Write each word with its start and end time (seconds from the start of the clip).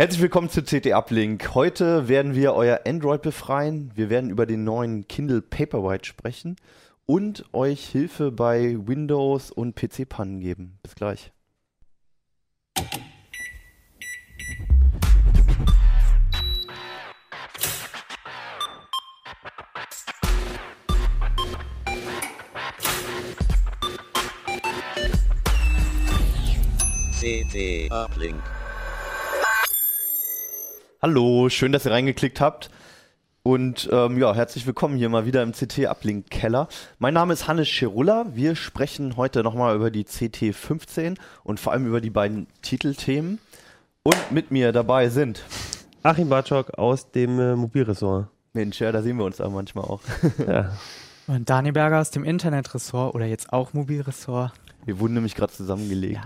Herzlich 0.00 0.22
willkommen 0.22 0.48
zu 0.48 0.62
CT 0.62 0.94
Uplink. 0.94 1.54
Heute 1.54 2.08
werden 2.08 2.34
wir 2.34 2.54
euer 2.54 2.80
Android 2.86 3.20
befreien. 3.20 3.92
Wir 3.94 4.08
werden 4.08 4.30
über 4.30 4.46
den 4.46 4.64
neuen 4.64 5.06
Kindle 5.08 5.42
Paperwhite 5.42 6.06
sprechen 6.06 6.56
und 7.04 7.44
euch 7.52 7.84
Hilfe 7.84 8.32
bei 8.32 8.78
Windows 8.80 9.50
und 9.50 9.76
PC-Pannen 9.76 10.40
geben. 10.40 10.78
Bis 10.82 10.94
gleich. 10.94 11.32
CT 27.20 27.92
Uplink. 27.92 28.42
Hallo, 31.02 31.48
schön, 31.48 31.72
dass 31.72 31.86
ihr 31.86 31.92
reingeklickt 31.92 32.42
habt. 32.42 32.68
Und 33.42 33.88
ähm, 33.90 34.18
ja, 34.18 34.34
herzlich 34.34 34.66
willkommen 34.66 34.98
hier 34.98 35.08
mal 35.08 35.24
wieder 35.24 35.42
im 35.42 35.52
CT 35.52 35.86
Uplink 35.86 36.28
Keller. 36.28 36.68
Mein 36.98 37.14
Name 37.14 37.32
ist 37.32 37.48
Hannes 37.48 37.70
Schirulla. 37.70 38.26
Wir 38.34 38.54
sprechen 38.54 39.16
heute 39.16 39.42
nochmal 39.42 39.74
über 39.76 39.90
die 39.90 40.04
CT 40.04 40.54
15 40.54 41.18
und 41.42 41.58
vor 41.58 41.72
allem 41.72 41.86
über 41.86 42.02
die 42.02 42.10
beiden 42.10 42.48
Titelthemen. 42.60 43.38
Und 44.02 44.30
mit 44.30 44.50
mir 44.50 44.72
dabei 44.72 45.08
sind 45.08 45.42
Achim 46.02 46.28
Bartschok 46.28 46.74
aus 46.76 47.10
dem 47.10 47.40
äh, 47.40 47.56
Mobilressort. 47.56 48.28
Mensch, 48.52 48.78
ja, 48.82 48.92
da 48.92 49.00
sehen 49.00 49.16
wir 49.16 49.24
uns 49.24 49.38
da 49.38 49.48
manchmal 49.48 49.84
auch. 49.84 50.02
Ja. 50.46 50.76
Und 51.26 51.48
Daniel 51.48 51.72
Berger 51.72 52.00
aus 52.00 52.10
dem 52.10 52.24
Internetressort 52.24 53.14
oder 53.14 53.24
jetzt 53.24 53.54
auch 53.54 53.72
Mobilressort. 53.72 54.52
Wir 54.84 54.98
wurden 54.98 55.14
nämlich 55.14 55.34
gerade 55.34 55.52
zusammengelegt. 55.52 56.20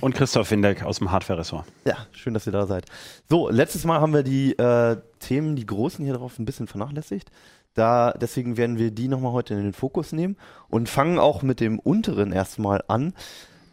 Und 0.00 0.14
Christoph 0.14 0.50
Windeck 0.50 0.82
aus 0.82 0.98
dem 0.98 1.10
Hardware-Ressort. 1.10 1.66
Ja, 1.84 1.96
schön, 2.12 2.34
dass 2.34 2.46
ihr 2.46 2.52
da 2.52 2.66
seid. 2.66 2.86
So, 3.28 3.48
letztes 3.48 3.84
Mal 3.84 4.00
haben 4.00 4.12
wir 4.12 4.22
die 4.22 4.52
äh, 4.58 4.96
Themen, 5.20 5.56
die 5.56 5.66
großen 5.66 6.04
hier 6.04 6.14
drauf, 6.14 6.38
ein 6.38 6.44
bisschen 6.44 6.66
vernachlässigt. 6.66 7.30
Da, 7.74 8.12
deswegen 8.12 8.56
werden 8.56 8.78
wir 8.78 8.90
die 8.90 9.08
nochmal 9.08 9.32
heute 9.32 9.54
in 9.54 9.62
den 9.62 9.72
Fokus 9.72 10.12
nehmen 10.12 10.36
und 10.68 10.88
fangen 10.88 11.18
auch 11.18 11.42
mit 11.42 11.60
dem 11.60 11.78
unteren 11.78 12.32
erstmal 12.32 12.82
an. 12.88 13.12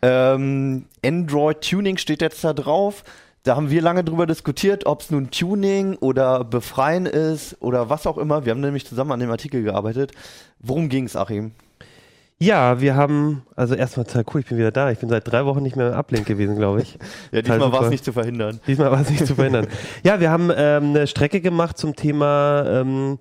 Ähm, 0.02 0.86
Android 1.04 1.62
Tuning 1.62 1.98
steht 1.98 2.22
jetzt 2.22 2.44
da 2.44 2.54
drauf. 2.54 3.04
Da 3.44 3.56
haben 3.56 3.70
wir 3.70 3.82
lange 3.82 4.04
drüber 4.04 4.26
diskutiert, 4.26 4.86
ob 4.86 5.02
es 5.02 5.12
nun 5.12 5.32
Tuning 5.32 5.96
oder 5.98 6.44
Befreien 6.44 7.06
ist 7.06 7.58
oder 7.62 7.90
was 7.90 8.08
auch 8.08 8.18
immer. 8.18 8.46
Wir 8.46 8.52
haben 8.52 8.62
nämlich 8.62 8.86
zusammen 8.86 9.12
an 9.14 9.20
dem 9.20 9.32
Artikel 9.32 9.64
gearbeitet. 9.64 10.12
Worum 10.60 10.88
ging 10.88 11.06
es, 11.06 11.16
Achim? 11.16 11.52
Ja, 12.44 12.82
wir 12.82 12.96
haben, 12.96 13.44
also 13.56 13.74
erstmal 13.74 14.06
total 14.06 14.26
cool, 14.34 14.42
ich 14.42 14.48
bin 14.48 14.58
wieder 14.58 14.72
da. 14.72 14.92
Ich 14.92 15.00
bin 15.00 15.10
seit 15.10 15.30
drei 15.32 15.46
Wochen 15.46 15.64
nicht 15.64 15.76
mehr 15.76 15.94
im 15.94 15.98
Uplink 15.98 16.26
gewesen, 16.26 16.56
glaube 16.56 16.82
ich. 16.82 16.98
Ja, 17.32 17.42
diesmal 17.42 17.72
war 17.72 17.84
es 17.84 17.90
nicht 17.90 18.04
zu 18.04 18.12
verhindern. 18.12 18.60
Diesmal 18.68 18.92
war 18.92 19.02
es 19.02 19.10
nicht 19.10 19.26
zu 19.26 19.36
verhindern. 19.36 19.68
Ja, 20.04 20.20
wir 20.20 20.30
haben 20.30 20.52
ähm, 20.56 20.90
eine 20.90 21.08
Strecke 21.08 21.42
gemacht 21.42 21.78
zum 21.78 21.96
Thema, 21.96 22.66
ähm, 22.68 23.18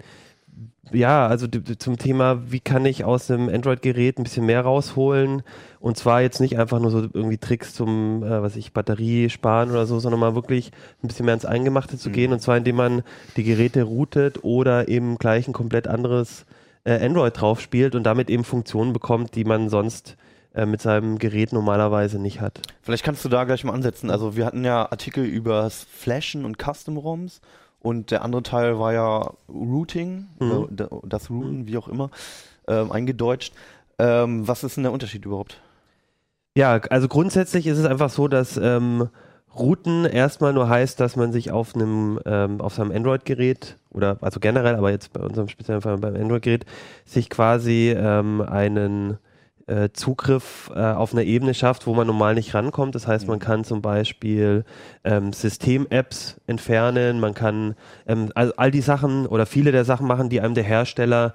ja, 0.91 1.27
also 1.27 1.47
zum 1.47 1.97
Thema, 1.97 2.51
wie 2.51 2.61
kann 2.61 2.85
ich 2.85 3.05
aus 3.05 3.31
einem 3.31 3.49
Android-Gerät 3.49 4.19
ein 4.19 4.25
bisschen 4.25 4.47
mehr 4.47 4.63
rausholen? 4.63 5.43
Und 5.81 5.97
zwar 5.97 6.21
jetzt 6.23 6.41
nicht 6.41 6.59
einfach 6.59 6.81
nur 6.81 6.91
so 6.91 6.99
irgendwie 7.13 7.39
Tricks 7.39 7.75
zum, 7.75 8.23
äh, 8.23 8.43
was 8.43 8.57
ich, 8.57 8.73
Batterie 8.73 9.31
sparen 9.31 9.71
oder 9.71 9.87
so, 9.87 10.01
sondern 10.01 10.21
mal 10.21 10.35
wirklich 10.35 10.73
ein 11.03 11.09
bisschen 11.09 11.27
mehr 11.27 11.35
ins 11.35 11.45
Eingemachte 11.45 11.97
zu 11.97 12.11
gehen. 12.11 12.33
Und 12.33 12.41
zwar 12.41 12.57
indem 12.57 12.77
man 12.77 13.03
die 13.37 13.45
Geräte 13.45 13.85
routet 13.85 14.43
oder 14.43 14.89
eben 14.89 15.17
gleich 15.19 15.47
ein 15.49 15.53
komplett 15.53 15.87
anderes 15.87 16.45
äh, 16.85 17.05
Android 17.05 17.41
drauf 17.41 17.61
spielt 17.61 17.95
und 17.95 18.05
damit 18.05 18.31
eben 18.31 18.45
Funktionen 18.45 18.93
bekommt, 18.93 19.35
die 19.35 19.45
man 19.45 19.69
sonst 19.69 20.17
äh, 20.55 20.67
mit 20.67 20.81
seinem 20.83 21.19
Gerät 21.19 21.53
normalerweise 21.53 22.19
nicht 22.19 22.41
hat. 22.41 22.61
Vielleicht 22.83 23.05
kannst 23.05 23.25
du 23.25 23.29
da 23.29 23.45
gleich 23.45 23.65
mal 23.65 23.73
ansetzen. 23.73 24.11
Also 24.11 24.37
wir 24.37 24.45
hatten 24.47 24.65
ja 24.65 24.91
Artikel 24.91 25.25
über 25.25 25.69
Flashen 25.71 26.45
und 26.45 26.59
Custom-ROMs 26.59 27.41
und 27.81 28.11
der 28.11 28.23
andere 28.23 28.43
Teil 28.43 28.79
war 28.79 28.93
ja 28.93 29.33
Routing, 29.49 30.27
Mhm. 30.41 30.67
da- 30.71 30.89
das 31.05 31.31
Routen, 31.31 31.67
wie 31.67 31.77
auch 31.79 31.89
immer, 31.89 32.11
ähm, 32.69 32.93
eingedeutscht. 32.93 33.55
Ähm, 33.99 34.47
was 34.47 34.63
ist 34.65 34.77
denn 34.77 34.85
der 34.85 34.93
Unterschied 34.93 35.25
überhaupt? 35.25 35.61
Ja, 36.55 36.73
also 36.91 37.09
grundsätzlich 37.09 37.67
ist 37.67 37.79
es 37.79 37.87
einfach 37.87 38.11
so, 38.11 38.29
dass 38.29 38.57
ähm, 38.57 39.09
Routen 39.57 40.05
erstmal 40.05 40.53
nur 40.53 40.69
heißt, 40.69 40.99
dass 40.99 41.17
man 41.17 41.33
sich 41.33 41.51
auf 41.51 41.75
einem 41.75 42.19
ähm, 42.25 42.61
auf 42.61 42.75
seinem 42.75 42.91
Android-Gerät 42.91 43.77
oder 43.91 44.17
also 44.21 44.41
generell, 44.41 44.77
aber 44.77 44.91
jetzt 44.91 45.13
bei 45.13 45.21
unserem 45.21 45.49
speziellen 45.49 45.83
Fall 45.83 45.99
beim 45.99 46.17
Android-Gerät 46.17 46.65
sich 47.05 47.29
quasi 47.29 47.95
ähm, 47.97 48.41
einen 48.41 49.19
äh, 49.67 49.91
Zugriff 49.93 50.71
äh, 50.75 50.81
auf 50.81 51.13
einer 51.13 51.23
Ebene 51.23 51.55
schafft, 51.55 51.87
wo 51.87 51.95
man 51.95 52.07
normal 52.07 52.35
nicht 52.35 52.55
rankommt. 52.55 52.95
Das 52.95 53.07
heißt, 53.07 53.29
man 53.29 53.39
kann 53.39 53.65
zum 53.65 53.83
Beispiel 53.83 54.65
ähm, 55.05 55.33
System-Apps 55.33 56.41
entfernen, 56.47 57.21
man 57.21 57.35
kann 57.35 57.75
also 58.35 58.53
all 58.57 58.71
die 58.71 58.81
Sachen 58.81 59.27
oder 59.27 59.47
viele 59.47 59.73
der 59.73 59.85
Sachen 59.85 60.07
machen, 60.07 60.29
die 60.29 60.41
einem 60.41 60.55
der 60.55 60.65
Hersteller 60.65 61.35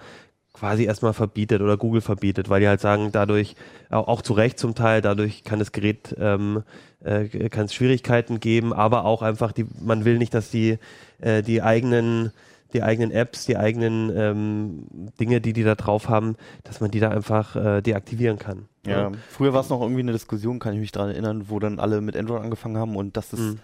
quasi 0.60 0.86
erstmal 0.86 1.14
verbietet 1.14 1.62
oder 1.62 1.78
Google 1.78 2.02
verbietet, 2.02 2.50
weil 2.50 2.62
die 2.62 2.68
halt 2.68 2.82
sagen, 2.82 3.12
dadurch, 3.12 3.56
auch, 3.90 4.22
zu 4.22 4.34
Recht 4.34 4.60
zum 4.60 4.76
Teil, 4.76 5.02
dadurch 5.02 5.44
kann 5.44 5.60
das 5.60 5.72
Gerät, 5.72 6.16
ähm, 6.20 6.64
äh, 7.04 7.50
kann 7.50 7.66
es 7.66 7.74
Schwierigkeiten 7.74 8.40
geben, 8.40 8.74
aber 8.74 9.06
auch 9.06 9.22
einfach, 9.22 9.52
die, 9.52 9.66
man 9.80 10.06
will 10.06 10.18
nicht, 10.18 10.34
dass 10.34 10.50
die, 10.50 10.80
äh, 11.20 11.42
die 11.44 11.62
eigenen 11.62 12.32
die 12.74 12.84
eigenen 12.84 13.12
Apps, 13.12 13.46
die 13.46 13.56
eigenen 13.56 14.12
ähm, 14.14 14.84
Dinge, 15.22 15.40
die 15.40 15.54
die 15.54 15.64
da 15.64 15.76
drauf 15.76 16.10
haben, 16.10 16.36
dass 16.66 16.82
man 16.82 16.92
die 16.92 17.00
da 17.00 17.10
einfach 17.10 17.56
äh, 17.56 17.82
deaktivieren 17.82 18.40
kann. 18.40 18.66
Ja. 18.86 19.12
Früher 19.30 19.54
war 19.54 19.62
es 19.62 19.70
noch 19.70 19.82
irgendwie 19.82 20.02
eine 20.02 20.12
Diskussion, 20.12 20.60
kann 20.60 20.74
ich 20.74 20.82
mich 20.82 20.92
daran 20.92 21.12
erinnern, 21.12 21.46
wo 21.48 21.60
dann 21.60 21.80
alle 21.80 22.02
mit 22.02 22.18
Android 22.18 22.42
angefangen 22.42 22.78
haben 22.78 22.98
und 22.98 23.16
dass 23.16 23.32
es 23.32 23.40
Mhm. 23.40 23.60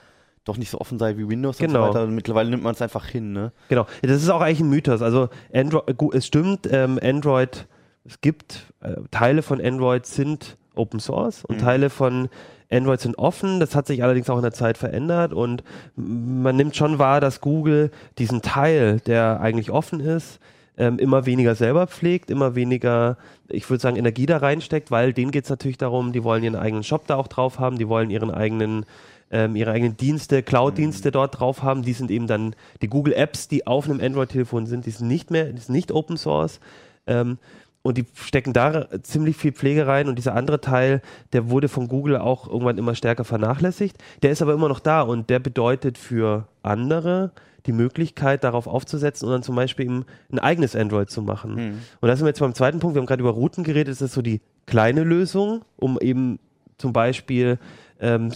Doch 0.45 0.57
nicht 0.57 0.69
so 0.69 0.79
offen 0.79 0.99
sei 0.99 1.17
wie 1.17 1.27
Windows 1.27 1.59
und 1.59 1.67
Genau. 1.67 1.83
so 1.87 1.89
weiter. 1.89 2.03
Und 2.03 2.15
mittlerweile 2.15 2.49
nimmt 2.49 2.63
man 2.63 2.73
es 2.73 2.81
einfach 2.81 3.05
hin, 3.05 3.31
ne? 3.33 3.51
Genau, 3.69 3.85
das 4.01 4.21
ist 4.21 4.29
auch 4.29 4.41
eigentlich 4.41 4.59
ein 4.61 4.69
Mythos. 4.69 5.01
Also 5.01 5.29
Android, 5.53 5.97
gu- 5.97 6.11
es 6.11 6.25
stimmt, 6.27 6.67
ähm, 6.71 6.99
Android, 7.01 7.67
es 8.05 8.19
gibt 8.21 8.73
äh, 8.81 8.95
Teile 9.11 9.41
von 9.41 9.61
Android 9.61 10.05
sind 10.05 10.57
Open 10.75 10.99
Source 10.99 11.45
und 11.45 11.57
Mhm. 11.57 11.61
Teile 11.61 11.89
von 11.89 12.29
Android 12.71 12.99
sind 12.99 13.17
offen. 13.19 13.59
Das 13.59 13.75
hat 13.75 13.87
sich 13.87 14.03
allerdings 14.03 14.29
auch 14.29 14.35
in 14.37 14.41
der 14.41 14.51
Zeit 14.51 14.77
verändert 14.77 15.31
und 15.33 15.63
man 15.95 16.55
nimmt 16.55 16.75
schon 16.75 16.99
wahr, 16.99 17.21
dass 17.21 17.39
Google 17.39 17.91
diesen 18.17 18.41
Teil, 18.41 18.99
der 19.01 19.39
eigentlich 19.39 19.69
offen 19.71 19.99
ist, 19.99 20.39
ähm, 20.75 20.97
immer 20.97 21.27
weniger 21.27 21.53
selber 21.53 21.85
pflegt, 21.85 22.31
immer 22.31 22.55
weniger, 22.55 23.17
ich 23.47 23.69
würde 23.69 23.79
sagen, 23.81 23.95
Energie 23.95 24.25
da 24.25 24.37
reinsteckt, 24.37 24.89
weil 24.89 25.13
denen 25.13 25.29
geht 25.31 25.43
es 25.43 25.49
natürlich 25.51 25.77
darum, 25.77 26.11
die 26.13 26.23
wollen 26.23 26.43
ihren 26.43 26.55
eigenen 26.55 26.83
Shop 26.83 27.05
da 27.05 27.15
auch 27.15 27.27
drauf 27.27 27.59
haben, 27.59 27.77
die 27.77 27.87
wollen 27.87 28.09
ihren 28.09 28.31
eigenen 28.31 28.85
ähm, 29.33 29.55
ihre 29.55 29.71
eigenen 29.71 29.97
Dienste, 29.97 30.43
Cloud-Dienste 30.43 31.11
dort 31.11 31.39
drauf 31.39 31.63
haben. 31.63 31.81
Die 31.81 31.93
sind 31.93 32.11
eben 32.11 32.27
dann 32.27 32.55
die 32.81 32.87
Google 32.87 33.13
Apps, 33.13 33.47
die 33.47 33.65
auf 33.65 33.89
einem 33.89 33.99
Android-Telefon 33.99 34.67
sind, 34.67 34.85
die 34.85 34.91
sind 34.91 35.07
nicht 35.07 35.31
mehr, 35.31 35.51
die 35.51 35.59
sind 35.59 35.73
nicht 35.73 35.91
Open 35.91 36.17
Source. 36.17 36.59
Ähm, 37.07 37.39
und 37.81 37.97
die 37.97 38.05
stecken 38.13 38.53
da 38.53 38.87
ziemlich 39.01 39.35
viel 39.35 39.51
Pflege 39.51 39.87
rein 39.87 40.07
und 40.07 40.15
dieser 40.15 40.35
andere 40.35 40.61
Teil, 40.61 41.01
der 41.33 41.49
wurde 41.49 41.67
von 41.67 41.89
Google 41.89 42.15
auch 42.15 42.47
irgendwann 42.47 42.77
immer 42.77 42.95
stärker 42.95 43.25
vernachlässigt. 43.25 43.97
Der 44.21 44.31
ist 44.31 44.41
aber 44.41 44.53
immer 44.53 44.69
noch 44.69 44.79
da 44.79 45.01
und 45.01 45.29
der 45.29 45.39
bedeutet 45.39 45.97
für 45.97 46.47
andere 46.61 47.31
die 47.65 47.73
Möglichkeit, 47.73 48.43
darauf 48.45 48.67
aufzusetzen 48.67 49.27
und 49.27 49.33
dann 49.33 49.43
zum 49.43 49.55
Beispiel 49.55 49.85
eben 49.85 50.05
ein 50.31 50.39
eigenes 50.39 50.75
Android 50.77 51.09
zu 51.09 51.21
machen. 51.21 51.57
Und 51.99 52.07
da 52.07 52.15
sind 52.15 52.25
wir 52.25 52.29
jetzt 52.29 52.39
beim 52.39 52.53
zweiten 52.53 52.79
Punkt. 52.79 52.95
Wir 52.95 53.01
haben 53.01 53.07
gerade 53.07 53.21
über 53.21 53.31
Routen 53.31 53.65
geredet. 53.65 53.91
Das 53.91 54.01
ist 54.01 54.13
so 54.13 54.21
die 54.21 54.41
kleine 54.65 55.03
Lösung, 55.03 55.63
um 55.75 55.99
eben 55.99 56.39
zum 56.77 56.93
Beispiel 56.93 57.59
ähm, 57.99 58.31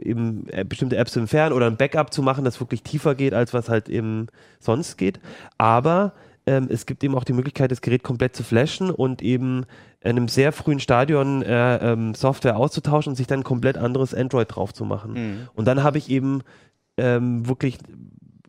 eben 0.00 0.46
äh, 0.48 0.64
bestimmte 0.64 0.96
Apps 0.96 1.12
zu 1.12 1.20
entfernen 1.20 1.54
oder 1.54 1.66
ein 1.66 1.76
Backup 1.76 2.12
zu 2.12 2.22
machen, 2.22 2.44
das 2.44 2.60
wirklich 2.60 2.82
tiefer 2.82 3.14
geht, 3.14 3.34
als 3.34 3.54
was 3.54 3.68
halt 3.68 3.88
eben 3.88 4.28
sonst 4.58 4.96
geht. 4.96 5.20
Aber 5.58 6.12
ähm, 6.46 6.68
es 6.70 6.86
gibt 6.86 7.04
eben 7.04 7.14
auch 7.14 7.24
die 7.24 7.32
Möglichkeit, 7.32 7.70
das 7.70 7.80
Gerät 7.80 8.02
komplett 8.02 8.34
zu 8.34 8.42
flashen 8.42 8.90
und 8.90 9.22
eben 9.22 9.66
in 10.00 10.10
einem 10.10 10.28
sehr 10.28 10.52
frühen 10.52 10.80
Stadion 10.80 11.42
äh, 11.42 11.92
ähm, 11.92 12.14
Software 12.14 12.56
auszutauschen 12.56 13.10
und 13.10 13.16
sich 13.16 13.26
dann 13.26 13.40
ein 13.40 13.44
komplett 13.44 13.76
anderes 13.76 14.14
Android 14.14 14.54
drauf 14.54 14.72
zu 14.72 14.84
machen. 14.84 15.14
Und 15.54 15.66
dann 15.66 15.82
habe 15.82 15.98
ich 15.98 16.08
eben 16.10 16.42
ähm, 16.96 17.46
wirklich 17.46 17.78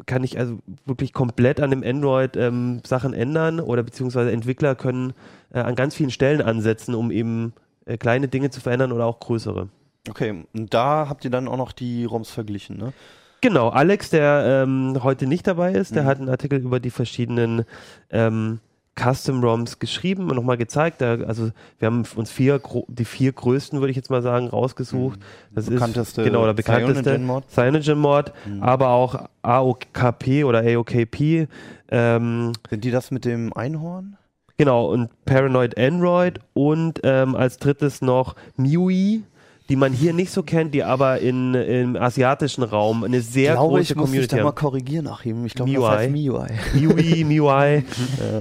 kann 0.08 0.24
ich 0.24 0.40
also 0.40 0.60
wirklich 0.86 1.14
komplett 1.14 1.60
an 1.60 1.70
dem 1.70 1.84
Android 1.84 2.36
ähm, 2.36 2.82
Sachen 2.86 3.14
ändern 3.14 3.60
oder 3.60 3.84
beziehungsweise 3.84 4.32
Entwickler 4.32 4.74
können 4.74 5.14
äh, 5.54 5.60
an 5.60 5.76
ganz 5.76 5.96
vielen 5.96 6.10
Stellen 6.10 6.42
ansetzen, 6.42 6.96
um 6.96 7.12
eben 7.12 7.54
äh, 7.86 7.98
kleine 7.98 8.28
Dinge 8.28 8.50
zu 8.50 8.62
verändern 8.62 8.92
oder 8.92 9.06
auch 9.06 9.20
größere. 9.20 9.70
Okay, 10.10 10.46
und 10.54 10.74
da 10.74 11.08
habt 11.10 11.26
ihr 11.26 11.32
dann 11.32 11.48
auch 11.48 11.58
noch 11.58 11.72
die 11.72 12.06
ROMs 12.06 12.32
verglichen, 12.32 12.78
ne? 12.78 12.94
Genau, 13.42 13.70
Alex, 13.70 14.12
der 14.12 14.64
ähm, 14.68 15.00
heute 15.04 15.26
nicht 15.26 15.48
dabei 15.48 15.72
ist, 15.74 15.96
der 15.96 16.04
Mhm. 16.04 16.08
hat 16.08 16.20
einen 16.20 16.30
Artikel 16.30 16.60
über 16.60 16.80
die 16.80 16.92
verschiedenen 16.92 17.66
ähm, 18.12 18.60
Custom 18.96 19.44
ROMs 19.44 19.80
geschrieben 19.80 20.30
und 20.30 20.36
nochmal 20.36 20.58
gezeigt. 20.58 21.02
Da, 21.02 21.16
also 21.22 21.50
wir 21.80 21.86
haben 21.88 22.04
uns 22.16 22.30
vier, 22.30 22.62
die 22.88 23.06
vier 23.06 23.32
größten, 23.32 23.80
würde 23.80 23.90
ich 23.90 23.96
jetzt 23.96 24.12
mal 24.12 24.22
sagen, 24.22 24.48
rausgesucht. 24.48 25.20
Das 25.56 25.68
Mhm. 25.70 25.74
Bekannteste 25.76 26.22
ist 26.22 26.28
genau 26.28 26.46
der 26.46 26.54
bekannteste 26.54 27.04
CyanogenMod. 27.04 27.50
CyanogenMod, 27.50 28.34
Mhm. 28.46 28.62
aber 28.64 28.90
auch 28.90 29.26
AOKP 29.44 30.44
oder 30.44 30.60
AOKP. 30.64 31.48
Ähm, 31.90 32.52
Sind 32.70 32.84
die 32.84 32.92
das 32.92 33.10
mit 33.12 33.26
dem 33.26 33.54
Einhorn? 33.54 34.18
Genau, 34.58 34.92
und 34.92 35.10
Paranoid 35.26 35.80
Android 35.80 36.40
und 36.54 37.00
ähm, 37.04 37.34
als 37.36 37.58
drittes 37.58 38.02
noch 38.04 38.36
MIUI. 38.58 39.24
Die 39.72 39.78
man 39.78 39.94
hier 39.94 40.12
nicht 40.12 40.34
so 40.34 40.44
kennt, 40.44 40.74
die 40.74 40.84
aber 40.84 41.20
in, 41.20 41.54
im 41.54 41.96
asiatischen 41.96 42.62
Raum 42.62 43.06
eine 43.06 43.22
sehr 43.22 43.54
glaube, 43.54 43.78
große 43.78 43.94
ich 43.94 43.96
muss 43.96 44.06
Community 44.06 44.36
da 44.36 44.44
mal 44.44 44.50
haben. 44.50 44.56
korrigieren, 44.56 45.08
Achim. 45.08 45.46
Ich 45.46 45.54
glaube, 45.54 45.72
das 45.72 45.82
heißt 45.88 46.12
MIUI. 46.12 46.50
MIUI, 46.74 47.24
MIUI. 47.24 47.84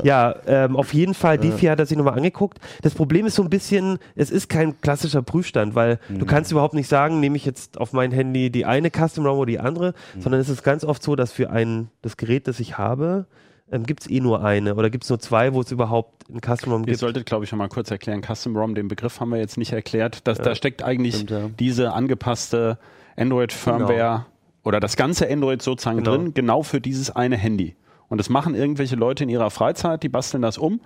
ja, 0.03 0.35
ähm, 0.49 0.75
auf 0.75 0.93
jeden 0.93 1.15
Fall, 1.15 1.39
die 1.39 1.53
vier 1.53 1.71
hat 1.71 1.79
er 1.79 1.87
sich 1.87 1.97
nochmal 1.97 2.15
angeguckt. 2.15 2.59
Das 2.83 2.95
Problem 2.95 3.27
ist 3.27 3.37
so 3.37 3.45
ein 3.45 3.49
bisschen, 3.49 4.01
es 4.17 4.33
ist 4.33 4.49
kein 4.49 4.81
klassischer 4.81 5.23
Prüfstand, 5.23 5.77
weil 5.77 6.01
du 6.09 6.27
kannst 6.27 6.51
überhaupt 6.51 6.75
nicht 6.75 6.89
sagen, 6.89 7.21
nehme 7.21 7.37
ich 7.37 7.45
jetzt 7.45 7.79
auf 7.79 7.93
mein 7.93 8.11
Handy 8.11 8.51
die 8.51 8.65
eine 8.65 8.91
Custom 8.91 9.25
ROM 9.25 9.39
oder 9.39 9.47
die 9.47 9.61
andere, 9.61 9.95
sondern 10.19 10.41
es 10.41 10.49
ist 10.49 10.65
ganz 10.65 10.85
oft 10.85 11.01
so, 11.01 11.15
dass 11.15 11.31
für 11.31 11.51
ein, 11.51 11.91
das 12.03 12.17
Gerät, 12.17 12.49
das 12.49 12.59
ich 12.59 12.77
habe, 12.77 13.27
ähm, 13.73 13.85
gibt 13.85 14.03
es 14.03 14.11
eh 14.11 14.21
nur 14.21 14.43
eine 14.45 14.75
oder 14.75 14.91
gibt 14.91 15.05
es 15.05 15.11
nur 15.11 15.19
zwei, 15.19 15.55
wo 15.55 15.61
es 15.61 15.71
überhaupt 15.71 16.29
ein 16.31 16.41
Custom 16.41 16.73
ROM 16.73 16.83
Ihr 16.83 16.87
gibt. 16.87 16.99
solltet, 16.99 17.27
glaube 17.27 17.45
ich, 17.45 17.51
schon 17.51 17.59
mal 17.59 17.69
kurz 17.69 17.91
erklären, 17.91 18.23
Custom 18.23 18.57
ROM, 18.57 18.75
den 18.75 18.89
Begriff 18.89 19.21
haben 19.21 19.31
wir 19.31 19.39
jetzt 19.39 19.57
nicht 19.59 19.73
erklärt. 19.73 20.27
Das, 20.27 20.39
Da 20.39 20.55
steckt 20.55 20.83
eigentlich 20.83 21.15
Stimmt, 21.17 21.31
ja. 21.31 21.49
diese 21.59 21.93
angepasste 21.93 22.79
Android-Firmware 23.17 24.27
oder 24.65 24.81
das 24.81 24.97
ganze 24.97 25.31
Android 25.31 25.63
sozusagen 25.63 25.99
Genau. 25.99 26.11
drin, 26.17 26.35
genau 26.35 26.63
für 26.63 26.81
dieses 26.81 27.15
eine 27.15 27.37
Handy. 27.37 27.77
Und 28.09 28.19
das 28.19 28.29
machen 28.29 28.55
irgendwelche 28.57 28.97
Leute 28.97 29.23
in 29.23 29.31
ihrer 29.31 29.51
Freizeit, 29.51 30.03
die 30.03 30.09
basteln 30.09 30.43
das 30.43 30.59
um, 30.59 30.81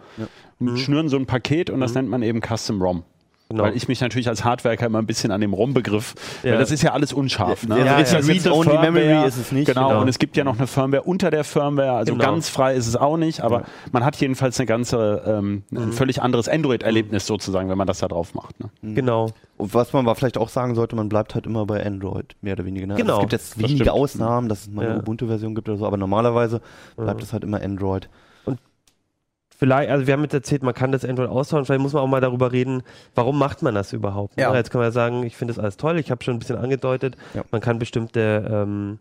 und 0.61 0.77
schnüren 0.79 1.09
so 1.09 1.17
ein 1.17 1.25
Paket 1.27 1.71
und 1.71 1.81
das 1.81 1.95
nennt 1.95 2.09
man 2.11 2.23
eben 2.23 2.41
Custom 2.43 2.83
ROM. 2.83 3.03
Genau. 3.50 3.64
Weil 3.64 3.76
ich 3.76 3.88
mich 3.88 4.00
natürlich 4.00 4.29
als 4.29 4.43
Hardwerker 4.43 4.87
immer 4.87 4.99
ein 5.00 5.06
bisschen 5.06 5.31
an 5.31 5.41
dem 5.43 5.52
ROM-Begriff, 5.52 6.14
Ja. 6.43 6.52
weil 6.52 6.58
das 6.61 6.70
ist 6.70 6.82
ja 6.82 6.93
alles 6.93 7.12
unscharf. 7.12 7.67
Ne? 7.69 7.79
Ja, 7.81 7.85
ja, 7.85 8.00
Es 8.00 8.11
ja. 8.12 8.19
eine 8.19 8.31
Only 8.55 8.70
Firmware, 8.70 8.91
Memory 8.91 9.29
ist 9.29 9.37
es 9.37 9.52
nicht. 9.52 9.67
Genau, 9.67 9.88
Genau. 9.88 10.00
und 10.00 10.08
es 10.08 10.19
gibt 10.19 10.37
ja 10.38 10.44
noch 10.44 10.56
eine 10.56 10.67
Firmware 10.67 11.02
unter 11.02 11.31
der 11.31 11.44
Firmware, 11.44 11.93
also 11.93 12.14
Genau. 12.14 12.25
ganz 12.25 12.49
frei 12.49 12.75
ist 12.75 12.87
es 12.87 12.96
auch 12.96 13.19
nicht, 13.19 13.43
aber 13.43 13.64
man 13.93 14.02
hat 14.02 14.17
jedenfalls 14.17 14.58
eine 14.58 14.67
ganze, 14.67 15.23
ähm, 15.26 15.62
Mhm. 15.70 15.79
ein 15.79 15.93
völlig 15.93 16.23
anderes 16.23 16.49
Android-Erlebnis 16.49 17.26
sozusagen, 17.26 17.69
wenn 17.69 17.76
man 17.76 17.87
das 17.87 17.99
da 17.99 18.08
drauf 18.08 18.32
macht. 18.35 18.58
Ne? 18.61 18.70
genau. 18.94 19.29
Und 19.58 19.73
was 19.75 19.93
man 19.93 20.05
aber 20.06 20.14
vielleicht 20.17 20.38
auch 20.38 20.49
sagen 20.49 20.75
sollte, 20.75 20.97
man 20.97 21.08
bleibt 21.11 21.35
halt 21.35 21.47
immer 21.47 21.67
bei 21.67 21.85
Android, 21.85 22.35
mehr 22.40 22.55
oder 22.55 22.64
weniger. 22.64 22.87
Ne? 22.87 22.94
Genau. 22.94 23.19
Also 23.19 23.19
es 23.19 23.20
gibt 23.20 23.32
jetzt 23.32 23.62
Das 23.62 23.70
wenige. 23.70 23.93
Ausnahmen, 23.93 24.49
dass 24.49 24.62
es 24.62 24.70
mal 24.70 24.85
eine 24.87 24.94
Ja. 24.94 25.00
Ubuntu-Version 25.00 25.55
gibt 25.55 25.69
oder 25.69 25.79
so, 25.79 25.87
aber 25.87 25.97
normalerweise 25.99 26.61
bleibt 26.97 27.23
es 27.23 27.32
halt 27.35 27.44
immer 27.44 27.62
Android. 27.62 28.08
Vielleicht, 29.56 29.91
also 29.91 30.06
wir 30.06 30.15
haben 30.15 30.23
jetzt 30.23 30.35
erzählt, 30.35 30.62
man 30.62 30.75
kann 30.75 30.91
das 30.93 31.05
Android 31.05 31.29
austauschen, 31.29 31.65
vielleicht 31.65 31.81
muss 31.83 31.93
man 31.93 32.03
auch 32.03 32.09
mal 32.09 32.21
darüber 32.21 32.51
reden, 32.53 32.83
warum 33.15 33.39
macht 33.39 33.62
man 33.62 33.75
das 33.75 33.93
überhaupt? 33.93 34.37
ne? 34.37 34.43
Ja. 34.43 34.55
Jetzt 34.55 34.71
kann 34.71 34.81
man 34.81 34.89
ja 34.89 34.93
sagen, 34.93 35.23
ich 35.23 35.37
finde 35.37 35.55
das 35.55 35.62
alles 35.62 35.77
toll, 35.77 35.99
ich 35.99 36.11
habe 36.11 36.23
schon 36.25 36.35
ein 36.35 36.39
bisschen 36.41 36.56
angedeutet, 36.56 37.17
Ja. 37.35 37.43
man 37.53 37.61
kann 37.61 37.79
bestimmte 37.79 38.45
ähm, 38.51 38.99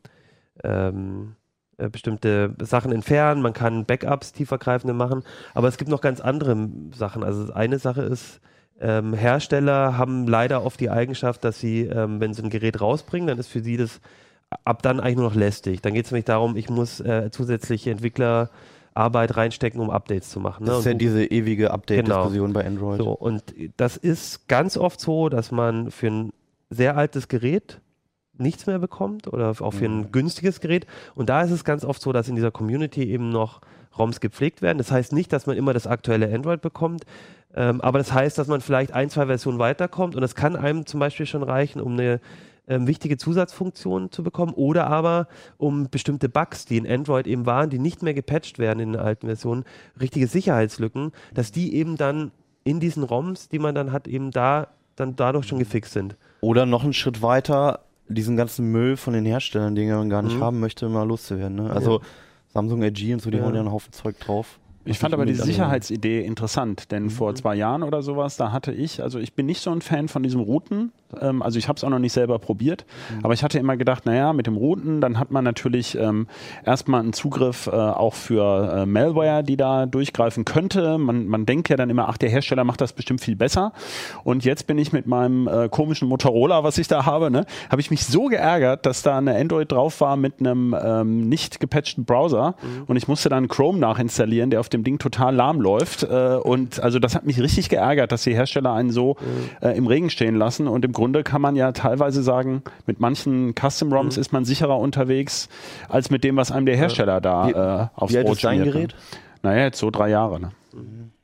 ähm, 0.64 1.36
äh, 1.78 1.90
bestimmte 1.90 2.54
Sachen 2.62 2.92
entfernen, 2.92 3.42
man 3.42 3.54
kann 3.54 3.86
Backups 3.86 4.32
tiefergreifende 4.32 4.94
machen, 4.94 5.24
aber 5.56 5.68
es 5.68 5.78
gibt 5.78 5.90
noch 5.90 6.02
ganz 6.02 6.22
andere 6.22 6.70
Sachen. 6.96 7.24
Also 7.24 7.52
eine 7.54 7.80
Sache 7.80 8.04
ist, 8.04 8.40
ähm, 8.80 9.14
Hersteller 9.14 9.98
haben 9.98 10.28
leider 10.28 10.64
oft 10.66 10.80
die 10.80 10.90
Eigenschaft, 10.92 11.44
dass 11.44 11.60
sie, 11.60 11.82
ähm, 11.82 12.20
wenn 12.20 12.34
sie 12.34 12.44
ein 12.44 12.50
Gerät 12.50 12.80
rausbringen, 12.80 13.28
dann 13.28 13.38
ist 13.40 13.48
für 13.48 13.62
sie 13.62 13.78
das 13.78 14.02
ab 14.66 14.84
dann 14.84 15.00
eigentlich 15.00 15.16
nur 15.16 15.26
noch 15.30 15.36
lästig. 15.36 15.82
Dann 15.82 15.94
geht 15.96 16.06
es 16.06 16.12
nämlich 16.12 16.26
darum, 16.26 16.56
ich 16.58 16.70
muss 16.70 17.00
äh, 17.00 17.32
zusätzliche 17.32 17.90
Entwicklerarbeit 18.95 19.36
reinstecken, 19.38 19.81
um 19.81 19.90
Updates 19.90 20.30
zu 20.30 20.40
machen. 20.40 20.66
Das 20.66 20.74
ne? 20.75 20.80
ist 20.80 20.86
ja 20.86 20.94
diese 20.94 21.25
ewige 21.25 21.72
Update-Diskussion 21.72 22.54
bei 22.54 22.66
Android. 22.66 23.00
so, 23.00 23.12
und 23.12 23.44
das 23.78 23.98
ist 23.98 24.48
ganz 24.48 24.78
oft 24.78 25.00
so, 25.00 25.30
dass 25.30 25.51
man 25.51 25.92
für 25.92 26.07
ein 26.07 26.34
sehr 26.69 26.98
altes 26.98 27.28
Gerät 27.28 27.81
nichts 28.38 28.66
mehr 28.66 28.80
bekommt 28.80 29.28
oder 29.31 29.50
auch 29.60 29.74
für 29.74 29.86
ein 29.86 29.98
Mhm. 30.00 30.12
günstiges 30.12 30.60
Gerät. 30.60 30.88
Und 31.16 31.30
da 31.30 31.44
ist 31.44 31.51
es 31.51 31.63
ganz 31.63 31.86
oft 31.86 32.01
so, 32.01 32.12
dass 32.12 32.28
in 32.28 32.36
dieser 32.36 32.51
Community 32.51 33.04
eben 33.04 33.30
noch 33.30 33.62
ROMs 33.98 34.19
gepflegt 34.19 34.63
werden. 34.63 34.80
Das 34.80 34.92
heißt 34.92 35.13
nicht, 35.13 35.31
dass 35.31 35.46
man 35.46 35.56
immer 35.56 35.74
das 35.74 35.86
aktuelle 35.86 36.34
Android 36.34 36.62
bekommt, 36.62 37.04
ähm, 37.56 37.80
aber 37.81 38.00
das 38.00 38.12
heißt, 38.12 38.38
dass 38.39 38.48
man 38.48 38.62
vielleicht 38.62 38.92
ein, 38.92 39.12
zwei 39.12 39.28
Versionen 39.28 39.60
weiterkommt 39.60 40.16
und 40.16 40.22
das 40.22 40.34
kann 40.34 40.56
einem 40.56 40.88
zum 40.88 41.00
Beispiel 41.00 41.28
schon 41.28 41.44
reichen, 41.44 41.80
um 41.80 41.94
eine 41.94 42.19
ähm, 42.68 42.88
wichtige 42.88 43.18
Zusatzfunktion 43.18 44.12
zu 44.12 44.24
bekommen 44.24 44.54
oder 44.54 44.88
aber 44.88 45.27
um 45.57 45.89
bestimmte 45.89 46.30
Bugs, 46.30 46.65
die 46.65 46.77
in 46.77 46.88
Android 46.89 47.27
eben 47.27 47.45
waren, 47.45 47.69
die 47.69 47.80
nicht 47.80 48.01
mehr 48.04 48.13
gepatcht 48.13 48.60
werden 48.60 48.80
in 48.80 48.94
den 48.94 49.01
alten 49.01 49.27
Versionen, 49.27 49.65
richtige 50.00 50.27
Sicherheitslücken, 50.27 51.12
dass 51.33 51.51
die 51.51 51.75
eben 51.75 51.98
dann 51.98 52.31
in 52.63 52.80
diesen 52.80 53.04
ROMs, 53.04 53.50
die 53.50 53.60
man 53.60 53.75
dann 53.75 53.92
hat, 53.92 54.07
eben 54.07 54.31
da 54.31 54.68
dann 54.95 55.15
dadurch 55.15 55.48
schon 55.48 55.60
gefixt 55.60 55.94
sind. 55.94 56.15
Oder 56.42 56.65
noch 56.65 56.83
einen 56.83 56.94
Schritt 56.94 57.21
weiter, 57.21 57.80
diesen 58.07 58.38
ganzen 58.38 58.71
Müll 58.71 58.95
von 58.95 59.13
den 59.13 59.25
Herstellern, 59.25 59.75
den 59.75 59.89
man 59.89 60.10
gar 60.10 60.21
nicht 60.21 60.38
Mhm. 60.38 60.44
haben 60.44 60.60
möchte, 60.60 60.88
mal 60.88 61.04
loszuwerden. 61.07 61.56
Ne? 61.57 61.69
Also 61.71 62.01
Samsung 62.54 62.83
LG 62.83 63.13
und 63.13 63.21
so, 63.21 63.31
die 63.31 63.38
Ja. 63.38 63.44
hauen 63.44 63.56
ja 63.56 63.62
einen 63.62 63.71
Haufen 63.71 63.92
Zeug 63.92 64.19
drauf. 64.19 64.60
Ich 64.86 65.00
fand 65.00 65.13
aber 65.13 65.25
die 65.25 65.33
Sicherheitsidee 65.33 66.24
interessant, 66.25 66.92
denn 66.92 67.10
vor 67.10 67.33
zwei 67.36 67.56
Jahren 67.56 67.83
oder 67.83 68.01
sowas, 68.01 68.36
da 68.38 68.51
hatte 68.51 68.74
ich, 68.74 69.01
also 69.01 69.18
ich 69.18 69.33
bin 69.33 69.45
nicht 69.45 69.62
so 69.62 69.71
ein 69.71 69.81
Fan 69.81 70.10
von 70.10 70.24
diesem 70.24 70.42
Routen, 70.42 70.92
ähm, 71.21 71.42
also 71.42 71.60
ich 71.60 71.68
habe 71.68 71.77
es 71.77 71.83
auch 71.83 71.89
noch 71.89 72.00
nicht 72.00 72.13
selber 72.13 72.39
probiert, 72.39 72.86
aber 73.21 73.33
ich 73.33 73.44
hatte 73.44 73.60
immer 73.60 73.77
gedacht, 73.77 74.06
naja, 74.06 74.33
mit 74.33 74.48
dem 74.48 74.56
Routen, 74.56 75.01
dann 75.01 75.19
hat 75.19 75.31
man 75.31 75.44
natürlich 75.44 75.98
ähm, 75.98 76.27
erstmal 76.65 77.01
einen 77.01 77.13
Zugriff 77.13 77.68
äh, 77.68 77.71
auch 77.71 78.13
für 78.13 78.74
äh, 78.75 78.86
Malware, 78.86 79.44
die 79.44 79.57
da 79.57 79.86
durchgreifen 79.86 80.45
könnte. 80.45 80.98
Man, 80.98 81.27
man 81.27 81.45
denkt 81.45 81.69
ja 81.69 81.77
dann 81.77 81.89
immer, 81.89 82.10
ach, 82.10 82.18
der 82.18 82.30
Hersteller 82.30 82.63
macht 82.63 82.81
das 82.81 82.94
bestimmt 82.94 83.21
viel 83.21 83.36
besser. 83.36 83.74
Und 84.24 84.45
jetzt 84.45 84.68
bin 84.68 84.77
ich 84.77 84.94
mit 84.94 85.07
meinem 85.07 85.48
äh, 85.48 85.69
komischen 85.69 86.07
Motorola, 86.07 86.63
was 86.63 86.77
ich 86.77 86.88
da 86.88 87.06
habe, 87.06 87.31
ne, 87.31 87.45
habe 87.69 87.81
ich 87.81 87.92
mich 87.92 88.06
so 88.06 88.25
geärgert, 88.25 88.86
dass 88.86 89.01
da 89.01 89.18
eine 89.18 89.36
Android 89.36 89.71
drauf 89.71 90.01
war 90.01 90.18
mit 90.18 90.39
einem 90.39 90.75
ähm, 90.80 91.30
nicht 91.30 91.60
gepatchten 91.60 92.06
Browser 92.06 92.56
und 92.88 92.95
ich 92.95 93.07
musste 93.07 93.30
dann 93.30 93.48
Chrome 93.48 93.80
nachinstallieren, 93.80 94.50
der 94.50 94.60
auf 94.60 94.69
dem 94.69 94.83
Ding 94.83 94.98
total 95.00 95.36
lahm 95.36 95.62
läuft. 95.62 96.04
Äh, 96.04 96.38
und 96.42 96.80
also 96.81 97.00
das 97.00 97.15
hat 97.15 97.25
mich 97.25 97.39
richtig 97.39 97.69
geärgert, 97.69 98.12
dass 98.12 98.24
die 98.24 98.33
Hersteller 98.33 98.74
einen 98.74 98.92
so 98.92 99.18
äh, 99.62 99.77
im 99.77 99.88
Regen 99.88 100.10
stehen 100.10 100.36
lassen. 100.36 100.68
Und 100.68 100.86
im 100.86 100.92
Grunde 100.92 101.03
kann 101.24 101.42
man 101.42 101.56
ja 101.56 101.72
teilweise 101.72 102.24
sagen, 102.24 102.64
mit 102.86 103.00
manchen 103.00 103.54
Custom 103.56 103.92
ROMs 103.92 104.18
ist 104.18 104.32
man 104.32 104.46
sicherer 104.46 104.78
unterwegs 104.80 105.50
als 105.90 106.10
mit 106.10 106.24
dem, 106.24 106.38
was 106.38 106.52
einem 106.52 106.66
der 106.66 106.78
Hersteller 106.78 107.20
da 107.20 107.48
Wie- 107.48 107.52
äh, 107.52 107.88
aufs 107.96 108.14
Wie 108.14 108.18
alt 108.18 108.28
Brot 108.28 108.36
ist 108.38 108.44
dein 108.46 108.60
schmiert, 108.60 108.74
Gerät? 108.74 108.90
Ne? 108.90 109.20
Naja, 109.44 109.64
jetzt 109.66 109.80
so 109.80 109.90
drei 109.92 110.10
Jahre. 110.10 110.40
Ne? 110.40 110.52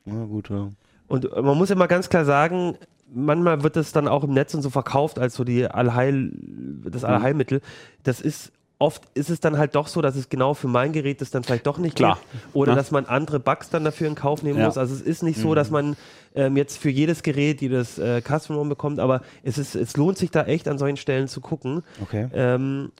Na 0.04 0.24
gut, 0.26 0.50
ja. 0.50 0.68
Und 1.08 1.32
äh, 1.32 1.42
man 1.42 1.56
muss 1.56 1.70
immer 1.70 1.88
ganz 1.88 2.08
klar 2.08 2.24
sagen, 2.24 2.76
manchmal 3.12 3.62
wird 3.62 3.76
es 3.76 3.92
dann 3.92 4.08
auch 4.08 4.22
im 4.24 4.32
Netz 4.32 4.54
und 4.54 4.62
so 4.62 4.70
verkauft 4.70 5.18
als 5.18 5.34
so 5.34 5.44
die 5.44 5.66
Allheil, 5.66 6.30
das 6.84 7.04
Allheilmittel. 7.04 7.60
Das 8.02 8.20
ist 8.20 8.52
oft 8.80 9.02
ist 9.14 9.30
es 9.30 9.38
dann 9.38 9.56
halt 9.58 9.76
doch 9.76 9.86
so, 9.86 10.00
dass 10.00 10.16
es 10.16 10.28
genau 10.28 10.54
für 10.54 10.66
mein 10.66 10.92
Gerät 10.92 11.20
das 11.20 11.30
dann 11.30 11.44
vielleicht 11.44 11.66
doch 11.66 11.78
nicht 11.78 11.94
Klar. 11.96 12.18
geht. 12.32 12.40
Oder 12.54 12.72
Ne? 12.72 12.76
dass 12.76 12.90
man 12.90 13.06
andere 13.06 13.38
Bugs 13.38 13.70
dann 13.70 13.84
dafür 13.84 14.08
in 14.08 14.14
Kauf 14.16 14.42
nehmen 14.42 14.58
Ja. 14.58 14.66
muss. 14.66 14.76
Also 14.78 14.94
es 14.94 15.02
ist 15.02 15.22
nicht 15.22 15.38
so, 15.38 15.54
dass 15.54 15.70
man 15.70 15.96
ähm, 16.34 16.56
jetzt 16.56 16.78
für 16.78 16.90
jedes 16.90 17.22
Gerät 17.22 17.60
jedes 17.60 17.98
äh, 17.98 18.20
Custom 18.22 18.56
ROM 18.56 18.68
bekommt, 18.68 18.98
aber 18.98 19.20
es 19.42 19.58
ist, 19.58 19.74
es 19.76 19.96
lohnt 19.96 20.18
sich 20.18 20.30
da 20.30 20.44
echt 20.44 20.66
an 20.66 20.78
solchen 20.78 20.96
Stellen 20.96 21.28
zu 21.28 21.40
gucken. 21.40 21.82
Okay. 22.02 22.28
Ähm, 22.32 22.90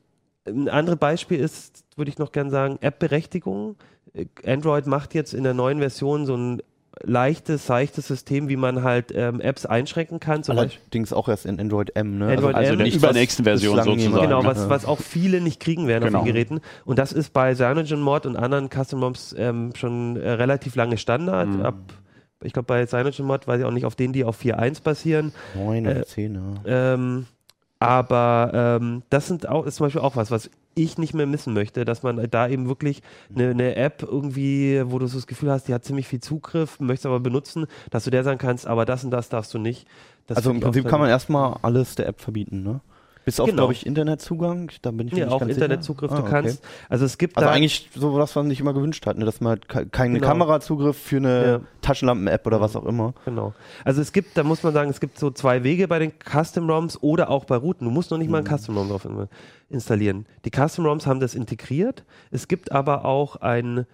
ein 0.47 0.69
anderes 0.69 0.99
Beispiel 0.99 1.41
ist, 1.41 1.85
würde 1.97 2.11
ich 2.11 2.19
noch 2.19 2.33
gern 2.33 2.51
sagen, 2.51 2.79
App-Berechtigung. 2.81 3.77
Äh, 4.15 4.27
Android 4.47 4.87
macht 4.87 5.15
jetzt 5.15 5.33
in 5.35 5.45
der 5.45 5.55
neuen 5.55 5.79
Version 5.79 6.27
so 6.27 6.37
ein 6.37 6.63
leichtes, 7.03 7.67
seichtes 7.67 8.07
System, 8.09 8.49
wie 8.49 8.57
man 8.57 8.83
halt 8.83 9.13
ähm, 9.15 9.41
Apps 9.41 9.67
einschränken 9.67 10.21
kann. 10.21 10.43
Zum 10.43 10.57
Beispiel. 10.57 10.81
Allerdings 10.83 11.13
auch 11.13 11.29
erst 11.29 11.47
in 11.47 11.59
Android 11.61 11.97
M, 11.97 12.19
ne? 12.19 12.29
Android 12.29 12.55
Also 12.55 12.73
M. 12.73 12.79
der 12.79 12.85
nichts, 12.87 13.03
was 13.03 13.11
übernächsten 13.11 13.45
Version 13.45 13.77
sozusagen. 13.77 14.01
jemand- 14.01 14.23
Genau, 14.23 14.43
ne? 14.43 14.49
was, 14.49 14.69
was 14.69 14.85
auch 14.85 14.99
viele 15.01 15.41
nicht 15.41 15.61
kriegen 15.61 15.87
werden 15.87 16.05
Genau. 16.05 16.19
auf 16.19 16.25
den 16.25 16.33
Geräten. 16.35 16.61
Und 16.85 16.99
das 16.99 17.13
ist 17.13 17.33
bei 17.33 17.55
CyanogenMod 17.55 18.27
und 18.27 18.37
anderen 18.37 18.69
Custom 18.69 19.03
ROMs 19.03 19.35
ähm, 19.39 19.73
schon 19.75 20.17
äh, 20.17 20.31
relativ 20.33 20.77
lange 20.77 20.99
Standard. 20.99 21.49
Mhm. 21.49 21.63
Ab, 21.65 21.75
ich 22.43 22.53
glaube, 22.53 22.67
bei 22.67 22.85
CyanogenMod 22.87 23.47
weiß 23.49 23.61
ich 23.61 23.67
auch 23.67 23.71
nicht, 23.71 23.85
auf 23.87 23.95
denen 23.97 24.13
die 24.13 24.25
auf 24.25 24.39
4.1 24.41 24.83
basieren. 24.83 25.33
Neun 25.55 25.87
Äh, 25.87 25.91
oder 25.91 26.07
zehn, 26.07 26.35
ja. 26.35 26.95
Ähm, 26.95 27.27
aber 27.79 28.51
ähm, 28.81 29.03
das 29.09 29.27
sind 29.27 29.49
auch, 29.49 29.65
ist 29.65 29.77
zum 29.77 29.87
Beispiel 29.87 30.03
auch 30.03 30.17
was, 30.17 30.31
was 30.31 30.51
ich 30.75 30.99
nicht 30.99 31.15
mehr 31.15 31.27
missen 31.27 31.53
möchte, 31.53 31.85
dass 31.85 32.03
man 32.03 32.29
da 32.31 32.49
eben 32.49 32.69
wirklich 32.69 33.03
eine, 33.35 33.51
eine 33.51 33.77
App 33.77 34.03
irgendwie, 34.03 34.83
wo 34.87 34.99
du 34.99 35.07
so 35.07 35.19
das 35.19 35.27
Gefühl 35.27 35.51
hast, 35.51 35.69
die 35.69 35.75
hat 35.75 35.85
ziemlich 35.85 36.07
viel 36.07 36.21
Zugriff, 36.21 36.81
möchtest 36.81 37.07
aber 37.07 37.21
benutzen, 37.21 37.67
dass 37.91 38.05
du 38.05 38.11
der 38.11 38.25
sagen 38.25 38.39
kannst, 38.39 38.67
aber 38.67 38.85
das 38.85 39.05
und 39.05 39.11
das 39.11 39.29
darfst 39.29 39.53
du 39.55 39.59
nicht. 39.59 39.87
Das 40.27 40.39
Also 40.39 40.51
im 40.51 40.61
Prinzip 40.61 40.87
kann 40.87 41.01
man 41.01 41.09
erstmal 41.09 41.57
alles 41.63 41.95
der 41.97 42.07
App 42.07 42.21
verbieten, 42.21 42.63
ne? 42.63 42.81
Bis 43.31 43.39
auf, 43.41 43.47
Genau. 43.47 43.59
glaube 43.63 43.73
ich, 43.75 43.87
Internetzugang. 43.87 44.73
Da 44.83 44.91
bin 44.91 45.07
ich 45.07 45.13
mir 45.13 45.21
ja, 45.21 45.27
nicht 45.27 45.35
auch 45.35 45.43
Internetzugriff, 45.43 46.11
sicher. 46.11 46.23
du 46.23 46.27
Ah, 46.29 46.31
kannst. 46.31 46.65
Also 46.89 47.05
es 47.05 47.17
gibt 47.17 47.37
Also 47.37 47.47
da 47.49 47.53
eigentlich 47.55 47.89
so 47.95 48.13
was, 48.15 48.31
was 48.31 48.35
man 48.35 48.49
sich 48.49 48.59
immer 48.59 48.73
gewünscht 48.75 49.07
hat, 49.07 49.17
ne? 49.19 49.25
dass 49.25 49.41
man 49.41 49.51
halt 49.51 49.69
ke- 49.69 49.87
keinen 49.87 50.15
Genau. 50.15 50.27
Kamerazugriff 50.27 50.97
für 50.99 51.19
eine 51.19 51.47
Ja. 51.47 51.61
Taschenlampen-App 51.83 52.45
oder 52.47 52.61
was 52.61 52.75
auch 52.75 52.85
immer. 52.85 53.15
Genau. 53.25 53.55
Also 53.85 54.01
es 54.03 54.13
gibt, 54.13 54.37
da 54.37 54.43
muss 54.43 54.63
man 54.65 54.73
sagen, 54.73 54.91
es 54.91 54.99
gibt 54.99 55.19
so 55.19 55.31
zwei 55.31 55.63
Wege 55.63 55.87
bei 55.87 55.99
den 56.01 56.13
Custom 56.29 56.69
ROMs 56.69 57.01
oder 57.03 57.31
auch 57.31 57.45
bei 57.45 57.55
Routen. 57.57 57.85
Du 57.87 57.91
musst 57.93 58.11
noch 58.11 58.19
nicht 58.19 58.31
mal 58.31 58.39
ein 58.45 58.47
Custom 58.59 58.77
ROM 58.77 58.89
drauf 58.89 59.05
in- 59.05 59.29
installieren. 59.69 60.27
Die 60.45 60.51
Custom 60.51 60.85
ROMs 60.87 61.07
haben 61.07 61.21
das 61.21 61.37
integriert. 61.37 62.05
Es 62.33 62.49
gibt 62.49 62.73
aber 62.73 63.05
auch 63.05 63.37
ein 63.37 63.87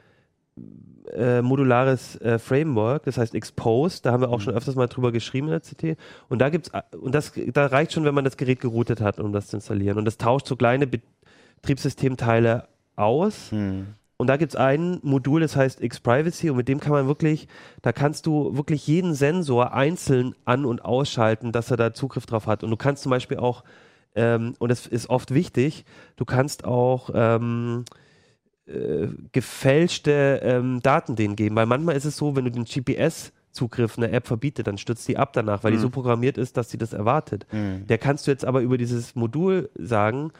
äh, 1.15 1.43
modulares 1.43 2.21
äh, 2.21 2.39
Framework, 2.39 3.05
das 3.05 3.19
heißt 3.19 3.35
Expose. 3.35 4.03
Da 4.03 4.13
haben 4.13 4.23
wir 4.23 4.31
auch 4.31 4.41
schon 4.41 4.55
öfters 4.55 4.75
mal 4.75 4.87
drüber 4.87 5.13
geschrieben 5.13 5.49
in 5.49 5.53
der 5.53 5.61
CT. 5.61 5.99
Und 6.29 6.41
da 6.41 6.49
gibt's 6.49 6.71
äh, 6.71 6.83
und 6.97 7.15
das 7.15 7.33
da 7.53 7.67
reicht 7.67 7.93
schon, 7.93 8.05
wenn 8.05 8.15
man 8.15 8.25
das 8.25 8.37
Gerät 8.37 8.61
geroutet 8.61 9.01
hat, 9.01 9.19
um 9.19 9.33
das 9.33 9.49
zu 9.49 9.57
installieren. 9.57 9.99
Und 9.99 10.05
das 10.05 10.19
tauscht 10.19 10.47
so 10.47 10.57
kleine 10.57 10.87
Betriebssystemteile 10.87 12.69
aus. 12.97 13.51
Hm. 13.51 13.89
und 14.17 14.27
da 14.29 14.39
gibt 14.39 14.53
es 14.53 14.57
ein 14.57 14.99
Modul, 15.03 15.43
das 15.43 15.55
heißt 15.55 15.83
X-Privacy 15.83 16.49
und 16.49 16.57
mit 16.57 16.69
dem 16.69 16.81
kann 16.81 16.93
man 16.93 17.07
wirklich, 17.07 17.47
da 17.83 17.93
kannst 17.93 18.25
du 18.25 18.57
wirklich 18.57 18.87
jeden 18.87 19.15
Sensor 19.15 19.75
einzeln 19.75 20.35
an- 20.47 20.65
und 20.65 20.83
ausschalten, 20.83 21.53
dass 21.53 21.71
er 21.71 21.77
da 21.77 21.93
Zugriff 21.93 22.25
drauf 22.25 22.47
hat. 22.47 22.65
Und 22.65 22.71
du 22.71 22.77
kannst 22.79 23.03
zum 23.03 23.11
Beispiel 23.11 23.37
auch, 23.37 23.65
ähm, 24.15 24.55
und 24.59 24.71
das 24.71 24.87
ist 24.87 25.11
oft 25.11 25.35
wichtig, 25.35 25.85
du 26.17 26.25
kannst 26.25 26.65
auch 26.65 27.11
ähm, 27.13 27.85
äh, 28.67 29.09
gefälschte 29.33 30.41
ähm, 30.43 30.81
Daten 30.83 31.17
denen 31.17 31.37
geben, 31.37 31.57
weil 31.57 31.67
manchmal 31.67 31.97
ist 31.97 32.05
es 32.05 32.17
so, 32.17 32.37
wenn 32.37 32.45
du 32.45 32.51
den 32.51 32.65
GPS 32.65 33.33
Zugriff 33.53 33.97
eine 33.97 34.11
App 34.11 34.27
verbietet, 34.27 34.67
dann 34.67 34.77
stürzt 34.77 35.09
die 35.09 35.17
ab 35.17 35.33
danach, 35.33 35.65
weil 35.65 35.71
Mhm. 35.73 35.77
die 35.77 35.81
so 35.83 35.91
programmiert 35.91 36.37
ist, 36.37 36.57
dass 36.57 36.71
sie 36.71 36.77
das 36.79 36.93
erwartet. 36.93 37.47
Mhm. 37.53 37.87
Der 37.87 37.97
kannst 37.99 38.27
du 38.27 38.31
jetzt 38.31 38.45
aber 38.45 38.61
über 38.61 38.77
dieses 38.77 39.15
Modul 39.15 39.71
sagen, 39.77 40.31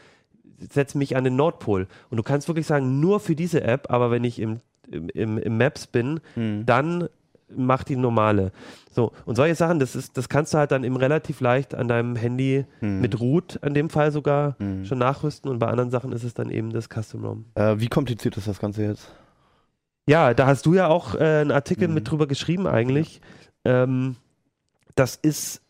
setz 0.59 0.93
mich 0.93 1.15
an 1.15 1.23
den 1.23 1.35
Nordpol. 1.35 1.87
Und 2.09 2.17
du 2.17 2.23
kannst 2.23 2.47
wirklich 2.47 2.67
sagen, 2.67 2.99
nur 2.99 3.19
für 3.19 3.35
diese 3.35 3.63
App, 3.63 3.87
aber 3.91 4.11
wenn 4.11 4.23
ich 4.23 4.39
im, 4.39 4.59
im, 4.91 5.37
im, 5.37 5.57
Maps 5.57 5.87
bin, 5.87 6.19
Mhm. 6.35 6.65
dann 6.65 7.09
mach 7.55 7.83
die 7.83 7.95
normale. 7.95 8.51
So, 8.91 9.11
und 9.25 9.35
solche 9.35 9.55
Sachen, 9.55 9.79
das 9.79 9.95
ist, 9.95 10.17
das 10.17 10.27
kannst 10.29 10.53
du 10.53 10.57
halt 10.57 10.71
dann 10.71 10.83
eben 10.83 10.97
relativ 10.97 11.39
leicht 11.39 11.73
an 11.75 11.87
deinem 11.87 12.15
Handy 12.15 12.65
Mhm. 12.81 13.01
mit 13.01 13.19
Root 13.19 13.55
in 13.63 13.73
dem 13.73 13.89
Fall 13.89 14.11
sogar 14.11 14.55
Mhm. 14.59 14.85
schon 14.85 14.97
nachrüsten 14.97 15.49
und 15.49 15.59
bei 15.59 15.67
anderen 15.67 15.89
Sachen 15.91 16.11
ist 16.11 16.23
es 16.23 16.33
dann 16.33 16.49
eben 16.49 16.71
das 16.71 16.89
Custom 16.89 17.23
ROM. 17.23 17.45
Äh, 17.55 17.79
wie 17.79 17.87
kompliziert 17.87 18.35
ist 18.37 18.47
das 18.47 18.59
Ganze 18.59 18.83
jetzt? 18.83 19.09
Ja, 20.09 20.33
da 20.33 20.47
hast 20.47 20.65
du 20.65 20.73
ja 20.73 20.87
auch 20.87 21.15
äh, 21.15 21.19
einen 21.41 21.51
Artikel 21.51 21.87
Mhm. 21.87 21.93
mit 21.93 22.09
drüber 22.11 22.27
geschrieben 22.27 22.67
eigentlich. 22.67 23.21
Ähm, 23.65 24.15
das 24.95 25.15
ist 25.15 25.61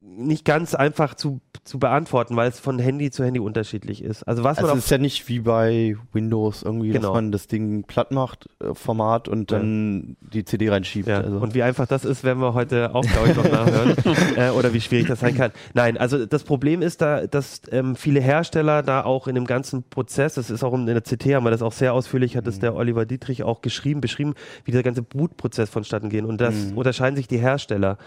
nicht 0.00 0.44
ganz 0.44 0.76
einfach 0.76 1.14
zu, 1.14 1.40
zu 1.64 1.80
beantworten, 1.80 2.36
weil 2.36 2.48
es 2.48 2.60
von 2.60 2.78
Handy 2.78 3.10
zu 3.10 3.24
Handy 3.24 3.40
unterschiedlich 3.40 4.02
ist. 4.04 4.22
Also 4.22 4.44
was 4.44 4.58
Also 4.58 4.68
man 4.68 4.78
es 4.78 4.84
ist 4.84 4.90
ja 4.90 4.98
nicht 4.98 5.28
wie 5.28 5.40
bei 5.40 5.96
Windows 6.12 6.62
irgendwie, 6.62 6.90
Genau. 6.90 7.08
dass 7.08 7.14
man 7.14 7.32
das 7.32 7.48
Ding 7.48 7.82
platt 7.82 8.12
macht, 8.12 8.48
äh, 8.62 8.74
Format 8.74 9.26
und 9.26 9.50
Ja. 9.50 9.58
dann 9.58 10.16
die 10.20 10.44
CD 10.44 10.70
reinschiebt. 10.70 11.08
ja, 11.08 11.20
also. 11.20 11.38
und 11.38 11.52
wie 11.54 11.64
einfach 11.64 11.88
das 11.88 12.04
ist, 12.04 12.22
werden 12.22 12.38
wir 12.40 12.54
heute 12.54 12.94
auch, 12.94 13.02
glaube 13.04 13.30
ich, 13.30 13.36
noch 13.36 13.44
nachhören. 13.50 13.96
äh, 14.36 14.50
oder 14.50 14.72
wie 14.72 14.80
schwierig 14.80 15.08
das 15.08 15.18
sein 15.18 15.34
kann. 15.36 15.50
Nein, 15.74 15.98
also 15.98 16.26
das 16.26 16.44
Problem 16.44 16.80
ist 16.80 17.02
da, 17.02 17.26
dass 17.26 17.62
ähm, 17.72 17.96
viele 17.96 18.20
Hersteller 18.20 18.84
da 18.84 19.02
auch 19.04 19.26
in 19.26 19.34
dem 19.34 19.46
ganzen 19.46 19.82
Prozess, 19.82 20.34
das 20.34 20.48
ist 20.48 20.62
auch 20.62 20.74
in 20.74 20.86
der 20.86 21.00
CT, 21.00 21.34
haben 21.34 21.44
wir 21.44 21.50
das 21.50 21.60
auch 21.62 21.72
sehr 21.72 21.92
ausführlich, 21.92 22.36
hat 22.36 22.44
Mhm. 22.44 22.50
es 22.50 22.58
der 22.60 22.76
Oliver 22.76 23.04
Dietrich 23.04 23.42
auch 23.42 23.62
geschrieben, 23.62 24.00
beschrieben, 24.00 24.34
wie 24.64 24.70
der 24.70 24.84
ganze 24.84 25.02
Bootprozess 25.02 25.70
vonstatten 25.70 26.08
geht. 26.08 26.24
Und 26.24 26.40
das 26.40 26.54
Mhm. 26.70 26.78
unterscheiden 26.78 27.16
sich 27.16 27.26
die 27.26 27.38
Hersteller. 27.38 27.98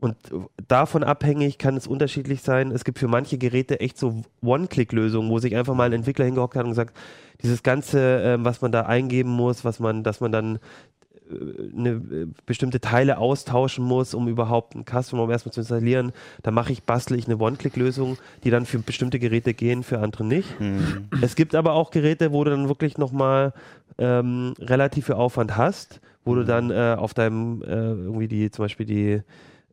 Und 0.00 0.16
davon 0.66 1.04
abhängig 1.04 1.58
kann 1.58 1.76
es 1.76 1.86
unterschiedlich 1.86 2.40
sein. 2.40 2.70
Es 2.70 2.84
gibt 2.84 2.98
für 2.98 3.08
manche 3.08 3.36
Geräte 3.36 3.80
echt 3.80 3.98
so 3.98 4.22
One-Click-Lösungen, 4.42 5.30
wo 5.30 5.38
sich 5.38 5.54
einfach 5.54 5.74
mal 5.74 5.84
ein 5.84 5.92
Entwickler 5.92 6.24
hingehockt 6.24 6.56
hat 6.56 6.64
und 6.64 6.70
gesagt, 6.70 6.96
dieses 7.42 7.62
ganze, 7.62 8.22
ähm, 8.24 8.44
was 8.44 8.62
man 8.62 8.72
da 8.72 8.82
eingeben 8.82 9.30
muss, 9.30 9.64
was 9.64 9.78
man, 9.78 10.02
dass 10.02 10.20
man 10.20 10.32
dann 10.32 10.58
äh, 11.30 11.76
eine, 11.76 11.90
äh, 11.90 12.26
bestimmte 12.46 12.80
Teile 12.80 13.18
austauschen 13.18 13.84
muss, 13.84 14.14
um 14.14 14.26
überhaupt 14.26 14.74
ein 14.74 14.86
Custom 14.86 15.18
ROM 15.18 15.30
erstmal 15.30 15.52
zu 15.52 15.60
installieren. 15.60 16.12
Da 16.42 16.50
mache 16.50 16.72
ich, 16.72 16.84
bastle 16.84 17.18
ich 17.18 17.26
eine 17.26 17.36
One-Click-Lösung, 17.36 18.16
die 18.42 18.50
dann 18.50 18.64
für 18.64 18.78
bestimmte 18.78 19.18
Geräte 19.18 19.52
gehen, 19.52 19.82
für 19.82 19.98
andere 19.98 20.24
nicht. 20.24 20.58
Mhm. 20.58 21.08
Es 21.20 21.34
gibt 21.34 21.54
aber 21.54 21.74
auch 21.74 21.90
Geräte, 21.90 22.32
wo 22.32 22.42
du 22.44 22.50
dann 22.50 22.68
wirklich 22.68 22.96
nochmal 22.96 23.52
ähm, 23.98 24.54
relativ 24.58 25.06
viel 25.06 25.16
Aufwand 25.16 25.58
hast, 25.58 26.00
wo 26.24 26.34
du 26.34 26.44
dann 26.44 26.70
äh, 26.70 26.96
auf 26.98 27.12
deinem 27.12 27.62
äh, 27.62 27.66
irgendwie 27.66 28.28
die, 28.28 28.50
zum 28.50 28.64
Beispiel 28.64 28.86
die 28.86 29.22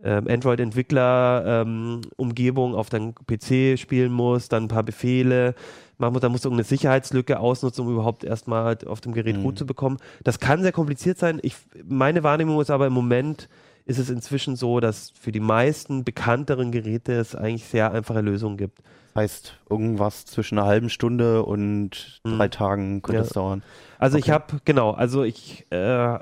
Android-Entwickler-Umgebung 0.04 2.75
auf 2.75 2.89
deinem 2.89 3.16
PC 3.16 3.80
spielen 3.80 4.12
musst, 4.12 4.54
dann 4.54 4.66
ein 4.66 4.68
paar 4.68 4.84
Befehle, 4.84 5.56
machen 5.98 6.13
musst, 6.13 6.24
dann 6.24 6.32
musst 6.32 6.46
du 6.46 6.50
irgendeine 6.50 6.68
Sicherheitslücke 6.68 7.39
ausnutzen, 7.39 7.86
um 7.86 7.94
überhaupt 7.94 8.24
erstmal 8.24 8.77
auf 8.86 9.01
dem 9.01 9.13
Gerät 9.13 9.38
Mhm. 9.38 9.44
Root 9.44 9.58
zu 9.58 9.66
bekommen. 9.66 9.98
Das 10.24 10.39
kann 10.39 10.62
sehr 10.62 10.72
kompliziert 10.72 11.18
sein. 11.18 11.39
Ich, 11.42 11.56
meine 11.88 12.24
Wahrnehmung 12.24 12.62
ist 12.62 12.70
aber 12.70 12.88
im 12.88 12.94
Moment 12.94 13.50
ist 13.88 13.98
es 14.00 14.10
inzwischen 14.10 14.56
so, 14.56 14.79
dass 14.79 15.12
für 15.20 15.32
die 15.32 15.39
meisten 15.39 16.03
bekannteren 16.03 16.72
Geräte 16.72 17.13
es 17.13 17.36
eigentlich 17.36 17.65
sehr 17.65 17.91
einfache 17.91 18.22
Lösungen 18.22 18.58
gibt. 18.58 18.79
heißt 19.15 19.58
irgendwas 19.67 20.27
zwischen 20.27 20.60
einer 20.60 20.67
halben 20.67 20.91
Stunde 20.91 21.41
und 21.41 22.22
Mhm. 22.24 22.38
drei 22.38 22.48
Tagen 22.50 23.01
könnte 23.01 23.22
Ja. 23.22 23.25
es 23.25 23.29
dauern. 23.34 23.63
Also 23.98 24.15
ich 24.20 24.25
Okay. 24.25 24.32
habe, 24.34 24.62
genau, 24.63 24.91
also 24.91 25.24
ich, 25.24 25.65
äh, 25.72 26.20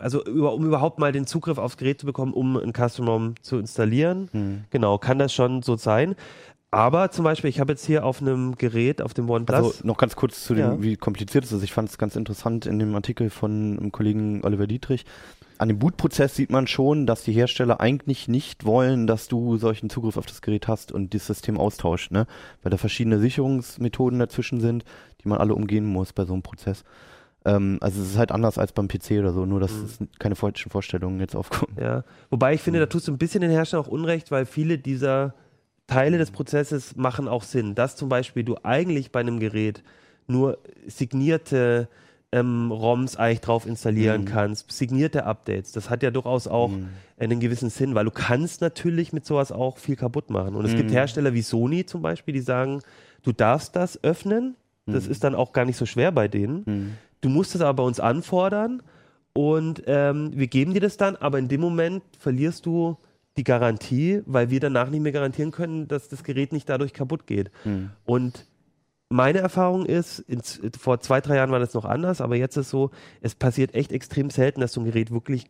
also 0.00 0.24
über, 0.24 0.54
um 0.54 0.64
überhaupt 0.64 0.98
mal 0.98 1.12
den 1.12 1.26
Zugriff 1.26 1.58
aufs 1.58 1.76
Gerät 1.76 2.00
zu 2.00 2.06
bekommen, 2.06 2.32
um 2.32 2.56
ein 2.56 2.72
Custom 2.72 3.06
ROM 3.06 3.34
zu 3.42 3.58
installieren, 3.58 4.30
Mhm. 4.32 4.64
genau, 4.70 4.96
kann 4.96 5.18
das 5.18 5.34
schon 5.34 5.60
so 5.60 5.76
sein. 5.76 6.14
Aber 6.70 7.10
zum 7.10 7.24
Beispiel, 7.24 7.48
ich 7.50 7.60
habe 7.60 7.72
jetzt 7.72 7.84
hier 7.86 8.04
auf 8.04 8.20
einem 8.22 8.54
Gerät, 8.56 9.00
auf 9.02 9.12
dem 9.14 9.28
OnePlus, 9.28 9.56
Also 9.56 9.86
noch 9.86 9.96
ganz 9.98 10.16
kurz 10.16 10.44
zu 10.44 10.54
dem, 10.54 10.64
Ja. 10.64 10.82
wie 10.82 10.96
kompliziert 10.96 11.44
es 11.44 11.52
ist. 11.52 11.62
Ich 11.62 11.72
fand 11.72 11.88
es 11.90 11.96
ganz 11.98 12.14
interessant 12.16 12.64
in 12.66 12.78
dem 12.78 12.94
Artikel 12.94 13.28
von 13.30 13.78
einem 13.78 13.92
Kollegen 13.92 14.42
Oliver 14.44 14.66
Dietrich. 14.66 15.04
An 15.58 15.68
dem 15.68 15.78
Bootprozess 15.78 16.34
sieht 16.36 16.50
man 16.50 16.66
schon, 16.66 17.04
dass 17.06 17.24
die 17.24 17.32
Hersteller 17.32 17.80
eigentlich 17.80 18.28
nicht 18.28 18.64
wollen, 18.64 19.06
dass 19.06 19.26
du 19.28 19.56
solchen 19.56 19.90
Zugriff 19.90 20.16
auf 20.16 20.26
das 20.26 20.40
Gerät 20.40 20.68
hast 20.68 20.92
und 20.92 21.12
das 21.14 21.26
System 21.26 21.58
austauscht, 21.58 22.12
ne? 22.12 22.26
Weil 22.62 22.70
da 22.70 22.76
verschiedene 22.76 23.18
Sicherungsmethoden 23.18 24.18
dazwischen 24.20 24.60
sind, 24.60 24.84
die 25.22 25.28
man 25.28 25.38
alle 25.38 25.54
umgehen 25.54 25.84
muss 25.84 26.12
bei 26.12 26.24
so 26.24 26.32
einem 26.32 26.42
Prozess. 26.42 26.84
Ähm, 27.44 27.78
also 27.80 28.00
es 28.00 28.10
ist 28.10 28.18
halt 28.18 28.30
anders 28.32 28.56
als 28.58 28.72
beim 28.72 28.88
PC 28.88 29.18
oder 29.18 29.32
so, 29.32 29.46
nur 29.46 29.58
dass 29.60 29.72
Mhm. 29.72 29.84
es 29.84 29.98
keine 30.20 30.36
falschen 30.36 30.70
Vorstellungen 30.70 31.18
jetzt 31.20 31.34
aufkommen. 31.36 31.76
ja. 31.80 32.04
Wobei 32.30 32.54
ich 32.54 32.60
finde, 32.60 32.78
da 32.80 32.86
tust 32.86 33.08
du 33.08 33.12
ein 33.12 33.18
bisschen 33.18 33.40
den 33.40 33.50
Herstellern 33.50 33.84
auch 33.84 33.90
Unrecht, 33.90 34.30
weil 34.30 34.46
viele 34.46 34.78
dieser 34.78 35.34
Teile 35.88 36.18
des 36.18 36.30
Prozesses 36.30 36.94
machen 36.96 37.26
auch 37.28 37.42
Sinn. 37.42 37.74
Dass 37.74 37.96
zum 37.96 38.08
Beispiel 38.08 38.44
du 38.44 38.56
eigentlich 38.62 39.10
bei 39.12 39.20
einem 39.20 39.40
Gerät 39.40 39.82
nur 40.26 40.58
signierte 40.86 41.88
ähm, 42.32 42.70
ROMs 42.70 43.16
eigentlich 43.16 43.40
drauf 43.40 43.66
installieren 43.66 44.22
Mhm. 44.22 44.26
kannst, 44.26 44.70
signierte 44.70 45.24
Updates. 45.24 45.72
Das 45.72 45.88
hat 45.88 46.02
ja 46.02 46.10
durchaus 46.10 46.46
auch 46.46 46.68
Mhm. 46.70 46.88
einen 47.18 47.40
gewissen 47.40 47.70
Sinn, 47.70 47.94
weil 47.94 48.04
du 48.04 48.10
kannst 48.10 48.60
natürlich 48.60 49.12
mit 49.14 49.24
sowas 49.24 49.50
auch 49.50 49.78
viel 49.78 49.96
kaputt 49.96 50.28
machen. 50.30 50.54
Und 50.54 50.64
es 50.66 50.76
gibt 50.76 50.90
Mhm. 50.90 50.94
Hersteller 50.94 51.32
wie 51.32 51.42
Sony 51.42 51.86
zum 51.86 52.02
Beispiel, 52.02 52.34
die 52.34 52.40
sagen, 52.40 52.80
du 53.22 53.32
darfst 53.32 53.74
das 53.76 54.02
öffnen. 54.04 54.56
Das 54.86 55.06
Mhm. 55.06 55.10
ist 55.12 55.24
dann 55.24 55.34
auch 55.34 55.52
gar 55.52 55.64
nicht 55.64 55.76
so 55.78 55.86
schwer 55.86 56.12
bei 56.12 56.28
denen. 56.28 56.62
Mhm. 56.66 56.90
Du 57.22 57.28
musst 57.30 57.54
es 57.54 57.60
aber 57.62 57.82
bei 57.82 57.86
uns 57.86 57.98
anfordern 57.98 58.82
und 59.32 59.82
ähm, 59.86 60.30
wir 60.34 60.46
geben 60.48 60.74
dir 60.74 60.80
das 60.80 60.96
dann, 60.98 61.16
aber 61.16 61.38
in 61.38 61.48
dem 61.48 61.60
Moment 61.60 62.02
verlierst 62.18 62.66
du 62.66 62.96
die 63.36 63.44
Garantie, 63.44 64.22
weil 64.26 64.50
wir 64.50 64.60
danach 64.60 64.90
nicht 64.90 65.00
mehr 65.00 65.12
garantieren 65.12 65.50
können, 65.52 65.88
dass 65.88 66.08
das 66.08 66.24
Gerät 66.24 66.52
nicht 66.52 66.68
dadurch 66.68 66.92
kaputt 66.92 67.26
geht. 67.26 67.50
Mhm. 67.64 67.90
Und 68.04 68.46
meine 69.10 69.38
Erfahrung 69.38 69.86
ist, 69.86 70.18
ins, 70.20 70.60
vor 70.78 71.00
zwei, 71.00 71.20
drei 71.20 71.36
Jahren 71.36 71.50
war 71.50 71.58
das 71.60 71.74
noch 71.74 71.84
anders, 71.84 72.20
aber 72.20 72.36
jetzt 72.36 72.56
ist 72.56 72.70
so, 72.70 72.90
es 73.20 73.34
passiert 73.34 73.74
echt 73.74 73.92
extrem 73.92 74.30
selten, 74.30 74.60
dass 74.60 74.72
du 74.72 74.80
ein 74.80 74.84
Gerät 74.84 75.10
wirklich 75.10 75.46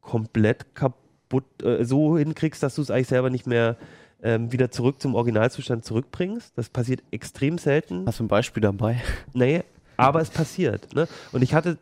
komplett 0.00 0.74
kaputt 0.74 1.44
äh, 1.62 1.84
so 1.84 2.18
hinkriegst, 2.18 2.62
dass 2.62 2.74
du 2.74 2.82
es 2.82 2.90
eigentlich 2.90 3.08
selber 3.08 3.30
nicht 3.30 3.46
mehr 3.46 3.76
ähm, 4.22 4.50
wieder 4.52 4.70
zurück 4.70 5.00
zum 5.00 5.14
Originalzustand 5.14 5.84
zurückbringst. 5.84 6.52
Das 6.56 6.68
passiert 6.68 7.02
extrem 7.10 7.58
selten. 7.58 8.06
Hast 8.06 8.18
du 8.20 8.24
ein 8.24 8.28
Beispiel 8.28 8.60
dabei? 8.62 9.00
Nee, 9.34 9.62
aber 9.96 10.20
es 10.20 10.30
passiert. 10.30 10.94
Ne? 10.94 11.06
Und 11.32 11.42
ich 11.42 11.54
hatte, 11.54 11.78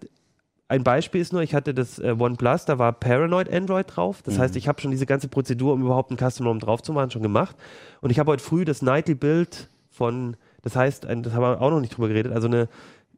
ein 0.69 0.83
Beispiel 0.85 1.21
ist 1.21 1.33
nur, 1.33 1.43
ich 1.43 1.55
hatte 1.55 1.73
das 1.75 1.99
äh, 1.99 2.15
OnePlus, 2.19 2.65
da 2.65 2.79
war 2.79 2.93
Paranoid 2.93 3.53
Android 3.53 3.87
drauf. 3.89 4.21
Das 4.23 4.35
Mhm. 4.35 4.39
heißt, 4.41 4.57
ich 4.57 4.69
habe 4.69 4.81
schon 4.81 4.91
diese 4.91 5.07
ganze 5.07 5.29
Prozedur, 5.29 5.73
um 5.75 5.83
überhaupt 5.83 6.11
einen 6.11 6.19
Custom 6.19 6.47
ROM 6.47 6.59
drauf 6.61 6.83
zu 6.83 6.93
machen, 6.93 7.11
schon 7.11 7.23
gemacht. 7.23 7.57
Und 8.01 8.11
ich 8.11 8.19
habe 8.19 8.31
heute 8.33 8.43
früh 8.43 8.65
das 8.65 8.83
Nightly 8.83 9.15
Build 9.15 9.69
von, 9.91 10.37
das 10.65 10.75
heißt, 10.75 11.07
ein, 11.07 11.23
das 11.23 11.33
haben 11.35 11.43
wir 11.43 11.61
auch 11.63 11.71
noch 11.71 11.81
nicht 11.81 11.97
drüber 11.97 12.09
geredet, 12.09 12.33
also 12.33 12.49
eine 12.49 12.69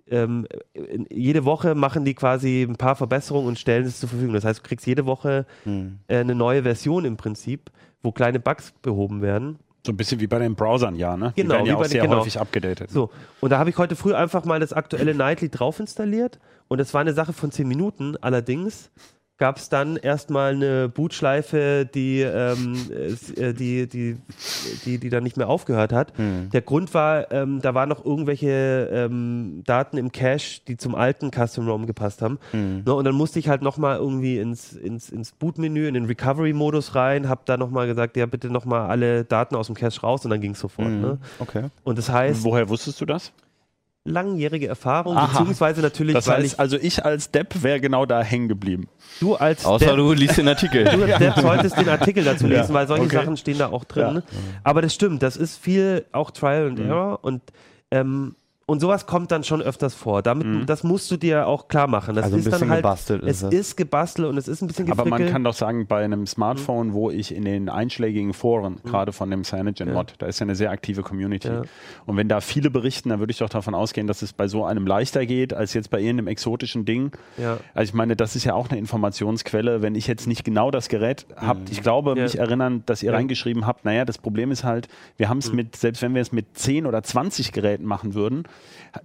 ähm, 0.08 0.46
jede 1.10 1.44
Woche 1.44 1.74
machen 1.74 2.04
die 2.04 2.14
quasi 2.14 2.62
ein 2.62 2.76
paar 2.76 2.94
Verbesserungen 2.94 3.48
und 3.48 3.58
stellen 3.58 3.84
es 3.86 3.98
zur 3.98 4.08
Verfügung. 4.08 4.34
Das 4.34 4.44
heißt, 4.44 4.60
du 4.60 4.62
kriegst 4.62 4.86
jede 4.86 5.04
Woche 5.04 5.46
Mhm. 5.64 5.98
äh, 6.06 6.18
eine 6.18 6.34
neue 6.36 6.62
Version 6.62 7.04
im 7.04 7.16
Prinzip, 7.16 7.70
wo 8.04 8.12
kleine 8.12 8.38
Bugs 8.38 8.72
behoben 8.82 9.20
werden. 9.20 9.58
So 9.84 9.92
ein 9.92 9.96
bisschen 9.96 10.20
wie 10.20 10.28
bei 10.28 10.38
den 10.38 10.54
Browsern, 10.54 10.94
ja, 10.94 11.16
ne? 11.16 11.32
Genau, 11.34 11.54
Die 11.54 11.54
werden 11.54 11.66
ja 11.66 11.76
auch 11.76 11.82
den- 11.82 11.90
sehr 11.90 12.02
genau. 12.02 12.18
häufig 12.20 12.38
abgedatet. 12.40 12.90
So, 12.90 13.10
und 13.40 13.50
da 13.50 13.58
habe 13.58 13.70
ich 13.70 13.78
heute 13.78 13.96
früh 13.96 14.14
einfach 14.14 14.44
mal 14.44 14.60
das 14.60 14.72
aktuelle 14.72 15.12
Nightly 15.14 15.48
drauf 15.48 15.80
installiert 15.80 16.38
und 16.68 16.80
es 16.80 16.94
war 16.94 17.00
eine 17.00 17.12
Sache 17.12 17.32
von 17.32 17.50
10 17.50 17.66
Minuten. 17.66 18.16
Allerdings 18.20 18.90
gab 19.38 19.58
es 19.58 19.68
dann 19.68 19.96
erstmal 19.96 20.54
eine 20.54 20.88
Bootschleife, 20.88 21.86
die, 21.94 22.20
ähm, 22.22 22.74
es- 22.90 23.30
äh, 23.32 23.52
die, 23.52 23.86
die, 23.86 24.16
die, 24.86 24.98
die 24.98 25.10
dann 25.10 25.22
nicht 25.24 25.36
mehr 25.36 25.48
aufgehört 25.48 25.92
hat. 25.92 26.18
Mhm. 26.18 26.48
Der 26.52 26.62
Grund 26.62 26.94
war, 26.94 27.30
ähm, 27.32 27.60
da 27.60 27.74
waren 27.74 27.88
noch 27.88 28.04
irgendwelche 28.04 28.88
ähm, 28.90 29.62
Daten 29.66 29.98
im 29.98 30.10
Cache, 30.10 30.60
die 30.66 30.76
zum 30.78 30.94
alten 30.94 31.30
Custom 31.30 31.68
ROM 31.68 31.86
gepasst 31.86 32.22
haben. 32.22 32.38
Mhm. 32.52 32.82
Ne, 32.86 32.94
und 32.94 33.04
dann 33.04 33.14
musste 33.14 33.38
ich 33.38 33.48
halt 33.48 33.60
nochmal 33.62 33.98
irgendwie 33.98 34.38
ins, 34.38 34.72
ins, 34.72 35.10
ins 35.10 35.32
Bootmenü, 35.32 35.86
in 35.88 35.94
den 35.94 36.06
Recovery-Modus 36.06 36.94
rein, 36.94 37.28
habe 37.28 37.42
da 37.44 37.56
nochmal 37.58 37.86
gesagt, 37.86 38.16
ja 38.16 38.24
bitte 38.26 38.48
nochmal 38.48 38.88
alle 38.88 39.24
Daten 39.24 39.54
aus 39.54 39.66
dem 39.66 39.74
Cache 39.76 40.00
raus 40.00 40.24
und 40.24 40.30
dann 40.30 40.40
ging 40.40 40.52
es 40.52 40.60
sofort. 40.60 40.88
Mhm. 40.88 41.00
Ne? 41.00 41.18
Okay. 41.40 41.64
Und 41.84 41.98
das 41.98 42.08
heißt, 42.08 42.42
Woher 42.42 42.68
wusstest 42.68 43.00
du 43.00 43.04
das? 43.04 43.32
Langjährige 44.06 44.66
Erfahrung, 44.68 45.16
Aha. 45.16 45.26
beziehungsweise 45.38 45.80
natürlich, 45.82 46.14
Das 46.14 46.26
weil 46.26 46.42
heißt, 46.42 46.58
also 46.58 46.76
ich 46.76 47.04
als 47.04 47.30
Depp 47.30 47.62
wäre 47.62 47.80
genau 47.80 48.06
da 48.06 48.22
hängen 48.22 48.48
geblieben. 48.48 48.88
ich, 49.14 49.18
du 49.20 49.34
als 49.34 49.64
Außer 49.64 49.86
Depp, 49.86 49.96
du 49.96 50.12
liest 50.12 50.38
den 50.38 50.48
Artikel. 50.48 50.84
du 50.84 51.02
als 51.04 51.18
Depp 51.18 51.38
solltest 51.40 51.78
den 51.78 51.88
Artikel 51.88 52.24
dazu 52.24 52.46
lesen, 52.46 52.68
Ja, 52.68 52.74
weil 52.74 52.86
solche 52.86 53.04
okay. 53.04 53.16
Sachen 53.16 53.36
stehen 53.36 53.58
da 53.58 53.68
auch 53.68 53.84
drin. 53.84 54.16
Ja. 54.16 54.22
Aber 54.64 54.82
das 54.82 54.94
stimmt, 54.94 55.22
das 55.22 55.36
ist 55.36 55.56
viel 55.58 56.04
auch 56.12 56.30
Trial 56.30 56.68
and 56.68 56.78
Mhm. 56.78 56.86
Error 56.86 57.18
und 57.22 57.42
ähm, 57.90 58.34
und 58.68 58.80
sowas 58.80 59.06
kommt 59.06 59.30
dann 59.30 59.44
schon 59.44 59.62
öfters 59.62 59.94
vor. 59.94 60.22
Damit, 60.22 60.44
Mhm. 60.46 60.66
das 60.66 60.82
musst 60.82 61.08
du 61.12 61.16
dir 61.16 61.46
auch 61.46 61.68
klar 61.68 61.86
machen. 61.86 62.16
Das 62.16 62.24
Also 62.24 62.36
ein 62.36 62.40
ist 62.40 62.46
dann 62.46 62.52
bisschen 62.52 62.70
halt, 62.70 62.82
gebastelt 62.82 63.22
Es 63.22 63.36
ist 63.36 63.42
es. 63.44 63.52
ist 63.60 63.76
gebastelt 63.76 64.26
und 64.28 64.36
es 64.36 64.48
ist 64.48 64.60
ein 64.60 64.66
bisschen 64.66 64.90
Aber 64.90 65.04
gefrickelt. 65.04 65.26
man 65.26 65.32
kann 65.32 65.44
doch 65.44 65.54
sagen, 65.54 65.86
bei 65.86 66.02
einem 66.04 66.26
Smartphone, 66.26 66.92
wo 66.92 67.10
ich 67.12 67.32
in 67.32 67.44
den 67.44 67.68
einschlägigen 67.68 68.34
Foren, 68.34 68.78
gerade 68.84 69.12
von 69.12 69.30
dem 69.30 69.44
CyanogenMod, 69.44 70.14
da 70.18 70.26
ist 70.26 70.40
ja 70.40 70.44
eine 70.46 70.56
sehr 70.56 70.72
aktive 70.72 71.02
Community. 71.02 71.46
Ja. 71.46 71.62
Und 72.06 72.16
wenn 72.16 72.28
da 72.28 72.40
viele 72.40 72.70
berichten, 72.70 73.10
dann 73.10 73.20
würde 73.20 73.30
ich 73.30 73.38
doch 73.38 73.48
davon 73.48 73.74
ausgehen, 73.76 74.08
dass 74.08 74.22
es 74.22 74.32
bei 74.32 74.48
so 74.48 74.64
einem 74.64 74.84
leichter 74.84 75.26
geht, 75.26 75.54
als 75.54 75.72
jetzt 75.72 75.90
bei 75.90 76.00
irgendeinem 76.00 76.26
exotischen 76.26 76.84
Ding. 76.84 77.12
Ja. 77.38 77.58
Also 77.72 77.90
ich 77.90 77.94
meine, 77.94 78.16
das 78.16 78.34
ist 78.34 78.42
ja 78.42 78.54
auch 78.54 78.68
eine 78.68 78.80
Informationsquelle. 78.80 79.80
Wenn 79.80 79.94
ich 79.94 80.08
jetzt 80.08 80.26
nicht 80.26 80.44
genau 80.44 80.72
das 80.72 80.88
Gerät 80.88 81.24
habe, 81.36 81.60
ich 81.70 81.82
glaube, 81.82 82.14
Ja. 82.16 82.22
mich 82.24 82.36
erinnern, 82.38 82.82
dass 82.86 83.02
ihr 83.04 83.12
Ja. 83.12 83.16
reingeschrieben 83.16 83.64
habt, 83.64 83.84
naja, 83.84 84.04
das 84.04 84.18
Problem 84.18 84.50
ist 84.50 84.64
halt, 84.64 84.88
wir 85.18 85.28
haben 85.28 85.38
es 85.38 85.52
mit, 85.52 85.76
selbst 85.76 86.02
wenn 86.02 86.14
wir 86.16 86.22
es 86.22 86.32
mit 86.32 86.58
10 86.58 86.84
oder 86.86 87.04
20 87.04 87.52
Geräten 87.52 87.84
machen 87.84 88.14
würden, 88.14 88.42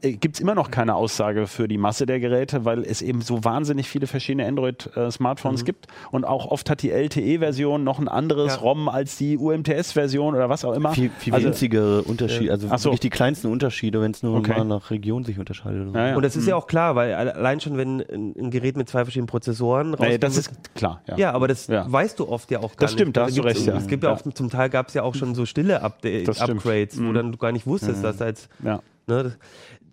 gibt 0.02 0.36
es 0.36 0.40
immer 0.42 0.56
noch 0.56 0.72
keine 0.72 0.96
Aussage 0.96 1.48
für 1.48 1.68
die 1.68 1.78
Masse 1.78 2.06
der 2.06 2.20
Geräte, 2.22 2.64
weil 2.64 2.84
es 2.84 3.02
eben 3.02 3.22
so 3.22 3.44
wahnsinnig 3.44 3.90
viele 3.90 4.08
verschiedene 4.08 4.48
Android-Smartphones 4.48 5.66
gibt. 5.66 5.88
Und 6.12 6.24
auch 6.24 6.46
oft 6.48 6.70
hat 6.70 6.82
die 6.82 6.92
LTE-Version 6.92 7.84
noch 7.84 8.00
ein 8.00 8.08
anderes 8.08 8.54
Ja. 8.56 8.62
ROM 8.62 8.88
als 8.88 9.18
die 9.18 9.38
UMTS-Version 9.38 10.34
oder 10.36 10.50
was 10.50 10.64
auch 10.64 10.74
immer. 10.74 10.92
Viel, 10.94 11.10
viel 11.20 11.34
Also- 11.34 11.48
winzigere 11.48 12.04
Unterschiede, 12.04 12.52
also 12.52 12.68
Ach 12.70 12.80
so. 12.80 12.86
wirklich 12.90 13.02
die 13.02 13.10
kleinsten 13.10 13.48
Unterschiede, 13.52 14.02
wenn 14.02 14.12
es 14.12 14.24
nur 14.24 14.38
Okay. 14.38 14.54
mal 14.58 14.64
nach 14.66 14.92
Region 14.92 15.24
sich 15.26 15.38
unterscheidet. 15.40 15.94
Ja, 15.94 16.08
ja. 16.10 16.16
Und 16.16 16.24
das 16.24 16.36
ist 16.36 16.48
ja 16.48 16.56
auch 16.56 16.68
klar, 16.68 16.96
weil 16.96 17.14
alle- 17.14 17.36
allein 17.36 17.60
schon, 17.60 17.78
wenn 17.78 18.00
ein, 18.02 18.50
Gerät 18.52 18.78
mit 18.78 18.88
zwei 18.90 19.04
verschiedenen 19.04 19.28
Prozessoren 19.28 19.92
Nee, 19.92 19.96
rauskommt, 19.98 20.24
das 20.24 20.38
ist 20.38 20.74
klar. 20.76 21.02
Ja. 21.08 21.18
Ja, 21.18 21.32
aber 21.34 21.48
das 21.48 21.68
Ja. 21.68 21.92
weißt 21.92 22.20
du 22.20 22.30
oft 22.30 22.50
ja 22.52 22.60
auch 22.60 22.76
gar 22.76 22.88
Das 22.88 22.92
nicht. 22.92 23.00
stimmt, 23.02 23.18
da 23.18 23.24
hast 23.26 23.38
du 23.38 23.42
gibt's- 23.42 23.58
recht, 23.60 23.68
ja. 23.68 23.76
Es 23.78 23.88
gibt 23.88 24.04
ja 24.04 24.10
Ja. 24.12 24.16
auch, 24.16 24.22
zum 24.34 24.50
Teil 24.50 24.70
gab 24.70 24.88
es 24.88 24.94
ja 24.94 25.04
auch 25.04 25.16
schon 25.16 25.36
so 25.36 25.46
stille 25.46 25.80
Das 25.82 26.38
stimmt. 26.38 26.60
Upgrades, 26.60 26.98
wo 26.98 27.04
Mhm. 27.10 27.14
dann 27.14 27.32
du 27.34 27.38
gar 27.38 27.52
nicht 27.52 27.68
wusstest, 27.68 28.04
dass 28.04 28.18
da 28.18 28.28
jetzt, 28.28 28.50
Ja. 28.64 28.80
Ne, 29.08 29.36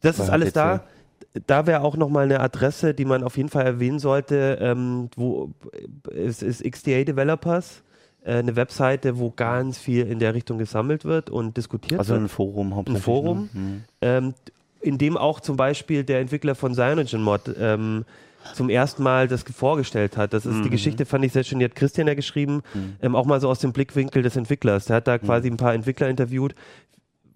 das, 0.01 0.19
ist 0.19 0.31
alles 0.31 0.53
da. 0.53 0.85
Da 1.47 1.67
wäre 1.67 1.83
auch 1.83 1.97
nochmal 1.97 2.25
eine 2.25 2.41
Adresse, 2.41 2.95
die 2.95 3.05
man 3.05 3.23
auf 3.23 3.37
jeden 3.37 3.49
Fall 3.49 3.65
erwähnen 3.65 3.99
sollte, 3.99 4.59
ähm, 4.61 5.11
wo 5.17 5.51
es 6.15 6.43
ist 6.43 6.65
XDA 6.65 7.05
Developers, 7.05 7.83
äh, 8.25 8.35
eine 8.35 8.57
Webseite, 8.57 9.19
wo 9.19 9.31
ganz 9.31 9.79
viel 9.79 10.07
in 10.07 10.19
der 10.19 10.35
Richtung 10.35 10.59
gesammelt 10.59 11.05
wird 11.05 11.31
und 11.31 11.57
diskutiert 11.57 12.01
Also 12.01 12.15
wird. 12.15 12.25
ein 12.25 12.29
Forum 12.29 12.75
hauptsächlich. 12.75 13.05
Forum? 13.05 13.51
Ne? 13.53 13.61
Mhm. 13.61 13.85
ähm, 14.01 14.35
in 14.81 14.97
dem 14.97 15.17
auch 15.17 15.41
zum 15.41 15.57
Beispiel 15.57 16.05
der 16.05 16.21
Entwickler 16.21 16.55
von 16.55 16.75
CyanogenMod 16.75 17.57
ähm, 17.59 18.05
zum 18.55 18.71
ersten 18.71 19.03
Mal 19.03 19.29
das 19.29 19.43
vorgestellt 19.43 20.17
hat. 20.17 20.33
Das 20.33 20.47
ist 20.47 20.65
die 20.65 20.71
Geschichte, 20.71 21.05
fand 21.05 21.25
ich 21.25 21.33
sehr 21.33 21.45
schön, 21.45 21.59
die 21.59 21.65
hat 21.65 21.75
Christian 21.75 22.07
ja 22.07 22.15
geschrieben, 22.15 22.63
ähm, 23.03 23.17
auch 23.17 23.27
mal 23.27 23.41
so 23.41 23.49
aus 23.49 23.59
dem 23.59 23.73
Blickwinkel 23.73 24.23
des 24.23 24.37
Entwicklers. 24.37 24.87
Der 24.87 24.97
hat 24.97 25.09
da 25.09 25.19
quasi 25.19 25.49
ein 25.49 25.57
paar 25.57 25.75
Entwickler 25.75 26.09
interviewt. 26.09 26.55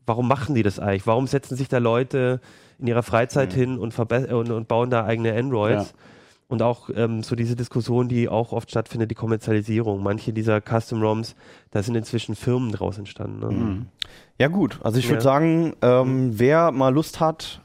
Warum 0.06 0.28
machen 0.28 0.54
die 0.54 0.62
das 0.62 0.78
eigentlich? 0.78 1.06
Warum 1.06 1.26
setzen 1.26 1.56
sich 1.56 1.68
da 1.68 1.78
Leute 1.78 2.40
in 2.78 2.86
ihrer 2.86 3.02
Freizeit 3.02 3.52
hin 3.52 3.78
und, 3.78 3.96
und, 3.98 4.50
und 4.50 4.68
bauen 4.68 4.90
da 4.90 5.04
eigene 5.04 5.34
Androids? 5.34 5.90
Ja. 5.90 5.98
Und 6.48 6.60
auch 6.60 6.90
ähm, 6.94 7.22
so 7.22 7.34
diese 7.34 7.56
Diskussion, 7.56 8.08
die 8.08 8.28
auch 8.28 8.52
oft 8.52 8.70
stattfindet, 8.70 9.10
die 9.10 9.14
Kommerzialisierung. 9.14 10.02
Manche 10.02 10.34
dieser 10.34 10.60
Custom-ROMs, 10.60 11.34
da 11.70 11.82
sind 11.82 11.94
inzwischen 11.94 12.34
Firmen 12.34 12.72
draus 12.72 12.98
entstanden. 12.98 13.38
Ne? 13.38 13.46
Mhm. 13.54 13.86
Ja 14.38 14.48
gut, 14.48 14.78
also 14.82 14.98
ich 14.98 15.06
würde 15.06 15.16
Ja. 15.16 15.20
sagen, 15.22 15.72
ähm, 15.80 16.38
wer 16.38 16.70
mal 16.70 16.92
Lust 16.92 17.20
hat, 17.20 17.62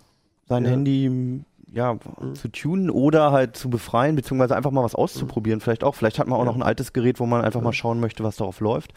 sein 0.47 0.63
Ja. 0.63 0.71
Handy 0.71 1.43
ja, 1.73 1.97
zu 2.33 2.47
tunen 2.47 2.89
oder 2.89 3.33
halt 3.33 3.57
zu 3.57 3.69
befreien, 3.69 4.15
beziehungsweise 4.15 4.55
einfach 4.55 4.71
mal 4.71 4.83
was 4.85 4.95
auszuprobieren, 4.95 5.59
vielleicht 5.59 5.83
auch. 5.83 5.95
Vielleicht 5.95 6.17
hat 6.17 6.27
man 6.27 6.39
auch 6.39 6.45
noch 6.45 6.55
ein 6.55 6.63
altes 6.63 6.93
Gerät, 6.93 7.19
wo 7.19 7.25
man 7.25 7.43
einfach 7.43 7.59
mal 7.61 7.73
schauen 7.73 7.99
möchte, 7.99 8.23
was 8.23 8.37
darauf 8.37 8.61
läuft. 8.61 8.93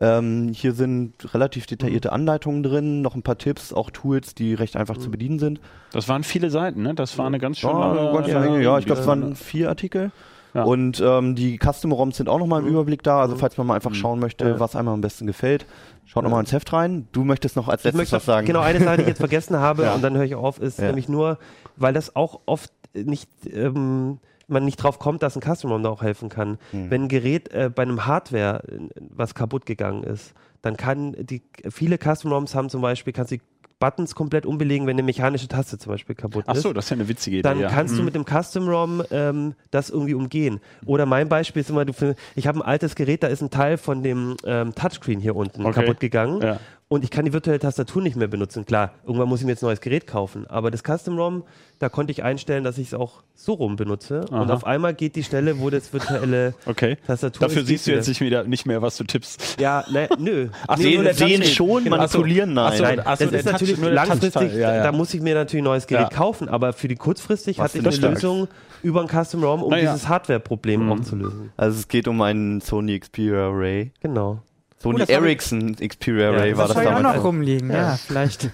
Ähm, 0.00 0.50
hier 0.54 0.72
sind 0.74 1.34
relativ 1.34 1.66
detaillierte 1.66 2.12
Anleitungen 2.12 2.62
drin, 2.62 3.02
noch 3.02 3.16
ein 3.16 3.22
paar 3.22 3.36
Tipps, 3.38 3.72
auch 3.72 3.90
Tools, 3.90 4.34
die 4.34 4.54
recht 4.54 4.76
einfach 4.76 4.96
zu 4.96 5.10
bedienen 5.10 5.38
sind. 5.40 5.60
Das 5.92 6.08
waren 6.08 6.22
viele 6.22 6.50
Seiten, 6.50 6.82
ne? 6.82 6.94
Das 6.94 7.18
war 7.18 7.26
eine 7.26 7.38
ganz 7.40 7.58
schöne. 7.58 7.72
Ja, 7.72 8.12
ganz 8.12 8.28
ja, 8.28 8.38
Menge, 8.40 8.62
ja, 8.62 8.78
ich 8.78 8.86
glaube, 8.86 9.00
es 9.00 9.06
waren 9.08 9.34
vier 9.34 9.68
Artikel. 9.68 10.12
Ja. 10.54 10.62
Und 10.62 11.00
ähm, 11.04 11.34
die 11.34 11.58
Custom-ROMs 11.58 12.16
sind 12.16 12.28
auch 12.28 12.38
nochmal 12.38 12.62
im 12.62 12.68
Überblick 12.68 13.02
da. 13.02 13.20
Also 13.20 13.36
falls 13.36 13.58
man 13.58 13.66
mal 13.66 13.74
einfach 13.74 13.94
schauen 13.94 14.18
möchte, 14.18 14.48
Ja. 14.48 14.60
was 14.60 14.76
einem 14.76 14.88
am 14.88 15.00
besten 15.00 15.26
gefällt, 15.26 15.66
schaut 16.06 16.22
nochmal 16.24 16.40
ins 16.40 16.52
Heft 16.52 16.72
rein. 16.72 17.06
Du 17.12 17.22
möchtest 17.24 17.54
noch 17.56 17.68
als 17.68 17.84
Ich 17.84 17.92
letztes 17.92 18.12
was 18.12 18.24
sagen. 18.24 18.46
Genau, 18.46 18.60
eine 18.60 18.80
Sache, 18.80 18.96
die 18.96 19.02
ich 19.02 19.08
jetzt 19.08 19.18
vergessen 19.18 19.58
habe 19.58 19.82
Ja. 19.82 19.94
und 19.94 20.02
dann 20.02 20.16
höre 20.16 20.24
ich 20.24 20.34
auf, 20.36 20.58
ist 20.60 20.78
Ja. 20.78 20.86
nämlich 20.86 21.08
nur, 21.08 21.38
weil 21.76 21.92
das 21.92 22.16
auch 22.16 22.40
oft 22.46 22.72
nicht, 22.94 23.28
ähm, 23.52 24.18
man 24.48 24.64
nicht 24.64 24.76
drauf 24.76 24.98
kommt, 24.98 25.22
dass 25.22 25.36
ein 25.36 25.42
Custom 25.42 25.70
ROM 25.70 25.82
da 25.82 25.90
auch 25.90 26.02
helfen 26.02 26.28
kann. 26.28 26.58
Hm. 26.72 26.90
Wenn 26.90 27.02
ein 27.04 27.08
Gerät 27.08 27.52
äh, 27.52 27.70
bei 27.74 27.82
einem 27.82 28.06
Hardware, 28.06 28.62
äh, 28.68 28.78
was 29.10 29.34
kaputt 29.34 29.66
gegangen 29.66 30.02
ist, 30.04 30.32
dann 30.62 30.76
kann 30.76 31.14
die, 31.18 31.42
viele 31.70 31.98
Custom 31.98 32.32
ROMs 32.32 32.54
haben 32.54 32.68
zum 32.68 32.80
Beispiel, 32.82 33.12
kannst 33.12 33.30
du 33.32 33.36
die 33.36 33.42
Buttons 33.80 34.16
komplett 34.16 34.44
umbelegen, 34.44 34.88
wenn 34.88 34.96
eine 34.96 35.04
mechanische 35.04 35.46
Taste 35.46 35.78
zum 35.78 35.92
Beispiel 35.92 36.16
kaputt 36.16 36.42
Ach 36.48 36.56
ist 36.56 36.62
so, 36.62 36.72
das 36.72 36.86
ist 36.86 36.90
ja 36.90 36.94
eine 36.96 37.06
witzige 37.08 37.36
Idee. 37.36 37.42
dann 37.42 37.60
ja. 37.60 37.68
kannst 37.68 37.94
du 37.94 38.00
Mhm. 38.00 38.06
mit 38.06 38.14
dem 38.16 38.24
Custom 38.24 38.68
ROM 38.68 39.04
ähm, 39.12 39.54
das 39.70 39.88
irgendwie 39.90 40.14
umgehen. 40.14 40.58
Oder 40.84 41.06
mein 41.06 41.28
Beispiel 41.28 41.60
ist 41.60 41.70
immer, 41.70 41.84
du, 41.84 41.92
ich 42.34 42.46
habe 42.48 42.58
ein 42.58 42.62
altes 42.62 42.96
Gerät, 42.96 43.22
da 43.22 43.28
ist 43.28 43.40
ein 43.40 43.50
Teil 43.50 43.76
von 43.78 44.02
dem 44.02 44.36
ähm, 44.44 44.74
Touchscreen 44.74 45.20
hier 45.20 45.36
unten 45.36 45.64
Okay. 45.64 45.80
kaputt 45.82 46.00
gegangen 46.00 46.42
Ja. 46.42 46.58
Und 46.88 47.04
ich 47.04 47.10
kann 47.10 47.24
die 47.26 47.32
virtuelle 47.34 47.58
Tastatur 47.58 48.00
nicht 48.02 48.16
mehr 48.16 48.28
benutzen. 48.28 48.64
Klar, 48.64 48.92
irgendwann 49.06 49.28
muss 49.28 49.40
ich 49.40 49.46
mir 49.46 49.52
jetzt 49.52 49.62
ein 49.62 49.66
neues 49.66 49.80
Gerät 49.82 50.06
kaufen, 50.06 50.46
aber 50.48 50.70
das 50.70 50.82
Custom 50.82 51.18
ROM, 51.18 51.42
da 51.78 51.88
konnte 51.90 52.10
ich 52.12 52.22
einstellen, 52.22 52.64
dass 52.64 52.78
ich 52.78 52.88
es 52.88 52.94
auch 52.94 53.22
so 53.34 53.52
rum 53.52 53.76
benutze 53.76 54.20
und 54.22 54.32
Aha. 54.32 54.52
auf 54.54 54.64
einmal 54.66 54.94
geht 54.94 55.14
die 55.14 55.22
Stelle, 55.22 55.60
wo 55.60 55.68
das 55.70 55.92
virtuelle 55.92 56.54
Okay. 56.66 56.96
Tastatur 57.06 57.46
Dafür 57.46 57.62
ist, 57.62 57.68
siehst 57.68 57.86
du 57.86 57.92
jetzt 57.92 58.08
nicht, 58.08 58.20
wieder, 58.20 58.44
nicht 58.44 58.64
mehr, 58.66 58.80
was 58.82 58.96
du 58.96 59.04
tippst. 59.04 59.60
Ja, 59.60 59.84
ne, 59.92 60.08
nö. 60.18 60.48
Ach, 60.66 60.76
Nee, 60.78 60.96
sehen- 61.12 61.14
sehen 61.14 61.44
schon, 61.44 61.84
Genau. 61.84 61.96
manipulieren, 61.98 62.54
nein. 62.54 62.66
Ach 62.72 62.76
so, 62.76 62.82
Nein, 62.82 63.00
ach 63.04 63.16
so, 63.18 63.24
das 63.26 63.34
ist 63.34 63.42
Touch- 63.44 63.52
natürlich 63.52 63.76
nur 63.78 63.90
der 63.90 64.06
langfristig, 64.06 64.52
ja, 64.54 64.74
ja. 64.76 64.82
da 64.82 64.92
muss 64.92 65.12
ich 65.14 65.20
mir 65.20 65.34
natürlich 65.34 65.60
ein 65.62 65.64
neues 65.64 65.86
Gerät 65.86 66.10
Ja. 66.10 66.16
kaufen, 66.16 66.48
aber 66.48 66.72
für 66.72 66.88
die 66.88 66.96
kurzfristig 66.96 67.58
Was 67.58 67.64
hatte 67.74 67.78
ich 67.78 67.84
eine 67.86 67.94
stark? 67.94 68.14
Lösung 68.14 68.48
über 68.82 69.02
ein 69.02 69.08
Custom 69.08 69.44
ROM, 69.44 69.62
um 69.62 69.70
Na 69.70 69.78
ja. 69.78 69.92
dieses 69.92 70.08
Hardware-Problem 70.08 70.90
auch 70.90 71.00
zu 71.00 71.16
lösen. 71.16 71.52
Also 71.56 71.78
es 71.78 71.86
geht 71.88 72.08
um 72.08 72.20
einen 72.22 72.60
Sony 72.60 72.98
Xperia 72.98 73.48
Array. 73.48 73.92
Genau. 74.00 74.40
Hab 74.84 74.94
ich- 75.00 75.08
Ericsson 75.10 75.76
Xperia 75.76 76.32
Ja, 76.32 76.32
das 76.32 76.40
war 76.40 76.46
Das 76.48 76.56
das 76.68 76.74
soll 76.74 76.84
ja 76.84 76.90
auch 76.90 76.96
damals. 76.96 77.16
noch 77.16 77.24
rumliegen, 77.24 77.70
ja, 77.70 77.96
vielleicht. 77.96 78.50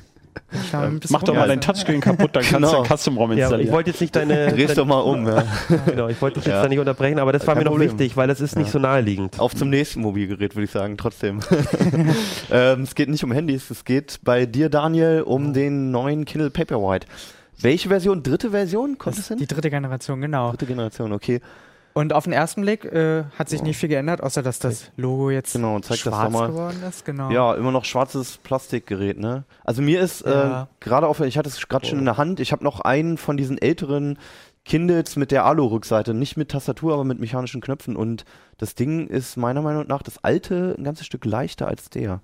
Bisschen 0.51 1.01
Mach 1.11 1.23
doch 1.23 1.35
mal 1.35 1.47
dein 1.47 1.61
Touchscreen 1.61 2.01
kaputt, 2.01 2.31
dann 2.35 2.43
kannst 2.43 2.55
Genau. 2.55 2.83
du 2.83 2.91
ein 2.91 2.97
Custom-ROM 2.99 3.31
Ja, 3.31 3.35
aber 3.35 3.41
installieren. 3.43 3.69
ich 3.69 3.73
wollte 3.73 3.91
jetzt 3.91 4.01
nicht 4.01 4.17
deine. 4.17 4.49
Drehst 4.53 4.77
doch 4.77 4.85
mal 4.87 4.99
um. 5.01 5.27
Ja. 5.27 5.45
genau, 5.87 6.09
ich 6.09 6.21
wollte 6.21 6.41
dich 6.41 6.47
jetzt 6.47 6.55
Ja. 6.57 6.63
da 6.63 6.69
nicht 6.69 6.79
unterbrechen, 6.81 7.19
aber 7.21 7.33
das 7.33 7.47
war 7.47 7.55
Kein 7.55 7.61
mir 7.63 7.65
noch 7.67 7.73
Problem. 7.73 7.91
wichtig, 7.91 8.17
weil 8.17 8.27
das 8.27 8.41
ist 8.41 8.57
nicht 8.57 8.71
so 8.71 8.79
naheliegend. 8.81 9.39
Auf 9.39 9.55
zum 9.55 9.71
nächsten 9.71 10.01
Mobilgerät, 10.01 10.55
würde 10.57 10.65
ich 10.65 10.71
sagen, 10.73 10.97
trotzdem. 10.97 11.41
ähm, 12.51 12.83
es 12.83 12.95
geht 12.95 13.09
nicht 13.09 13.23
um 13.25 13.33
Handys, 13.33 13.71
es 13.71 13.85
geht 13.85 14.21
bei 14.23 14.47
dir, 14.47 14.69
Daniel, 14.69 15.23
um 15.23 15.53
den 15.53 15.91
neuen 15.91 16.25
Kindle 16.25 16.51
Paperwhite. 16.51 17.07
Welche 17.61 17.89
Version? 17.89 18.23
Dritte 18.23 18.51
Version? 18.51 18.99
Kommt 18.99 19.17
Das 19.17 19.25
es 19.25 19.29
hin? 19.29 19.39
die 19.39 19.47
dritte 19.47 19.71
Generation, 19.71 20.21
genau. 20.21 20.51
Dritte 20.51 20.67
Generation, 20.67 21.13
okay. 21.13 21.41
Und 21.97 22.13
auf 22.13 22.25
den 22.25 22.33
ersten 22.33 22.63
Blick 22.63 22.85
äh, 22.85 23.23
hat 23.39 23.49
sich 23.49 23.63
nicht 23.63 23.77
viel 23.79 23.89
geändert, 23.89 24.21
außer 24.21 24.43
dass 24.43 24.59
das 24.59 24.91
Logo 24.97 25.31
jetzt 25.31 25.53
Genau, 25.53 25.81
schwarz 25.81 26.33
geworden 26.33 26.83
ist. 26.89 27.05
Genau. 27.05 27.31
Ja, 27.31 27.55
immer 27.55 27.71
noch 27.71 27.85
schwarzes 27.85 28.37
Plastikgerät, 28.39 29.17
ne? 29.19 29.45
Also 29.63 29.81
mir 29.81 30.01
ist 30.01 30.27
Ja. 30.27 30.63
äh, 30.63 30.67
gerade 30.81 31.07
auf, 31.07 31.21
ich 31.21 31.39
hatte 31.39 31.49
es 31.49 31.69
gerade 31.69 31.87
schon 31.87 32.01
in 32.01 32.05
der 32.05 32.17
Hand, 32.17 32.41
ich 32.41 32.51
habe 32.51 32.65
noch 32.65 32.81
einen 32.81 33.17
von 33.17 33.37
diesen 33.37 33.59
älteren 33.63 34.19
Kindles 34.65 35.15
mit 35.15 35.31
der 35.31 35.45
Alu-Rückseite, 35.45 36.15
nicht 36.15 36.37
mit 36.37 36.51
Tastatur, 36.51 36.95
aber 36.95 37.05
mit 37.05 37.21
mechanischen 37.21 37.61
Knöpfen 37.61 37.95
und 37.97 38.25
das 38.59 38.75
Ding 38.75 39.07
ist 39.07 39.37
meiner 39.37 39.63
Meinung 39.63 39.87
nach 39.87 40.03
das 40.03 40.25
alte 40.25 40.75
ein 40.77 40.83
ganzes 40.85 41.07
Stück 41.07 41.25
leichter 41.25 41.69
als 41.69 41.91
der. 41.91 42.21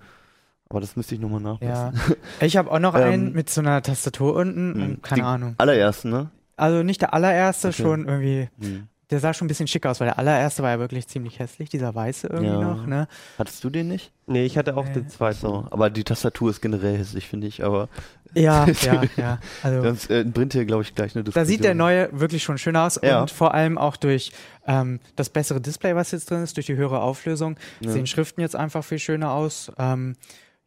Aber 0.68 0.80
das 0.80 0.96
müsste 0.96 1.14
ich 1.14 1.20
nochmal 1.20 1.40
nachlesen. 1.42 1.74
Ja. 1.74 1.92
Ich 2.40 2.56
habe 2.56 2.70
auch 2.72 2.78
noch 2.80 2.94
Ähm, 2.96 3.02
einen 3.02 3.32
mit 3.34 3.50
so 3.50 3.60
einer 3.60 3.82
Tastatur 3.82 4.34
unten. 4.34 4.74
Hm. 4.74 4.82
und 4.82 5.02
Keine 5.04 5.24
Ahnung. 5.26 5.54
Allerersten, 5.58 6.10
ne? 6.10 6.30
Also 6.56 6.82
nicht 6.82 7.02
der 7.02 7.14
allererste, 7.14 7.68
Okay. 7.68 7.82
schon 7.82 8.08
irgendwie. 8.08 8.48
Hm. 8.60 8.88
Der 9.10 9.18
sah 9.20 9.34
schon 9.34 9.46
ein 9.46 9.48
bisschen 9.48 9.66
schick 9.66 9.86
aus, 9.86 9.98
weil 10.00 10.06
der 10.06 10.18
allererste 10.18 10.62
war 10.62 10.70
ja 10.70 10.78
wirklich 10.78 11.06
ziemlich 11.08 11.38
hässlich, 11.38 11.68
dieser 11.68 11.94
weiße 11.94 12.28
irgendwie 12.28 12.52
Ja. 12.52 12.60
noch. 12.60 12.86
Ne? 12.86 13.08
Hattest 13.38 13.64
du 13.64 13.70
den 13.70 13.88
nicht? 13.88 14.12
Nee, 14.26 14.44
ich 14.44 14.56
hatte 14.56 14.76
auch 14.76 14.84
Nee. 14.86 14.92
den 14.94 15.08
zweiten. 15.08 15.38
So, 15.40 15.66
aber 15.70 15.90
die 15.90 16.04
Tastatur 16.04 16.50
ist 16.50 16.60
generell 16.60 16.96
hässlich, 16.96 17.26
finde 17.26 17.46
ich. 17.48 17.64
Aber 17.64 17.88
Ja, 18.34 18.66
ja, 18.82 19.02
ja. 19.16 19.38
Also 19.62 19.82
das 19.82 20.06
äh, 20.08 20.24
bringt 20.24 20.52
hier, 20.52 20.64
glaube 20.64 20.82
ich, 20.82 20.94
gleich 20.94 21.16
eine 21.16 21.24
da 21.24 21.30
Diskussion. 21.30 21.46
sieht 21.46 21.64
der 21.64 21.74
neue 21.74 22.08
wirklich 22.12 22.44
schon 22.44 22.58
schön 22.58 22.76
aus 22.76 23.00
Ja. 23.02 23.22
und 23.22 23.30
vor 23.32 23.52
allem 23.54 23.76
auch 23.78 23.96
durch 23.96 24.30
ähm, 24.68 25.00
das 25.16 25.28
bessere 25.30 25.60
Display, 25.60 25.96
was 25.96 26.12
jetzt 26.12 26.30
drin 26.30 26.42
ist, 26.44 26.56
durch 26.56 26.66
die 26.66 26.76
höhere 26.76 27.00
Auflösung, 27.00 27.56
Ja. 27.80 27.90
sehen 27.90 28.06
Schriften 28.06 28.40
jetzt 28.40 28.54
einfach 28.54 28.84
viel 28.84 29.00
schöner 29.00 29.32
aus. 29.32 29.72
Ähm, 29.78 30.14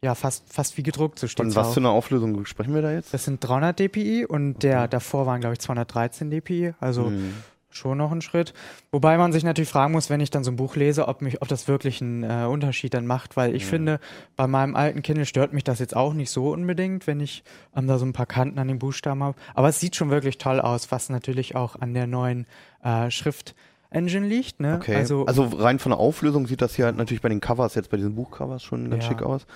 ja, 0.02 0.14
fast, 0.14 0.52
fast 0.52 0.76
wie 0.76 0.82
gedruckt, 0.82 1.18
so 1.18 1.26
steht 1.26 1.38
Von 1.38 1.46
es 1.46 1.56
was 1.56 1.68
auch. 1.68 1.72
für 1.72 1.80
eine 1.80 1.88
Auflösung 1.88 2.44
sprechen 2.44 2.74
wir 2.74 2.82
da 2.82 2.92
jetzt? 2.92 3.14
Das 3.14 3.24
sind 3.24 3.42
300 3.42 3.78
dpi 3.80 4.26
und 4.26 4.62
der 4.62 4.86
davor 4.86 5.24
waren, 5.24 5.40
glaube 5.40 5.54
ich, 5.54 5.60
213 5.60 6.30
dpi. 6.30 6.74
Also 6.78 7.06
Hm. 7.06 7.32
Schon 7.76 7.98
noch 7.98 8.12
ein 8.12 8.22
Schritt. 8.22 8.54
Wobei 8.92 9.16
man 9.18 9.32
sich 9.32 9.44
natürlich 9.44 9.68
fragen 9.68 9.92
muss, 9.92 10.10
wenn 10.10 10.20
ich 10.20 10.30
dann 10.30 10.44
so 10.44 10.50
ein 10.50 10.56
Buch 10.56 10.76
lese, 10.76 11.08
ob, 11.08 11.22
mich, 11.22 11.42
ob 11.42 11.48
das 11.48 11.68
wirklich 11.68 12.00
einen 12.00 12.22
äh, 12.22 12.46
Unterschied 12.46 12.94
dann 12.94 13.06
macht, 13.06 13.36
weil 13.36 13.54
ich 13.54 13.66
finde, 13.66 14.00
bei 14.36 14.46
meinem 14.46 14.76
alten 14.76 15.02
Kindle 15.02 15.26
stört 15.26 15.52
mich 15.52 15.64
das 15.64 15.78
jetzt 15.78 15.94
auch 15.96 16.14
nicht 16.14 16.30
so 16.30 16.50
unbedingt, 16.52 17.06
wenn 17.06 17.20
ich 17.20 17.44
ähm, 17.76 17.86
da 17.86 17.98
so 17.98 18.04
ein 18.06 18.12
paar 18.12 18.26
Kanten 18.26 18.58
an 18.58 18.68
den 18.68 18.78
Buchstaben 18.78 19.22
habe. 19.22 19.36
Aber 19.54 19.68
es 19.68 19.80
sieht 19.80 19.96
schon 19.96 20.10
wirklich 20.10 20.38
toll 20.38 20.60
aus, 20.60 20.90
was 20.92 21.08
natürlich 21.08 21.56
auch 21.56 21.76
an 21.76 21.94
der 21.94 22.06
neuen 22.06 22.46
äh, 22.82 23.10
Schrift-Engine 23.10 24.26
liegt. 24.26 24.60
Ne? 24.60 24.76
Okay. 24.80 24.96
Also, 24.96 25.26
Also, 25.26 25.44
rein 25.44 25.78
von 25.78 25.90
der 25.90 25.98
Auflösung 25.98 26.46
sieht 26.46 26.62
das 26.62 26.74
hier 26.74 26.86
halt 26.86 26.96
natürlich 26.96 27.22
bei 27.22 27.28
den 27.28 27.40
Covers, 27.40 27.74
jetzt 27.74 27.90
bei 27.90 27.96
diesen 27.96 28.14
Buchcovers 28.14 28.62
schon 28.62 28.90
ganz 28.90 29.04
Ja. 29.04 29.10
schick 29.10 29.22
aus. 29.22 29.46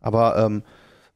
Aber, 0.00 0.36
ähm, 0.36 0.62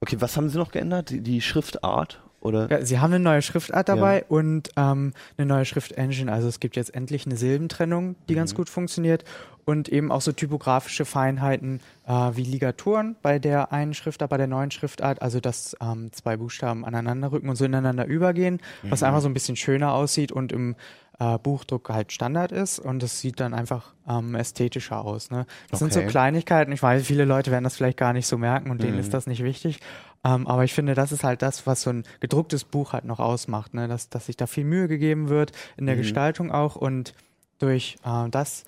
okay, 0.00 0.16
was 0.20 0.36
haben 0.36 0.48
sie 0.48 0.58
noch 0.58 0.72
geändert? 0.72 1.10
Die, 1.10 1.20
die 1.20 1.40
Schriftart? 1.40 2.20
Oder? 2.42 2.68
Ja, 2.70 2.84
sie 2.84 2.98
haben 2.98 3.12
eine 3.12 3.22
neue 3.22 3.40
Schriftart 3.40 3.88
dabei 3.88 4.24
und 4.28 4.70
ähm, 4.76 5.12
eine 5.36 5.46
neue 5.46 5.64
Schriftengine. 5.64 6.32
Also 6.32 6.48
es 6.48 6.58
gibt 6.60 6.76
jetzt 6.76 6.94
endlich 6.94 7.24
eine 7.24 7.36
Silbentrennung, 7.36 8.16
die 8.28 8.34
ganz 8.34 8.54
gut 8.54 8.68
funktioniert 8.68 9.24
und 9.64 9.88
eben 9.88 10.10
auch 10.10 10.20
so 10.20 10.32
typografische 10.32 11.04
Feinheiten 11.04 11.80
äh, 12.06 12.12
wie 12.34 12.42
Ligaturen 12.42 13.14
bei 13.22 13.38
der 13.38 13.72
einen 13.72 13.94
Schriftart, 13.94 14.30
bei 14.30 14.36
der 14.36 14.48
neuen 14.48 14.72
Schriftart, 14.72 15.22
also 15.22 15.38
dass 15.38 15.76
ähm, 15.80 16.10
zwei 16.12 16.36
Buchstaben 16.36 16.84
aneinander 16.84 17.30
rücken 17.30 17.48
und 17.48 17.54
so 17.54 17.64
ineinander 17.64 18.06
übergehen, 18.06 18.60
was 18.82 19.04
einfach 19.04 19.20
so 19.20 19.28
ein 19.28 19.34
bisschen 19.34 19.54
schöner 19.54 19.92
aussieht 19.94 20.32
und 20.32 20.50
im 20.50 20.74
äh, 21.20 21.38
Buchdruck 21.38 21.90
halt 21.90 22.10
Standard 22.10 22.50
ist 22.50 22.80
und 22.80 23.02
es 23.04 23.20
sieht 23.20 23.38
dann 23.38 23.54
einfach 23.54 23.92
ähm, 24.08 24.34
ästhetischer 24.34 25.04
aus. 25.04 25.30
Ne? 25.30 25.46
Das 25.70 25.78
sind 25.78 25.92
so 25.92 26.00
Okay. 26.00 26.08
Kleinigkeiten. 26.08 26.72
Ich 26.72 26.82
weiß, 26.82 27.06
viele 27.06 27.24
Leute 27.24 27.52
werden 27.52 27.62
das 27.64 27.76
vielleicht 27.76 27.98
gar 27.98 28.12
nicht 28.12 28.26
so 28.26 28.38
merken 28.38 28.70
und 28.70 28.82
denen 28.82 28.98
ist 28.98 29.14
das 29.14 29.28
nicht 29.28 29.44
wichtig. 29.44 29.78
Ähm, 30.24 30.46
aber 30.46 30.64
ich 30.64 30.72
finde, 30.72 30.94
das 30.94 31.12
ist 31.12 31.24
halt 31.24 31.42
das, 31.42 31.66
was 31.66 31.82
so 31.82 31.90
ein 31.90 32.04
gedrucktes 32.20 32.64
Buch 32.64 32.92
halt 32.92 33.04
noch 33.04 33.18
ausmacht, 33.18 33.74
ne? 33.74 33.88
dass, 33.88 34.08
dass 34.08 34.26
sich 34.26 34.36
da 34.36 34.46
viel 34.46 34.64
Mühe 34.64 34.88
gegeben 34.88 35.28
wird 35.28 35.52
in 35.76 35.86
der 35.86 35.96
Gestaltung 35.96 36.52
auch 36.52 36.76
und 36.76 37.14
durch 37.58 37.96
äh, 38.04 38.28
das, 38.30 38.64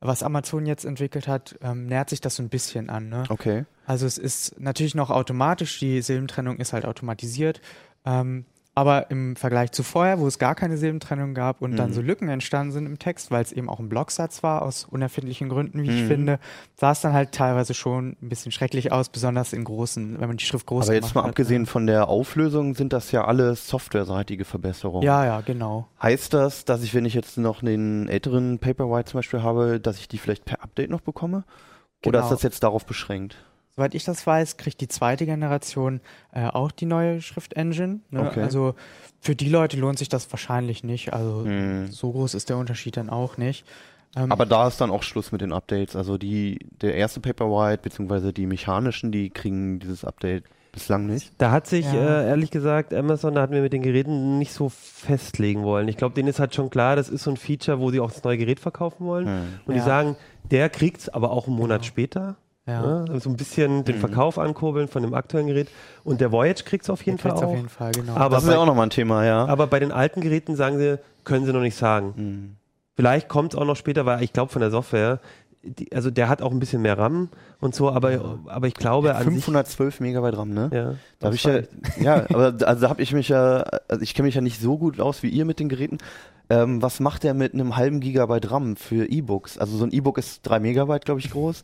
was 0.00 0.22
Amazon 0.22 0.66
jetzt 0.66 0.84
entwickelt 0.84 1.28
hat, 1.28 1.58
ähm, 1.62 1.86
nähert 1.86 2.10
sich 2.10 2.20
das 2.20 2.36
so 2.36 2.42
ein 2.42 2.48
bisschen 2.48 2.90
an. 2.90 3.08
Ne? 3.08 3.24
Okay. 3.28 3.64
Also 3.86 4.06
es 4.06 4.18
ist 4.18 4.60
natürlich 4.60 4.94
noch 4.94 5.10
automatisch, 5.10 5.78
die 5.78 6.02
Silbentrennung 6.02 6.58
ist 6.58 6.72
halt 6.72 6.84
automatisiert. 6.84 7.60
Ähm, 8.04 8.44
aber 8.80 9.10
im 9.10 9.36
Vergleich 9.36 9.72
zu 9.72 9.82
vorher, 9.82 10.20
wo 10.20 10.26
es 10.26 10.38
gar 10.38 10.54
keine 10.54 10.78
Silbentrennung 10.78 11.34
gab 11.34 11.60
und 11.60 11.76
dann 11.76 11.92
so 11.92 12.00
Lücken 12.00 12.30
entstanden 12.30 12.72
sind 12.72 12.86
im 12.86 12.98
Text, 12.98 13.30
weil 13.30 13.42
es 13.42 13.52
eben 13.52 13.68
auch 13.68 13.78
ein 13.78 13.90
Blocksatz 13.90 14.42
war, 14.42 14.62
aus 14.62 14.86
unerfindlichen 14.86 15.50
Gründen, 15.50 15.82
wie 15.82 15.90
ich 15.90 16.04
finde, 16.04 16.38
sah 16.76 16.92
es 16.92 17.02
dann 17.02 17.12
halt 17.12 17.32
teilweise 17.32 17.74
schon 17.74 18.16
ein 18.22 18.30
bisschen 18.30 18.52
schrecklich 18.52 18.90
aus, 18.90 19.10
besonders 19.10 19.52
in 19.52 19.64
großen, 19.64 20.18
wenn 20.18 20.28
man 20.28 20.38
die 20.38 20.44
Schrift 20.46 20.64
groß 20.64 20.86
Aber 20.86 20.94
jetzt 20.94 21.14
mal 21.14 21.24
hat, 21.24 21.28
abgesehen 21.28 21.66
von 21.66 21.86
der 21.86 22.08
Auflösung 22.08 22.74
sind 22.74 22.94
das 22.94 23.12
ja 23.12 23.26
alle 23.26 23.54
softwareseitige 23.54 24.46
Verbesserungen. 24.46 25.04
Ja, 25.04 25.26
ja, 25.26 25.42
genau. 25.42 25.86
Heißt 26.02 26.32
das, 26.32 26.64
dass 26.64 26.82
ich, 26.82 26.94
wenn 26.94 27.04
ich 27.04 27.12
jetzt 27.12 27.36
noch 27.36 27.60
den 27.60 28.08
älteren 28.08 28.58
Paperwhite 28.60 29.10
zum 29.10 29.18
Beispiel 29.18 29.42
habe, 29.42 29.78
dass 29.78 29.98
ich 29.98 30.08
die 30.08 30.16
vielleicht 30.16 30.46
per 30.46 30.62
Update 30.62 30.88
noch 30.88 31.02
bekomme? 31.02 31.44
Oder 32.06 32.20
Genau. 32.20 32.24
ist 32.24 32.30
das 32.30 32.42
jetzt 32.42 32.62
darauf 32.62 32.86
beschränkt? 32.86 33.36
Soweit 33.76 33.94
ich 33.94 34.04
das 34.04 34.26
weiß, 34.26 34.56
kriegt 34.56 34.80
die 34.80 34.88
zweite 34.88 35.26
Generation 35.26 36.00
äh, 36.32 36.46
auch 36.46 36.70
die 36.72 36.86
neue 36.86 37.20
Schriftengine. 37.22 38.00
Ne? 38.10 38.20
Okay. 38.28 38.42
Also 38.42 38.74
für 39.20 39.36
die 39.36 39.48
Leute 39.48 39.76
lohnt 39.78 39.98
sich 39.98 40.08
das 40.08 40.30
wahrscheinlich 40.32 40.82
nicht. 40.84 41.12
Also 41.12 41.44
Hm. 41.44 41.86
so 41.90 42.10
groß 42.12 42.34
ist 42.34 42.48
der 42.48 42.56
Unterschied 42.58 42.96
dann 42.96 43.08
auch 43.10 43.36
nicht. 43.38 43.64
Ähm, 44.16 44.32
Aber 44.32 44.44
da 44.44 44.66
ist 44.66 44.80
dann 44.80 44.90
auch 44.90 45.04
Schluss 45.04 45.30
mit 45.30 45.40
den 45.40 45.52
Updates. 45.52 45.94
Also 45.94 46.18
die, 46.18 46.58
der 46.82 46.94
erste 46.96 47.20
Paperwhite 47.20 47.80
beziehungsweise 47.82 48.32
die 48.32 48.46
mechanischen, 48.46 49.12
die 49.12 49.30
kriegen 49.30 49.78
dieses 49.78 50.04
Update 50.04 50.44
bislang 50.72 51.06
nicht. 51.06 51.32
Da 51.38 51.50
hat 51.52 51.66
sich, 51.68 51.84
Ja. 51.86 52.22
äh, 52.22 52.28
ehrlich 52.28 52.50
gesagt, 52.50 52.92
Amazon, 52.92 53.34
da 53.34 53.42
hatten 53.42 53.54
wir 53.54 53.62
mit 53.62 53.72
den 53.72 53.82
Geräten 53.82 54.38
nicht 54.38 54.52
so 54.52 54.68
festlegen 54.68 55.62
wollen. 55.62 55.88
Ich 55.88 55.96
glaube, 55.96 56.14
denen 56.14 56.28
ist 56.28 56.38
halt 56.40 56.54
schon 56.54 56.70
klar, 56.70 56.96
das 56.96 57.08
ist 57.08 57.22
so 57.24 57.30
ein 57.30 57.36
Feature, 57.36 57.78
wo 57.80 57.90
sie 57.90 58.00
auch 58.00 58.10
das 58.12 58.22
neue 58.24 58.38
Gerät 58.38 58.58
verkaufen 58.60 59.06
wollen. 59.06 59.26
Hm. 59.26 59.42
Und 59.66 59.74
die 59.74 59.78
Ja. 59.78 59.84
sagen, 59.84 60.16
der 60.50 60.68
kriegt's, 60.70 61.08
aber 61.08 61.30
auch 61.30 61.46
einen 61.46 61.56
Monat 61.56 61.84
später. 61.86 62.36
Ja. 62.66 62.80
Ne? 62.82 63.04
Also 63.08 63.18
so 63.20 63.30
ein 63.30 63.36
bisschen 63.36 63.84
den 63.84 63.96
Verkauf 63.98 64.38
ankurbeln 64.38 64.88
von 64.88 65.02
dem 65.02 65.14
aktuellen 65.14 65.46
Gerät. 65.46 65.68
Und 66.04 66.20
der 66.20 66.30
Voyage 66.32 66.64
kriegt's 66.64 66.88
auf 66.90 67.02
jeden 67.02 67.18
Der 67.18 67.32
Fall 67.32 67.38
auch. 67.44 67.48
auf 67.50 67.56
jeden 67.56 67.68
Fall, 67.68 67.92
genau. 67.92 68.14
Aber 68.16 68.36
Das 68.36 68.44
ist 68.44 68.48
bei- 68.48 68.54
ja 68.54 68.60
auch 68.60 68.66
nochmal 68.66 68.86
ein 68.86 68.90
Thema, 68.90 69.24
ja. 69.24 69.46
Aber 69.46 69.66
bei 69.66 69.80
den 69.80 69.92
alten 69.92 70.20
Geräten 70.20 70.56
sagen 70.56 70.78
sie, 70.78 70.98
können 71.24 71.44
sie 71.46 71.52
noch 71.52 71.60
nicht 71.62 71.76
sagen. 71.76 72.12
Hm. 72.16 72.56
Vielleicht 72.96 73.28
kommt 73.28 73.54
es 73.54 73.58
auch 73.58 73.64
noch 73.64 73.76
später, 73.76 74.04
weil 74.06 74.22
ich 74.22 74.32
glaube 74.32 74.52
von 74.52 74.60
der 74.60 74.70
Software, 74.70 75.20
die, 75.62 75.92
also 75.94 76.10
der 76.10 76.28
hat 76.28 76.42
auch 76.42 76.50
ein 76.52 76.58
bisschen 76.58 76.80
mehr 76.82 76.96
RAM 76.98 77.28
und 77.60 77.74
so, 77.74 77.90
aber, 77.90 78.38
aber 78.46 78.66
ich 78.66 78.74
glaube 78.74 79.14
an 79.14 79.24
512 79.24 80.00
Megabyte 80.00 80.36
RAM, 80.36 80.50
ne? 80.54 80.68
sich, 80.70 80.72
ja, 80.78 80.94
Da 81.18 81.26
hab 81.26 81.34
ich 81.34 81.44
ja, 81.44 81.60
ja, 82.00 82.24
aber 82.30 82.54
also 82.66 82.80
da 82.82 82.88
habe 82.88 83.02
ich 83.02 83.12
mich 83.12 83.28
ja, 83.28 83.64
also 83.88 84.02
ich 84.02 84.14
kenne 84.14 84.26
mich 84.26 84.34
ja 84.34 84.40
nicht 84.40 84.60
so 84.60 84.78
gut 84.78 85.00
aus 85.00 85.22
wie 85.22 85.28
ihr 85.28 85.44
mit 85.44 85.60
den 85.60 85.68
Geräten. 85.68 85.98
Ähm, 86.48 86.82
was 86.82 86.98
macht 87.00 87.22
der 87.24 87.32
mit 87.34 87.54
einem 87.54 87.76
halben 87.76 88.00
Gigabyte 88.00 88.50
RAM 88.50 88.76
für 88.76 89.06
E-Books? 89.06 89.56
Also 89.58 89.76
so 89.76 89.84
ein 89.84 89.92
E-Book 89.92 90.18
ist 90.18 90.40
drei 90.42 90.58
Megabyte, 90.60 91.04
glaube 91.04 91.20
ich, 91.20 91.30
groß. 91.30 91.62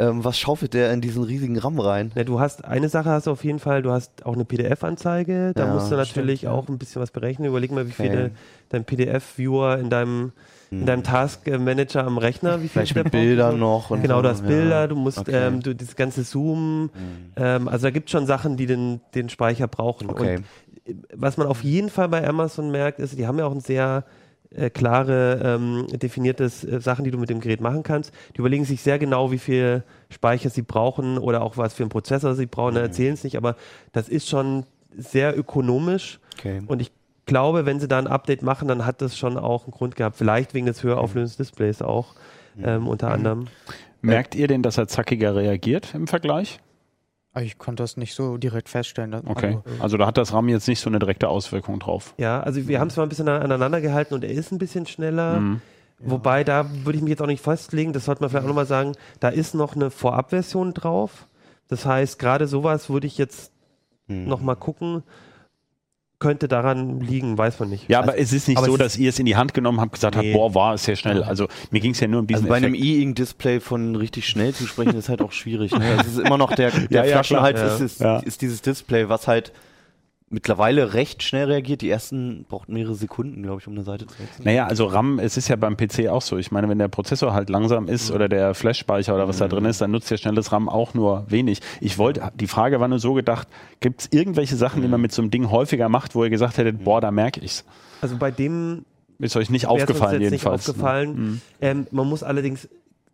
Ähm, 0.00 0.24
was 0.24 0.38
schaufelt 0.38 0.74
der 0.74 0.92
in 0.92 1.00
diesen 1.00 1.24
riesigen 1.24 1.58
RAM 1.58 1.80
rein? 1.80 2.12
Ja, 2.14 2.22
du 2.22 2.38
hast 2.38 2.64
eine 2.64 2.88
Sache 2.88 3.10
hast 3.10 3.26
du 3.26 3.32
auf 3.32 3.42
jeden 3.42 3.58
Fall, 3.58 3.82
du 3.82 3.90
hast 3.90 4.24
auch 4.24 4.34
eine 4.34 4.44
PDF-Anzeige, 4.44 5.52
da 5.56 5.66
Ja, 5.66 5.72
musst 5.72 5.90
du 5.90 5.96
natürlich 5.96 6.40
stimmt, 6.40 6.52
ja. 6.52 6.58
auch 6.58 6.68
ein 6.68 6.78
bisschen 6.78 7.02
was 7.02 7.10
berechnen. 7.10 7.48
Überleg 7.48 7.72
mal, 7.72 7.86
wie 7.88 7.92
Okay. 7.92 8.08
viele 8.08 8.30
dein 8.68 8.84
PDF-Viewer 8.84 9.78
in 9.78 9.90
deinem 9.90 10.32
in 10.70 10.84
deinem 10.84 11.02
Task-Manager 11.02 12.04
am 12.04 12.18
Rechner, 12.18 12.58
wie 12.62 12.68
viel 12.68 12.84
Vielleicht 12.84 12.94
mit. 12.94 13.10
Bildern 13.10 13.58
noch. 13.58 13.90
Und 13.90 14.02
Genau, 14.02 14.20
du 14.20 14.28
hast 14.28 14.42
ja. 14.42 14.48
Bilder, 14.48 14.86
du 14.86 14.96
musst 14.96 15.18
Okay. 15.18 15.46
ähm, 15.46 15.62
du, 15.62 15.74
das 15.74 15.96
ganze 15.96 16.22
Zoom, 16.24 16.90
ähm, 17.36 17.68
also 17.68 17.86
da 17.86 17.90
gibt 17.90 18.08
es 18.08 18.12
schon 18.12 18.26
Sachen, 18.26 18.58
die 18.58 18.66
den, 18.66 19.00
den 19.14 19.30
Speicher 19.30 19.66
brauchen. 19.66 20.10
Okay. 20.10 20.36
Und 20.36 20.44
was 21.14 21.38
man 21.38 21.46
auf 21.46 21.64
jeden 21.64 21.88
Fall 21.88 22.08
bei 22.10 22.26
Amazon 22.26 22.70
merkt, 22.70 22.98
ist, 22.98 23.18
die 23.18 23.26
haben 23.26 23.38
ja 23.38 23.46
auch 23.46 23.52
ein 23.54 23.60
sehr 23.60 24.04
äh, 24.54 24.70
klare, 24.70 25.40
ähm, 25.44 25.86
definiertes 25.92 26.64
äh, 26.64 26.80
Sachen, 26.80 27.04
die 27.04 27.10
du 27.10 27.18
mit 27.18 27.30
dem 27.30 27.40
Gerät 27.40 27.60
machen 27.60 27.82
kannst. 27.82 28.12
Die 28.34 28.38
überlegen 28.38 28.64
sich 28.64 28.82
sehr 28.82 28.98
genau, 28.98 29.30
wie 29.30 29.38
viel 29.38 29.82
Speicher 30.10 30.50
sie 30.50 30.62
brauchen 30.62 31.18
oder 31.18 31.42
auch 31.42 31.56
was 31.56 31.74
für 31.74 31.82
einen 31.82 31.90
Prozessor 31.90 32.34
sie 32.34 32.46
brauchen. 32.46 32.74
Da 32.74 32.80
erzählen 32.80 33.14
es 33.14 33.24
nicht, 33.24 33.36
aber 33.36 33.56
das 33.92 34.08
ist 34.08 34.28
schon 34.28 34.64
sehr 34.96 35.38
ökonomisch. 35.38 36.18
Okay. 36.38 36.62
Und 36.66 36.80
ich 36.80 36.92
glaube, 37.26 37.66
wenn 37.66 37.78
sie 37.78 37.88
da 37.88 37.98
ein 37.98 38.06
Update 38.06 38.42
machen, 38.42 38.68
dann 38.68 38.86
hat 38.86 39.02
das 39.02 39.16
schon 39.16 39.36
auch 39.36 39.64
einen 39.64 39.72
Grund 39.72 39.96
gehabt. 39.96 40.16
Vielleicht 40.16 40.54
wegen 40.54 40.66
des 40.66 40.82
höher 40.82 40.98
auflösenden 40.98 41.44
Displays 41.44 41.82
auch, 41.82 42.14
ähm, 42.62 42.88
unter 42.88 43.10
anderem. 43.10 43.46
Merkt 44.00 44.34
ihr 44.34 44.48
denn, 44.48 44.62
dass 44.62 44.78
er 44.78 44.88
zackiger 44.88 45.36
reagiert 45.36 45.94
im 45.94 46.06
Vergleich? 46.06 46.60
Aber 47.32 47.44
ich 47.44 47.58
konnte 47.58 47.82
das 47.82 47.96
nicht 47.96 48.14
so 48.14 48.36
direkt 48.38 48.68
feststellen. 48.68 49.14
Okay. 49.26 49.58
Also, 49.66 49.82
Also 49.82 49.96
da 49.96 50.06
hat 50.06 50.16
das 50.16 50.32
RAM 50.32 50.48
jetzt 50.48 50.66
nicht 50.66 50.80
so 50.80 50.88
eine 50.90 50.98
direkte 50.98 51.28
Auswirkung 51.28 51.78
drauf. 51.78 52.14
Ja, 52.18 52.40
also 52.40 52.66
wir 52.66 52.80
haben 52.80 52.88
es 52.88 52.96
mal 52.96 53.02
ein 53.04 53.08
bisschen 53.08 53.28
aneinander 53.28 53.80
gehalten 53.80 54.14
und 54.14 54.24
er 54.24 54.30
ist 54.30 54.50
ein 54.50 54.58
bisschen 54.58 54.86
schneller. 54.86 55.40
Mhm. 55.40 55.60
Wobei, 56.00 56.44
da 56.44 56.66
würde 56.84 56.96
ich 56.96 57.02
mich 57.02 57.10
jetzt 57.10 57.22
auch 57.22 57.26
nicht 57.26 57.42
festlegen, 57.42 57.92
das 57.92 58.04
sollte 58.04 58.22
man 58.22 58.30
vielleicht 58.30 58.44
auch 58.44 58.48
nochmal 58.48 58.66
sagen, 58.66 58.92
da 59.20 59.28
ist 59.28 59.54
noch 59.54 59.74
eine 59.74 59.90
Vorabversion 59.90 60.72
drauf. 60.72 61.26
Das 61.68 61.84
heißt, 61.84 62.18
gerade 62.18 62.46
sowas 62.46 62.88
würde 62.88 63.06
ich 63.06 63.18
jetzt 63.18 63.52
Hm. 64.08 64.26
nochmal 64.26 64.56
gucken. 64.56 65.02
Könnte 66.20 66.48
daran 66.48 66.98
liegen, 67.00 67.38
weiß 67.38 67.60
man 67.60 67.68
nicht. 67.70 67.88
Ja, 67.88 68.00
aber 68.00 68.18
es 68.18 68.32
ist 68.32 68.48
nicht 68.48 68.58
so, 68.64 68.76
dass 68.76 68.96
ihr 68.96 69.08
es 69.08 69.20
in 69.20 69.26
die 69.26 69.36
Hand 69.36 69.54
genommen 69.54 69.80
habt, 69.80 69.92
gesagt 69.92 70.16
Nee. 70.16 70.32
habt, 70.32 70.34
boah, 70.34 70.52
war 70.52 70.74
es 70.74 70.82
sehr 70.82 70.96
schnell. 70.96 71.22
Also 71.22 71.46
mir 71.70 71.78
ging 71.78 71.92
es 71.92 72.00
ja 72.00 72.08
nur 72.08 72.18
um 72.18 72.26
diesen 72.26 72.40
Also 72.42 72.48
bei 72.48 72.56
einem 72.56 72.74
Effekt. 72.74 72.86
E-Ink-Display 72.88 73.60
von 73.60 73.94
richtig 73.94 74.26
schnell 74.28 74.52
zu 74.52 74.66
sprechen, 74.66 74.96
ist 74.96 75.08
halt 75.08 75.22
auch 75.22 75.30
schwierig. 75.30 75.70
Ne? 75.70 75.96
Es 76.00 76.08
ist 76.08 76.18
immer 76.18 76.36
noch 76.36 76.52
der, 76.56 76.70
der 76.90 76.90
Ja, 76.90 77.04
ja, 77.04 77.12
Flaschenhals 77.22 77.60
klar. 77.60 77.74
ist, 77.76 77.80
es, 77.80 77.98
Ja. 78.00 78.18
ist 78.18 78.42
dieses 78.42 78.62
Display, 78.62 79.08
was 79.08 79.28
halt 79.28 79.52
mittlerweile 80.30 80.94
recht 80.94 81.22
schnell 81.22 81.46
reagiert. 81.46 81.80
Die 81.80 81.88
ersten 81.90 82.44
braucht 82.48 82.68
mehrere 82.68 82.94
Sekunden, 82.94 83.42
glaube 83.42 83.60
ich, 83.60 83.66
um 83.66 83.72
eine 83.74 83.82
Seite 83.82 84.06
zu 84.06 84.18
wechseln. 84.18 84.44
Naja, 84.44 84.66
also 84.66 84.86
RAM, 84.86 85.18
es 85.18 85.36
ist 85.36 85.48
ja 85.48 85.56
beim 85.56 85.76
PC 85.76 86.08
auch 86.08 86.22
so. 86.22 86.36
Ich 86.36 86.50
meine, 86.50 86.68
wenn 86.68 86.78
der 86.78 86.88
Prozessor 86.88 87.32
halt 87.32 87.48
langsam 87.50 87.88
ist 87.88 88.10
oder 88.10 88.28
der 88.28 88.54
Flash-Speicher 88.54 89.14
oder 89.14 89.26
was 89.28 89.38
da 89.38 89.48
drin 89.48 89.64
ist, 89.64 89.80
dann 89.80 89.90
nutzt 89.90 90.10
der 90.10 90.16
schnelles 90.18 90.52
RAM 90.52 90.68
auch 90.68 90.94
nur 90.94 91.24
wenig. 91.28 91.60
Ich 91.80 91.98
wollte, 91.98 92.30
die 92.34 92.46
Frage 92.46 92.80
war 92.80 92.88
nur 92.88 92.98
so 92.98 93.14
gedacht, 93.14 93.48
gibt 93.80 94.02
es 94.02 94.08
irgendwelche 94.12 94.56
Sachen, 94.56 94.82
die 94.82 94.88
man 94.88 95.00
mit 95.00 95.12
so 95.12 95.22
einem 95.22 95.30
Ding 95.30 95.50
häufiger 95.50 95.88
macht, 95.88 96.14
wo 96.14 96.24
ihr 96.24 96.30
gesagt 96.30 96.58
hättet, 96.58 96.84
boah, 96.84 97.00
da 97.00 97.10
merke 97.10 97.40
ich's. 97.40 97.64
Also 98.00 98.16
bei 98.16 98.30
dem 98.30 98.84
Ist 99.18 99.36
euch 99.36 99.50
nicht 99.50 99.66
aufgefallen 99.66 100.20
jetzt 100.20 100.30
jedenfalls. 100.32 100.66
nicht 100.66 100.76
aufgefallen. 100.76 101.10
Mhm. 101.14 101.40
Ähm, 101.60 101.86
man 101.90 102.06
muss 102.08 102.22
allerdings 102.22 102.68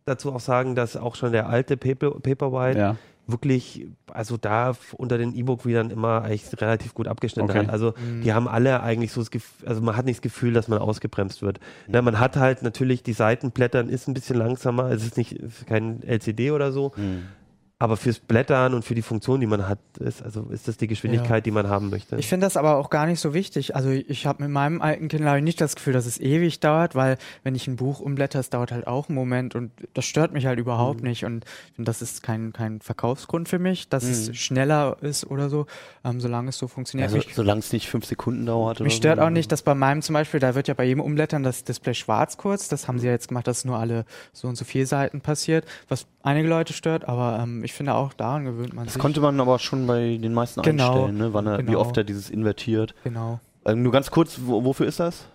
dazu 0.05 0.33
auch 0.35 0.41
sagen, 0.41 0.75
dass 0.75 0.97
auch 0.97 1.15
schon 1.15 1.33
der 1.33 1.49
alte 1.49 1.77
Paper, 1.77 2.11
Paperwhite 2.21 2.79
Ja. 2.79 2.97
Wirklich, 3.27 3.87
also 4.13 4.37
da 4.37 4.75
unter 4.97 5.17
den 5.19 5.35
E-Book-Readern 5.35 5.91
immer 5.91 6.23
eigentlich 6.23 6.61
relativ 6.61 6.95
gut 6.95 7.09
abgeschnitten 7.09 7.49
Okay. 7.51 7.61
hat. 7.61 7.71
Also 7.71 7.95
die 8.23 8.33
haben 8.33 8.49
alle 8.49 8.83
eigentlich 8.83 9.13
so 9.13 9.21
das 9.21 9.31
Gefühl, 9.31 9.69
also 9.69 9.81
man 9.81 9.97
hat 9.97 10.05
nicht 10.05 10.19
das 10.19 10.23
Gefühl, 10.23 10.53
dass 10.53 10.69
man 10.69 10.79
ausgebremst 10.79 11.41
wird. 11.43 11.59
Ne, 11.89 12.03
man 12.03 12.21
hat 12.21 12.37
halt 12.37 12.63
natürlich 12.63 13.03
die 13.03 13.13
Seitenblättern 13.15 13.89
ist 13.89 14.09
ein 14.09 14.15
bisschen 14.15 14.37
langsamer, 14.37 14.91
es 14.91 15.05
ist 15.05 15.17
nicht 15.17 15.33
ist 15.33 15.67
kein 15.67 16.03
LCD 16.03 16.51
oder 16.51 16.71
so, 16.73 16.93
aber 17.81 17.97
fürs 17.97 18.21
Blättern 18.21 18.73
und 18.73 18.85
für 18.85 18.95
die 18.95 19.03
Funktion, 19.03 19.41
die 19.41 19.47
man 19.47 19.69
hat, 19.69 19.79
ist, 19.99 20.23
also 20.23 20.45
ist 20.51 20.69
das 20.69 20.77
die 20.77 20.87
Geschwindigkeit, 20.87 21.45
die 21.45 21.51
man 21.51 21.69
haben 21.69 21.91
möchte. 21.91 22.17
Ich 22.17 22.29
finde 22.29 22.47
das 22.47 22.57
aber 22.57 22.77
auch 22.77 22.89
gar 22.89 23.05
nicht 23.07 23.19
so 23.21 23.35
wichtig. 23.35 23.75
Also 23.75 23.91
ich 23.91 24.27
habe 24.27 24.45
mit 24.45 24.53
meinem 24.53 24.81
alten 24.81 25.09
Kindle 25.09 25.43
nicht 25.43 25.61
das 25.61 25.75
Gefühl, 25.75 25.93
dass 25.93 26.07
es 26.07 26.19
ewig 26.21 26.61
dauert, 26.61 26.95
weil 26.95 27.19
wenn 27.43 27.55
ich 27.57 27.67
ein 27.67 27.77
Buch 27.77 27.99
umblätter, 28.01 28.39
es 28.39 28.49
dauert 28.49 28.71
halt 28.71 28.87
auch 28.87 29.09
einen 29.09 29.17
Moment 29.17 29.55
und 29.57 29.73
das 29.93 30.05
stört 30.05 30.33
mich 30.33 30.47
halt 30.47 30.59
überhaupt 30.61 31.03
Mhm. 31.03 31.09
nicht. 31.09 31.25
Und 31.25 31.45
das 31.77 32.01
ist 32.01 32.23
kein, 32.23 32.53
kein 32.53 32.81
Verkaufsgrund 32.81 33.49
für 33.49 33.59
mich, 33.59 33.89
dass 33.89 34.05
Mhm. 34.05 34.11
es 34.11 34.37
schneller 34.37 34.97
ist 35.03 35.27
oder 35.27 35.51
so, 35.51 35.67
ähm, 36.05 36.21
solange 36.21 36.51
es 36.51 36.59
so 36.59 36.69
funktioniert. 36.69 37.09
Also, 37.09 37.17
mich 37.27 37.35
solange 37.35 37.59
es 37.59 37.73
nicht 37.73 37.89
fünf 37.89 38.05
Sekunden 38.07 38.47
dauert. 38.47 38.81
mich 38.81 38.95
stört 38.95 39.19
so. 39.19 39.25
auch 39.25 39.31
nicht, 39.31 39.51
dass 39.51 39.63
bei 39.63 39.75
meinem 39.75 40.01
zum 40.01 40.15
Beispiel, 40.15 40.39
da 40.41 40.55
wird 40.55 40.69
ja 40.69 40.75
bei 40.75 40.85
jedem 40.85 41.01
Umblättern 41.01 41.43
das 41.43 41.65
Display 41.65 41.95
schwarz 41.95 42.37
kurz. 42.37 42.69
Das 42.69 42.87
haben 42.87 43.01
sie 43.01 43.07
ja 43.07 43.13
jetzt 43.13 43.29
gemacht, 43.29 43.49
dass 43.49 43.65
nur 43.65 43.79
alle 43.79 44.05
so 44.33 44.47
und 44.47 44.55
so 44.57 44.65
vier 44.65 44.87
Seiten 44.87 45.21
passiert, 45.21 45.67
was 45.89 46.07
einige 46.23 46.49
Leute 46.49 46.73
stört, 46.73 47.07
aber 47.09 47.41
ähm, 47.43 47.64
ich 47.65 47.73
finde 47.73 47.95
auch 47.95 48.13
daran 48.13 48.45
gewöhnt 48.45 48.75
man 48.75 48.85
Das 48.85 48.95
sich. 48.95 49.03
konnte 49.03 49.21
man 49.21 49.41
aber 49.41 49.59
schon 49.59 49.87
bei 49.87 50.19
den 50.21 50.33
meisten 50.35 50.63
Genau. 50.63 50.93
einstellen, 50.93 51.17
ne? 51.19 51.33
Wann 51.35 51.47
er, 51.47 51.59
wie 51.59 51.63
Genau. 51.65 51.81
oft 51.81 51.97
er 51.97 52.05
dieses 52.05 52.31
invertiert. 52.31 52.95
genau. 53.05 53.41
Ähm, 53.67 53.83
nur 53.83 53.93
ganz 53.93 54.11
kurz, 54.11 54.39
wo, 54.45 54.63
wofür 54.65 54.87
ist 54.87 55.01
das? 55.01 55.27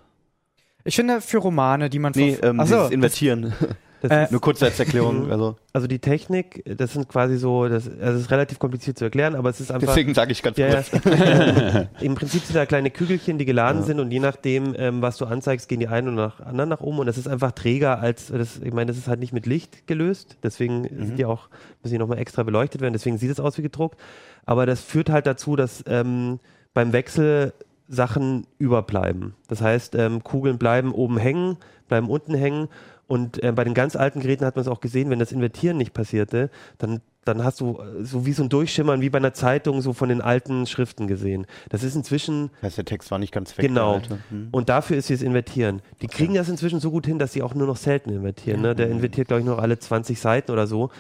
Ich 0.84 0.96
finde 0.96 1.20
für 1.22 1.40
Romane, 1.40 1.90
die 1.90 2.00
man 2.00 2.14
Nee, 2.16 2.38
ähm, 2.42 2.60
Ach 2.60 2.66
so, 2.68 2.74
dieses 2.76 2.84
das- 2.86 2.92
Invertieren. 2.92 3.42
Das 3.60 3.70
Äh, 4.04 4.24
ist, 4.26 4.32
Nur 4.32 4.42
kurz 4.42 4.62
als 4.64 4.80
Erklärung. 4.80 5.30
Also 5.32 5.56
also 5.72 5.88
die 5.88 6.00
Technik, 6.00 6.64
das 6.78 6.94
sind 6.94 7.08
quasi 7.08 7.38
so, 7.38 7.68
das, 7.70 7.88
also 7.88 8.18
es 8.18 8.22
ist 8.22 8.32
relativ 8.32 8.58
kompliziert 8.58 8.98
zu 8.98 9.06
erklären, 9.06 9.36
aber 9.36 9.50
es 9.50 9.60
ist 9.60 9.72
einfach. 9.72 9.88
deswegen 9.88 10.14
sage 10.16 10.32
ich 10.32 10.42
ganz 10.42 10.58
Ja, 10.58 10.82
kurz. 10.82 11.06
ja. 11.06 11.86
Im 12.02 12.16
Prinzip 12.16 12.42
sind 12.44 12.56
da 12.56 12.66
kleine 12.66 12.90
Kügelchen, 12.90 13.38
die 13.38 13.46
geladen 13.46 13.84
sind 13.84 14.00
und 14.00 14.12
je 14.12 14.20
nachdem, 14.20 14.74
ähm, 14.78 15.02
was 15.02 15.18
du 15.18 15.26
anzeigst, 15.26 15.70
gehen 15.70 15.80
die 15.80 15.88
einen 15.88 16.08
und 16.10 16.16
nach 16.16 16.40
anderen 16.40 16.70
nach 16.70 16.82
oben 16.82 17.00
und 17.00 17.06
das 17.06 17.18
ist 17.20 17.28
einfach 17.28 17.52
träger 17.52 18.00
als, 18.00 18.28
das, 18.28 18.60
ich 18.62 18.74
meine, 18.74 18.88
das 18.88 18.98
ist 18.98 19.08
halt 19.08 19.20
nicht 19.20 19.32
mit 19.34 19.46
Licht 19.46 19.86
gelöst, 19.88 20.38
deswegen 20.42 20.84
sind 20.84 21.20
die 21.20 21.26
auch, 21.26 21.50
müssen 21.84 21.94
die 21.94 22.00
nochmal 22.00 22.18
extra 22.18 22.44
beleuchtet 22.44 22.82
werden, 22.82 22.94
deswegen 22.94 23.18
sieht 23.20 23.30
es 23.32 23.40
aus 23.40 23.58
wie 23.58 23.62
gedruckt, 23.62 24.00
aber 24.46 24.66
das 24.66 24.82
führt 24.82 25.10
halt 25.12 25.28
dazu, 25.28 25.56
dass 25.56 25.84
ähm, 25.88 26.40
beim 26.74 26.94
Wechsel 26.94 27.54
Sachen 27.88 28.46
überbleiben. 28.58 29.34
Das 29.48 29.62
heißt, 29.62 29.96
ähm, 29.96 30.24
Kugeln 30.24 30.58
bleiben 30.58 30.92
oben 30.94 31.18
hängen, 31.18 31.58
bleiben 31.88 32.10
unten 32.10 32.34
hängen 32.36 32.68
und 33.10 33.44
äh, 33.44 33.52
bei 33.52 33.64
den 33.64 33.74
ganz 33.74 33.96
alten 33.96 34.20
Geräten 34.20 34.46
hat 34.46 34.56
man 34.56 34.62
es 34.62 34.68
auch 34.68 34.82
gesehen, 34.82 35.10
wenn 35.10 35.18
das 35.18 35.32
Invertieren 35.32 35.78
nicht 35.78 35.96
passierte, 35.96 36.52
dann, 36.78 37.02
dann 37.26 37.44
hast 37.44 37.60
du 37.60 37.80
äh, 37.80 38.06
so 38.06 38.28
wie 38.28 38.34
so 38.34 38.44
ein 38.44 38.50
Durchschimmern, 38.50 39.02
wie 39.02 39.10
bei 39.10 39.18
einer 39.18 39.34
Zeitung, 39.34 39.82
so 39.82 39.94
von 39.94 40.10
den 40.10 40.22
alten 40.22 40.68
Schriften 40.68 41.08
gesehen. 41.08 41.48
Das 41.70 41.82
ist 41.82 41.96
inzwischen 41.96 42.52
Das 42.62 42.66
heißt, 42.66 42.78
der 42.78 42.86
Text 42.86 43.10
war 43.10 43.18
nicht 43.18 43.34
ganz 43.34 43.58
weg. 43.58 43.66
Genau. 43.66 44.00
Hm. 44.30 44.50
und 44.52 44.70
dafür 44.70 44.96
ist 44.96 45.10
jetzt 45.10 45.24
Invertieren. 45.24 45.82
Die 46.04 46.08
kriegen 46.08 46.36
das 46.36 46.50
inzwischen 46.50 46.80
so 46.80 46.92
gut 46.92 47.08
hin, 47.08 47.18
dass 47.18 47.34
sie 47.34 47.42
auch 47.42 47.56
nur 47.56 47.66
noch 47.66 47.78
selten 47.78 48.12
invertieren. 48.12 48.62
Ne? 48.62 48.76
Der 48.76 48.92
invertiert, 48.92 49.28
glaube 49.28 49.42
ich, 49.42 49.48
noch 49.48 49.58
alle 49.58 49.80
20 49.80 50.20
Seiten 50.20 50.52
oder 50.52 50.68
so, 50.68 50.92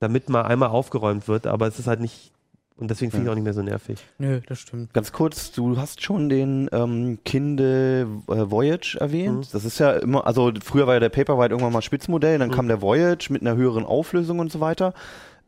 damit 0.00 0.28
mal 0.30 0.42
einmal 0.42 0.70
aufgeräumt 0.70 1.28
wird, 1.28 1.46
aber 1.46 1.68
es 1.68 1.78
ist 1.78 1.86
halt 1.86 2.00
nicht, 2.00 2.32
und 2.80 2.90
deswegen 2.90 3.10
finde 3.10 3.26
ich 3.26 3.30
auch 3.30 3.34
nicht 3.34 3.44
mehr 3.44 3.52
so 3.54 3.62
nervig. 3.62 3.98
Nö, 4.18 4.40
das 4.48 4.58
stimmt. 4.58 4.92
Ganz 4.94 5.12
kurz, 5.12 5.52
du 5.52 5.76
hast 5.76 6.02
schon 6.02 6.28
den 6.28 6.68
ähm, 6.72 7.18
Kindle 7.24 8.02
äh, 8.28 8.50
Voyage 8.50 8.96
erwähnt. 8.98 9.36
Mhm. 9.38 9.52
Das 9.52 9.64
ist 9.64 9.78
ja 9.78 9.92
immer, 9.92 10.26
also 10.26 10.50
früher 10.62 10.86
war 10.86 10.94
ja 10.94 11.00
der 11.00 11.08
Paperwhite 11.10 11.50
irgendwann 11.52 11.72
mal 11.72 11.82
Spitzmodell, 11.82 12.38
dann 12.38 12.48
Mhm. 12.48 12.54
kam 12.54 12.68
der 12.68 12.80
Voyage 12.82 13.32
mit 13.32 13.42
einer 13.42 13.54
höheren 13.56 13.84
Auflösung 13.84 14.38
und 14.40 14.50
so 14.50 14.60
weiter. 14.60 14.94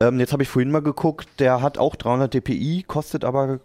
Ähm, 0.01 0.21
jetzt 0.21 0.33
habe 0.33 0.43
ich 0.43 0.49
vorhin 0.49 0.71
mal 0.71 0.83
geguckt, 0.83 1.29
der 1.39 1.63
hat 1.63 1.79
auch 1.79 1.97
300 1.97 2.33
dpi, 2.35 2.85
kostet 2.87 3.25
aber 3.25 3.61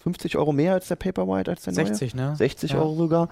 50 0.00 0.36
Euro 0.36 0.52
mehr 0.52 0.74
als 0.74 0.88
der 0.88 0.96
Paperwhite, 0.96 1.50
als 1.50 1.62
der 1.62 1.72
60, 1.74 2.14
neue. 2.14 2.30
ne? 2.30 2.36
60 2.36 2.72
Ja. 2.72 2.78
Euro 2.78 2.94
sogar. 2.96 3.28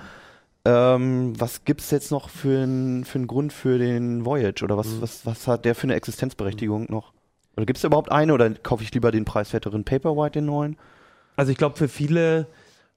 Ähm, 0.66 1.35
was 1.38 1.64
gibt's 1.64 1.90
jetzt 1.90 2.11
noch 2.11 2.31
für 2.31 2.62
einen 2.62 3.05
für 3.05 3.18
einen 3.18 3.27
Grund 3.27 3.53
für 3.53 3.77
den 3.79 4.25
Voyage 4.25 4.64
oder 4.64 4.77
was, 4.79 4.87
Mhm. 4.88 5.03
was, 5.03 5.27
was 5.27 5.47
hat 5.47 5.64
der 5.66 5.75
für 5.75 5.85
eine 5.85 5.94
Existenzberechtigung 5.94 6.87
noch? 6.88 7.12
Oder 7.57 7.67
gibt's 7.67 7.83
da 7.83 7.88
überhaupt 7.88 8.11
eine 8.11 8.35
oder 8.35 8.51
kaufe 8.51 8.83
ich 8.83 8.93
lieber 8.93 9.12
den 9.12 9.25
preiswerteren 9.25 9.85
Paperwhite, 9.85 10.38
den 10.40 10.47
neuen? 10.47 10.77
Also 11.37 11.53
ich 11.53 11.59
glaube, 11.59 11.77
für 11.77 11.88
viele 11.88 12.47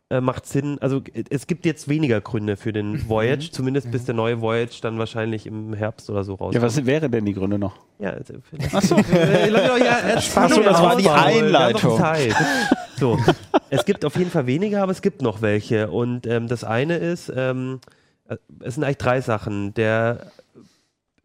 äh, 0.09 0.21
macht 0.21 0.45
Sinn, 0.45 0.77
also 0.79 1.01
äh, 1.13 1.23
es 1.29 1.47
gibt 1.47 1.65
jetzt 1.65 1.89
weniger 1.89 2.21
Gründe 2.21 2.55
für 2.55 2.71
den 2.71 3.09
Voyage, 3.09 3.51
zumindest 3.51 3.91
bis 3.91 4.05
der 4.05 4.15
neue 4.15 4.41
Voyage 4.41 4.79
dann 4.81 4.97
wahrscheinlich 4.99 5.45
im 5.45 5.73
Herbst 5.73 6.09
oder 6.09 6.23
so 6.23 6.33
rauskommt. 6.33 6.55
Ja, 6.55 6.61
was 6.61 6.85
wäre 6.85 7.09
denn 7.09 7.25
die 7.25 7.33
Gründe 7.33 7.59
noch? 7.59 7.77
Ja, 7.99 8.11
also, 8.11 8.35
Achso. 8.73 8.95
ja, 9.13 9.97
Ach 10.15 10.49
so, 10.49 10.61
das 10.61 10.81
war 10.81 10.95
die 10.95 11.09
Einleitung. 11.09 11.97
Zeit. 11.97 12.35
So, 12.97 13.19
es 13.69 13.85
gibt 13.85 14.05
auf 14.05 14.15
jeden 14.15 14.31
Fall 14.31 14.47
weniger, 14.47 14.81
aber 14.81 14.91
es 14.91 15.01
gibt 15.01 15.21
noch 15.21 15.41
welche. 15.41 15.91
Und 15.91 16.25
ähm, 16.25 16.47
das 16.47 16.63
eine 16.63 16.97
ist, 16.97 17.31
ähm, 17.35 17.79
äh, 18.29 18.37
es 18.61 18.75
sind 18.75 18.83
eigentlich 18.83 18.97
drei 18.97 19.21
Sachen. 19.21 19.73
Der 19.73 20.31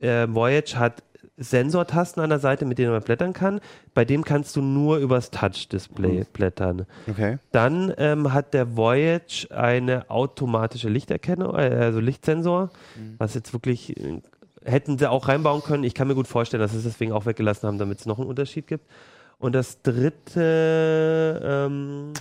äh, 0.00 0.26
Voyage 0.28 0.76
hat 0.76 1.02
Sensortasten 1.36 2.22
an 2.22 2.30
der 2.30 2.38
Seite, 2.38 2.64
mit 2.64 2.78
denen 2.78 2.92
man 2.92 3.02
blättern 3.02 3.32
kann. 3.32 3.60
Bei 3.94 4.04
dem 4.04 4.24
kannst 4.24 4.54
du 4.56 4.62
nur 4.62 4.98
übers 4.98 5.30
Touch-Display 5.30 6.26
blättern. 6.32 6.86
Okay. 7.08 7.38
Dann 7.52 7.92
ähm, 7.96 8.32
hat 8.32 8.52
der 8.54 8.76
Voyage 8.76 9.48
eine 9.50 10.10
automatische 10.10 10.88
Lichterkennung, 10.88 11.54
äh, 11.54 11.70
also 11.70 12.00
Lichtsensor, 12.00 12.70
was 13.18 13.34
jetzt 13.34 13.52
wirklich 13.52 13.96
äh, 13.96 14.20
hätten 14.64 14.98
sie 14.98 15.10
auch 15.10 15.28
reinbauen 15.28 15.62
können. 15.62 15.84
Ich 15.84 15.94
kann 15.94 16.08
mir 16.08 16.14
gut 16.14 16.28
vorstellen, 16.28 16.60
dass 16.60 16.72
sie 16.72 16.78
es 16.78 16.84
deswegen 16.84 17.12
auch 17.12 17.26
weggelassen 17.26 17.66
haben, 17.66 17.78
damit 17.78 18.00
es 18.00 18.06
noch 18.06 18.18
einen 18.18 18.28
Unterschied 18.28 18.66
gibt. 18.66 18.86
Und 19.38 19.54
das 19.54 19.82
dritte, 19.82 21.40
ähm, 21.42 22.12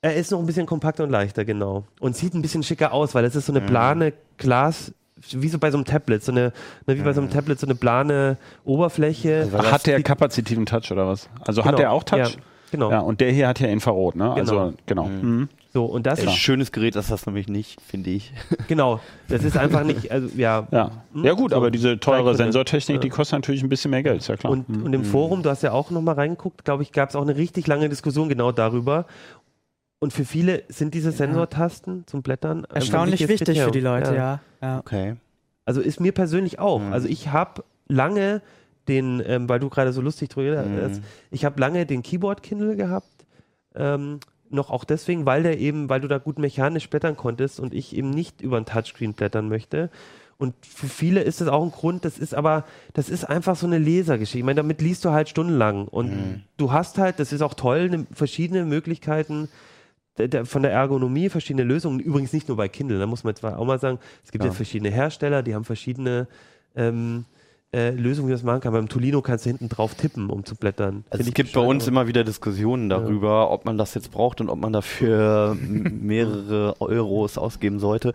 er 0.00 0.16
ist 0.16 0.32
noch 0.32 0.40
ein 0.40 0.46
bisschen 0.46 0.66
kompakter 0.66 1.04
und 1.04 1.10
leichter, 1.10 1.44
genau. 1.44 1.84
Und 2.00 2.16
sieht 2.16 2.34
ein 2.34 2.42
bisschen 2.42 2.64
schicker 2.64 2.92
aus, 2.92 3.14
weil 3.14 3.24
es 3.24 3.36
ist 3.36 3.46
so 3.46 3.52
eine 3.52 3.60
plane 3.60 4.12
Glas, 4.38 4.92
wie 5.30 5.48
so 5.48 5.58
bei 5.58 5.70
so 5.70 5.76
einem 5.78 5.84
Tablet, 5.84 6.22
so 6.24 6.32
eine, 6.32 6.52
ne, 6.86 6.96
wie 6.98 7.02
bei 7.02 7.12
so 7.12 7.20
einem 7.20 7.30
Tablet, 7.30 7.58
so 7.60 7.66
eine 7.66 7.74
plane 7.74 8.36
Oberfläche. 8.64 9.48
Also 9.52 9.70
hat 9.70 9.86
der 9.86 10.02
kapazitiven 10.02 10.66
Touch 10.66 10.90
oder 10.90 11.06
was? 11.06 11.28
Also 11.40 11.62
hat 11.64 11.70
Genau. 11.72 11.78
der 11.78 11.92
auch 11.92 12.04
Touch? 12.04 12.18
Ja, 12.18 12.28
genau. 12.70 12.90
Ja, 12.90 13.00
und 13.00 13.20
der 13.20 13.30
hier 13.32 13.48
hat 13.48 13.60
ja 13.60 13.68
Infrarot, 13.68 14.16
ne? 14.16 14.32
Also, 14.32 14.74
genau. 14.86 15.04
Mhm. 15.06 15.48
So, 15.74 15.86
und 15.86 16.06
das 16.06 16.20
Ein 16.20 16.28
ist, 16.28 16.34
schönes 16.36 16.70
Gerät 16.70 16.96
ist 16.96 17.10
das 17.10 17.24
nämlich 17.24 17.48
nicht, 17.48 17.80
finde 17.80 18.10
ich. 18.10 18.34
genau, 18.68 19.00
das 19.28 19.42
ist 19.42 19.56
einfach 19.56 19.84
nicht, 19.84 20.10
also 20.12 20.28
ja, 20.36 20.66
Ja. 20.70 20.90
Hm? 21.14 21.24
ja, 21.24 21.32
gut, 21.32 21.52
So, 21.52 21.56
aber 21.56 21.70
diese 21.70 21.98
teure. 21.98 22.34
Sensortechnik, 22.34 23.00
die 23.00 23.08
kostet 23.08 23.38
natürlich 23.38 23.62
ein 23.62 23.70
bisschen 23.70 23.90
mehr 23.90 24.02
Geld, 24.02 24.18
ist 24.18 24.28
ja 24.28 24.36
klar. 24.36 24.52
Und, 24.52 24.68
und 24.68 24.92
im 24.92 25.02
Forum, 25.04 25.42
du 25.42 25.48
hast 25.48 25.62
ja 25.62 25.72
auch 25.72 25.90
nochmal 25.90 26.16
reingeguckt, 26.16 26.66
glaube 26.66 26.82
ich, 26.82 26.92
gab 26.92 27.08
es 27.08 27.16
auch 27.16 27.22
eine 27.22 27.36
richtig 27.36 27.66
lange 27.68 27.88
Diskussion 27.88 28.28
genau 28.28 28.52
darüber. 28.52 29.06
Und 30.02 30.12
für 30.12 30.24
viele 30.24 30.64
sind 30.68 30.94
diese 30.94 31.12
Sensortasten 31.12 32.04
zum 32.08 32.22
Blättern 32.22 32.64
ein 32.64 32.74
Erstaunlich 32.74 33.28
wichtig 33.28 33.60
für 33.62 33.70
die. 33.70 33.78
Leute, 33.78 34.16
ja. 34.16 34.40
ja. 34.60 34.80
Okay. 34.80 35.14
Also 35.64 35.80
ist 35.80 36.00
mir 36.00 36.10
persönlich 36.10 36.58
auch. 36.58 36.80
Mhm. 36.80 36.92
Also 36.92 37.06
ich 37.06 37.28
habe 37.28 37.62
lange 37.86 38.42
den, 38.88 39.22
ähm, 39.24 39.48
weil 39.48 39.60
du 39.60 39.68
gerade 39.70 39.92
so 39.92 40.00
lustig 40.00 40.28
drüber 40.30 40.60
Mhm. 40.64 40.82
hast, 40.82 41.02
ich 41.30 41.44
habe 41.44 41.60
lange 41.60 41.86
den 41.86 42.02
Keyboard 42.02 42.42
Kindle 42.42 42.74
gehabt. 42.74 43.06
Ähm, 43.76 44.18
noch 44.50 44.70
auch 44.70 44.82
deswegen, 44.82 45.24
weil 45.24 45.44
der 45.44 45.60
eben, 45.60 45.88
weil 45.88 46.00
du 46.00 46.08
da 46.08 46.18
gut 46.18 46.36
mechanisch 46.40 46.90
blättern 46.90 47.16
konntest 47.16 47.60
und 47.60 47.72
ich 47.72 47.94
eben 47.96 48.10
nicht 48.10 48.40
über 48.40 48.56
ein 48.56 48.66
Touchscreen 48.66 49.12
blättern 49.12 49.48
möchte. 49.48 49.88
Und 50.36 50.54
für 50.66 50.88
viele 50.88 51.20
ist 51.22 51.40
das 51.40 51.46
auch 51.46 51.62
ein 51.62 51.70
Grund, 51.70 52.04
das 52.04 52.18
ist 52.18 52.34
aber, 52.34 52.64
das 52.92 53.08
ist 53.08 53.22
einfach 53.22 53.54
so 53.54 53.68
eine 53.68 53.78
Lesergeschichte. 53.78 54.38
Ich 54.38 54.44
meine, 54.44 54.56
damit 54.56 54.82
liest 54.82 55.04
du 55.04 55.10
halt 55.12 55.28
stundenlang. 55.28 55.86
Und 55.86 56.10
Mhm. 56.10 56.42
du 56.56 56.72
hast 56.72 56.98
halt, 56.98 57.20
das 57.20 57.32
ist 57.32 57.40
auch 57.42 57.54
toll, 57.54 57.88
ne, 57.88 58.06
verschiedene 58.12 58.64
Möglichkeiten 58.64 59.48
der, 60.18 60.44
von 60.46 60.62
der 60.62 60.72
Ergonomie, 60.72 61.28
verschiedene 61.28 61.64
Lösungen. 61.64 62.00
Übrigens 62.00 62.32
nicht 62.32 62.48
nur 62.48 62.56
bei 62.56 62.68
Kindle, 62.68 62.98
da 62.98 63.06
muss 63.06 63.24
man 63.24 63.34
zwar 63.34 63.58
auch 63.58 63.64
mal 63.64 63.78
sagen, 63.78 63.98
es 64.24 64.30
gibt 64.30 64.44
Ja. 64.44 64.48
jetzt 64.50 64.56
verschiedene 64.56 64.90
Hersteller, 64.90 65.42
die 65.42 65.54
haben 65.54 65.64
verschiedene 65.64 66.28
ähm, 66.76 67.24
äh, 67.74 67.90
Lösungen, 67.90 68.28
wie 68.28 68.32
man 68.32 68.38
das 68.38 68.42
machen 68.42 68.60
kann. 68.60 68.72
Beim 68.74 68.88
Tolino 68.88 69.22
kannst 69.22 69.46
du 69.46 69.50
hinten 69.50 69.68
drauf 69.68 69.94
tippen, 69.94 70.28
um 70.30 70.44
zu 70.44 70.54
blättern. 70.56 71.04
Also 71.10 71.22
es 71.22 71.28
ich 71.28 71.34
gibt 71.34 71.52
bei 71.52 71.60
uns 71.60 71.86
immer 71.88 72.06
wieder 72.06 72.22
Diskussionen 72.22 72.88
darüber, 72.90 73.50
ob 73.50 73.64
man 73.64 73.78
das 73.78 73.94
jetzt 73.94 74.10
braucht 74.10 74.40
und 74.42 74.50
ob 74.50 74.60
man 74.60 74.72
dafür 74.72 75.56
mehrere 76.02 76.80
Euros 76.80 77.38
ausgeben 77.38 77.78
sollte. 77.78 78.12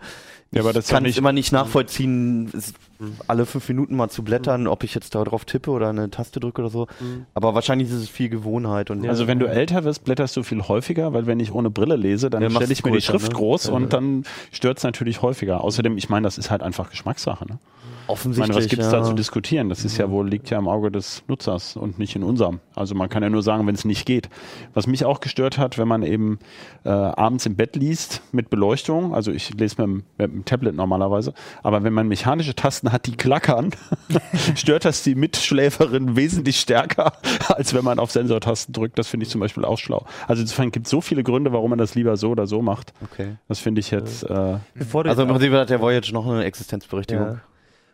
Ja, 0.50 0.60
aber 0.62 0.70
ich 0.70 0.76
das 0.76 0.88
kann 0.88 1.02
nicht- 1.02 1.18
immer 1.18 1.32
nicht 1.32 1.52
nachvollziehen, 1.52 2.50
es 2.56 2.72
alle 3.26 3.46
fünf 3.46 3.68
Minuten 3.68 3.94
mal 3.96 4.08
zu 4.08 4.22
blättern, 4.24 4.66
ob 4.66 4.82
ich 4.82 4.94
jetzt 4.94 5.14
da 5.14 5.22
drauf 5.22 5.44
tippe 5.44 5.70
oder 5.70 5.88
eine 5.90 6.10
Taste 6.10 6.40
drücke 6.40 6.62
oder 6.62 6.70
so. 6.70 6.86
Aber 7.34 7.54
wahrscheinlich 7.54 7.88
ist 7.88 7.94
es 7.94 8.08
viel 8.08 8.28
Gewohnheit. 8.28 8.90
Und 8.90 9.06
Also 9.08 9.26
wenn 9.26 9.38
du 9.38 9.46
älter 9.46 9.84
wirst, 9.84 10.04
blätterst 10.04 10.36
du 10.36 10.42
viel 10.42 10.62
häufiger, 10.62 11.12
weil 11.12 11.26
wenn 11.26 11.38
ich 11.38 11.52
ohne 11.52 11.68
Brille 11.70 11.96
lese, 11.96 12.30
dann 12.30 12.42
Ja, 12.42 12.50
stelle 12.50 12.72
ich 12.72 12.82
mir 12.84 12.90
die 12.92 12.96
größer, 12.98 13.12
Schrift 13.12 13.28
ne? 13.32 13.34
groß 13.34 13.66
Ja. 13.66 13.72
und 13.74 13.92
dann 13.92 14.24
stört 14.50 14.78
es 14.78 14.84
natürlich 14.84 15.20
häufiger. 15.22 15.62
Außerdem, 15.62 15.96
ich 15.98 16.08
meine, 16.08 16.24
das 16.24 16.38
ist 16.38 16.50
halt 16.50 16.62
einfach 16.62 16.90
Geschmackssache. 16.90 17.46
Ne? 17.46 17.58
Ich 18.08 18.12
offensichtlich. 18.12 18.48
meine, 18.54 18.64
was 18.64 18.68
gibt 18.70 18.82
es 18.82 18.90
ja. 18.92 18.98
da 19.00 19.04
zu 19.04 19.12
diskutieren? 19.12 19.68
Das 19.68 19.84
ist 19.84 19.96
ja 19.98 20.10
wohl, 20.10 20.28
liegt 20.28 20.50
ja 20.50 20.58
im 20.58 20.66
Auge 20.68 20.90
des 20.90 21.22
Nutzers 21.28 21.76
und 21.76 21.98
nicht 21.98 22.16
in 22.16 22.22
unserem. 22.22 22.60
Also 22.74 22.94
man 22.94 23.08
kann 23.08 23.22
ja 23.22 23.28
nur 23.30 23.42
sagen, 23.42 23.66
wenn 23.66 23.74
es 23.74 23.84
nicht 23.84 24.06
geht. 24.06 24.28
Was 24.74 24.86
mich 24.86 25.04
auch 25.04 25.20
gestört 25.20 25.58
hat, 25.58 25.78
wenn 25.78 25.88
man 25.88 26.02
eben 26.02 26.38
äh, 26.84 26.88
abends 26.88 27.44
im 27.46 27.54
Bett 27.56 27.76
liest 27.76 28.22
mit 28.32 28.50
Beleuchtung, 28.50 29.14
also 29.14 29.30
ich 29.30 29.50
lese 29.54 29.76
mit, 29.78 29.86
dem- 29.86 30.04
mit 30.16 30.32
dem 30.32 30.44
Tablet 30.44 30.74
normalerweise, 30.74 31.34
aber 31.62 31.84
wenn 31.84 31.92
man 31.92 32.08
mechanische 32.08 32.54
Tasten 32.54 32.92
hat, 32.92 33.06
die 33.06 33.16
klackern, 33.16 33.70
stört 34.56 34.84
das 34.84 35.02
die 35.02 35.14
Mitschläferin 35.14 36.16
wesentlich 36.16 36.60
stärker, 36.60 37.12
als 37.48 37.74
wenn 37.74 37.84
man 37.84 37.98
auf 37.98 38.10
Sensortasten 38.10 38.72
drückt. 38.72 38.98
Das 38.98 39.08
finde 39.08 39.24
ich 39.24 39.30
zum 39.30 39.40
Beispiel 39.40 39.64
auch 39.64 39.78
schlau. 39.78 40.04
Also 40.26 40.42
insofern 40.42 40.70
gibt 40.70 40.86
es 40.86 40.90
so 40.90 41.00
viele 41.00 41.22
Gründe, 41.22 41.52
warum 41.52 41.70
man 41.70 41.78
das 41.78 41.94
lieber 41.94 42.16
so 42.16 42.30
oder 42.30 42.46
so 42.46 42.62
macht. 42.62 42.92
Okay. 43.02 43.36
Das 43.48 43.58
finde 43.58 43.80
ich 43.80 43.90
jetzt 43.90 44.22
äh, 44.24 44.56
Bevor 44.74 45.04
du 45.04 45.10
Also 45.10 45.22
im 45.22 45.28
Prinzip 45.28 45.52
hat 45.52 45.70
der 45.70 45.80
Voyage 45.80 46.12
noch 46.12 46.26
eine 46.26 46.44
Existenzberechtigung. 46.44 47.24
Ja. 47.26 47.40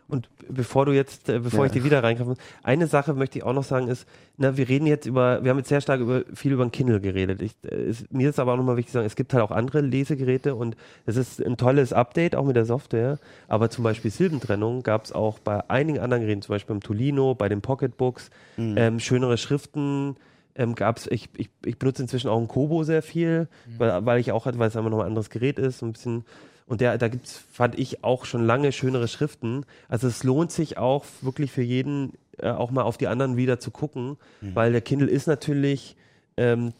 Und 0.07 0.29
bevor 0.47 0.85
du 0.85 0.91
jetzt, 0.91 1.29
äh, 1.29 1.39
bevor 1.39 1.61
Ja. 1.61 1.65
ich 1.65 1.71
dir 1.71 1.83
wieder 1.83 2.03
reingreifen 2.03 2.29
muss, 2.33 2.37
eine 2.61 2.85
Sache 2.85 3.15
möchte 3.15 3.39
ich 3.39 3.43
auch 3.43 3.53
noch 3.53 3.63
sagen 3.63 3.87
ist, 3.87 4.07
na, 4.37 4.55
wir 4.55 4.69
reden 4.69 4.85
jetzt 4.85 5.07
über, 5.07 5.43
wir 5.43 5.49
haben 5.49 5.57
jetzt 5.57 5.69
sehr 5.69 5.81
stark 5.81 5.99
über 5.99 6.21
viel 6.33 6.51
über 6.51 6.63
ein 6.63 6.71
Kindle 6.71 7.01
geredet. 7.01 7.41
Ich, 7.41 7.53
äh, 7.63 7.89
ist, 7.89 8.13
mir 8.13 8.29
ist 8.29 8.39
aber 8.39 8.53
auch 8.53 8.57
nochmal 8.57 8.77
wichtig 8.77 8.91
zu 8.91 8.97
sagen, 8.99 9.07
es 9.07 9.15
gibt 9.15 9.33
halt 9.33 9.43
auch 9.43 9.49
andere 9.49 9.81
Lesegeräte 9.81 10.53
und 10.53 10.75
es 11.07 11.15
ist 11.15 11.43
ein 11.43 11.57
tolles 11.57 11.91
Update, 11.91 12.35
auch 12.35 12.45
mit 12.45 12.55
der 12.55 12.65
Software. 12.65 13.17
Aber 13.47 13.71
zum 13.71 13.83
Beispiel 13.83 14.11
Silbentrennung 14.11 14.83
gab 14.83 15.05
es 15.05 15.11
auch 15.11 15.39
bei 15.39 15.67
einigen 15.71 15.97
anderen 15.99 16.21
Geräten, 16.21 16.43
zum 16.43 16.53
Beispiel 16.53 16.75
beim 16.75 16.83
Tolino, 16.83 17.33
bei 17.33 17.49
den 17.49 17.61
Pocketbooks, 17.61 18.29
ähm, 18.57 18.99
schönere 18.99 19.37
Schriften. 19.37 20.17
Ähm, 20.57 20.75
gab's, 20.75 21.07
ich, 21.11 21.29
ich, 21.35 21.49
ich 21.65 21.77
benutze 21.79 22.03
inzwischen 22.03 22.29
auch 22.29 22.39
ein 22.39 22.47
Kobo 22.47 22.83
sehr 22.83 23.01
viel, 23.01 23.47
weil, 23.77 24.05
weil 24.05 24.19
ich 24.21 24.31
auch, 24.31 24.45
weil 24.45 24.67
es 24.69 24.77
einfach 24.77 24.89
noch 24.91 24.99
ein 24.99 25.07
anderes 25.07 25.29
Gerät 25.29 25.59
ist, 25.59 25.79
so 25.79 25.85
ein 25.87 25.91
bisschen 25.93 26.23
und 26.67 26.81
der, 26.81 26.97
da 26.97 27.07
gibt's, 27.07 27.43
fand 27.51 27.77
ich, 27.77 28.03
auch 28.03 28.25
schon 28.25 28.45
lange 28.45 28.71
schönere 28.71 29.07
Schriften. 29.07 29.65
Also 29.87 30.07
es 30.07 30.23
lohnt 30.23 30.51
sich 30.51 30.77
auch 30.77 31.05
wirklich 31.21 31.51
für 31.51 31.61
jeden, 31.61 32.13
äh, 32.39 32.49
auch 32.49 32.71
mal 32.71 32.83
auf 32.83 32.97
die 32.97 33.07
anderen 33.07 33.35
Reader 33.35 33.59
zu 33.59 33.71
gucken, 33.71 34.17
weil 34.41 34.71
der 34.71 34.81
Kindle 34.81 35.07
ist 35.09 35.27
natürlich 35.27 35.95
ähm, 36.37 36.73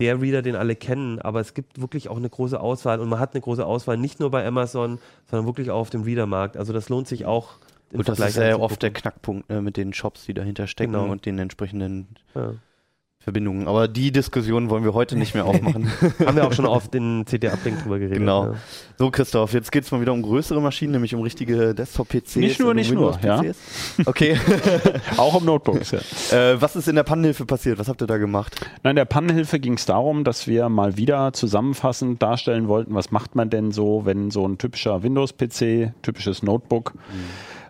der 0.00 0.20
Reader, 0.20 0.42
den 0.42 0.54
alle 0.56 0.76
kennen, 0.76 1.18
aber 1.20 1.40
es 1.40 1.54
gibt 1.54 1.80
wirklich 1.80 2.08
auch 2.08 2.16
eine 2.16 2.28
große 2.30 2.58
Auswahl 2.60 3.00
und 3.00 3.08
man 3.08 3.18
hat 3.18 3.34
eine 3.34 3.40
große 3.40 3.64
Auswahl, 3.66 3.96
nicht 3.96 4.20
nur 4.20 4.30
bei 4.30 4.46
Amazon, 4.46 4.98
sondern 5.30 5.46
wirklich 5.46 5.70
auch 5.70 5.80
auf 5.80 5.90
dem 5.90 6.02
Readermarkt. 6.02 6.56
Also 6.56 6.72
das 6.72 6.88
lohnt 6.88 7.08
sich 7.08 7.24
auch 7.26 7.54
im 7.90 7.96
Gut, 7.98 8.08
das 8.08 8.16
Vergleich 8.18 8.28
ist 8.30 8.36
ja 8.36 8.42
anzugucken. 8.46 8.64
oft 8.64 8.82
der 8.82 8.90
Knackpunkt 8.92 9.48
ne, 9.50 9.62
mit 9.62 9.76
den 9.76 9.92
Shops, 9.94 10.24
die 10.26 10.34
dahinter 10.34 10.66
stecken 10.66 10.92
Genau. 10.92 11.10
und 11.10 11.26
den 11.26 11.38
entsprechenden 11.38 12.06
Ja. 12.34 12.54
Verbindungen. 13.28 13.68
Aber 13.68 13.88
die 13.88 14.10
Diskussion 14.10 14.70
wollen 14.70 14.84
wir 14.84 14.94
heute 14.94 15.16
nicht 15.16 15.34
mehr 15.34 15.44
aufmachen. 15.44 15.90
Haben 16.24 16.36
wir 16.36 16.46
auch 16.46 16.52
schon 16.54 16.64
oft 16.66 16.94
in 16.94 17.26
CD-Uplink 17.26 17.82
drüber 17.82 17.98
geredet. 17.98 18.18
Genau. 18.18 18.46
Ja. 18.46 18.54
so, 18.98 19.10
Christoph, 19.10 19.52
jetzt 19.52 19.70
geht's 19.70 19.90
mal 19.90 20.00
wieder 20.00 20.14
um 20.14 20.22
größere 20.22 20.60
Maschinen, 20.62 20.92
nämlich 20.92 21.14
um 21.14 21.20
richtige 21.20 21.74
Desktop-PCs. 21.74 22.36
Nicht 22.36 22.58
nur, 22.58 22.70
um 22.70 22.76
nicht 22.76 22.92
nur, 22.92 23.18
ja. 23.22 23.40
Windows-PCs. 23.40 24.06
Okay. 24.06 24.38
Auch 25.18 25.34
um 25.34 25.44
Notebooks, 25.44 25.90
ja. 25.90 25.98
äh, 26.36 26.60
was 26.60 26.74
ist 26.74 26.88
in 26.88 26.96
der 26.96 27.02
Pannenhilfe 27.02 27.44
passiert? 27.44 27.78
Was 27.78 27.88
habt 27.88 28.00
ihr 28.00 28.06
da 28.06 28.16
gemacht? 28.16 28.58
Nein, 28.82 28.96
der 28.96 29.04
Pannenhilfe 29.04 29.60
ging 29.60 29.74
es 29.74 29.84
darum, 29.84 30.24
dass 30.24 30.46
wir 30.46 30.68
mal 30.70 30.96
wieder 30.96 31.34
zusammenfassend 31.34 32.22
darstellen 32.22 32.66
wollten, 32.66 32.94
was 32.94 33.10
macht 33.10 33.36
man 33.36 33.50
denn 33.50 33.72
so, 33.72 34.06
wenn 34.06 34.30
so 34.30 34.46
ein 34.48 34.56
typischer 34.56 35.02
Windows-PC, 35.02 35.92
typisches 36.02 36.42
Notebook 36.42 36.94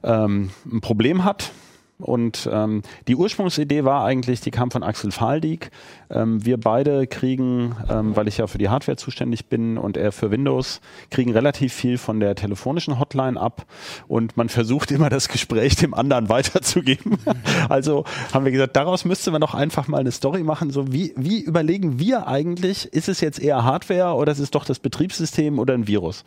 ähm, 0.05 0.51
ein 0.71 0.81
Problem 0.81 1.25
hat. 1.25 1.51
Und 1.99 2.49
ähm, 2.53 2.83
die 3.09 3.17
Ursprungsidee 3.17 3.85
war 3.85 4.05
eigentlich, 4.05 4.41
die 4.41 4.51
kam 4.51 4.71
von 4.71 4.83
Axel 4.83 5.11
Faldig. 5.11 5.71
Ähm, 6.11 6.45
wir 6.45 6.59
beide 6.59 7.07
kriegen, 7.07 7.77
ähm, 7.89 8.17
weil 8.17 8.29
ich 8.29 8.39
ja 8.39 8.47
für 8.47 8.59
die 8.59 8.69
Hardware 8.69 8.97
zuständig 8.97 9.47
bin 9.47 9.79
und 9.79 9.97
er 9.97 10.13
für 10.13 10.31
Windows, 10.31 10.81
kriegen 11.11 11.33
relativ 11.33 11.73
viel 11.73 11.99
von 11.99 12.21
der 12.21 12.35
telefonischen 12.35 12.99
Hotline 12.99 13.39
ab 13.39 13.67
und 14.07 14.37
man 14.37 14.49
versucht 14.49 14.91
immer 14.91 15.11
das 15.11 15.29
Gespräch 15.29 15.77
dem 15.77 15.95
anderen 15.95 16.29
weiterzugeben. 16.29 17.19
also 17.69 18.05
haben 18.33 18.45
wir 18.45 18.53
gesagt, 18.53 18.77
daraus 18.77 19.05
müsste 19.05 19.31
man 19.31 19.41
doch 19.41 19.55
einfach 19.55 19.89
mal 19.89 19.99
eine 19.99 20.13
Story 20.13 20.43
machen. 20.43 20.71
So 20.71 20.93
wie, 20.93 21.13
wie 21.17 21.41
überlegen 21.41 21.99
wir 21.99 22.27
eigentlich, 22.27 22.93
ist 22.93 23.09
es 23.09 23.21
jetzt 23.21 23.41
eher 23.41 23.65
Hardware 23.65 24.15
oder 24.15 24.33
ist 24.33 24.39
es 24.39 24.51
doch 24.51 24.65
das 24.65 24.79
Betriebssystem 24.79 25.59
oder 25.59 25.75
ein 25.75 25.87
Virus? 25.87 26.25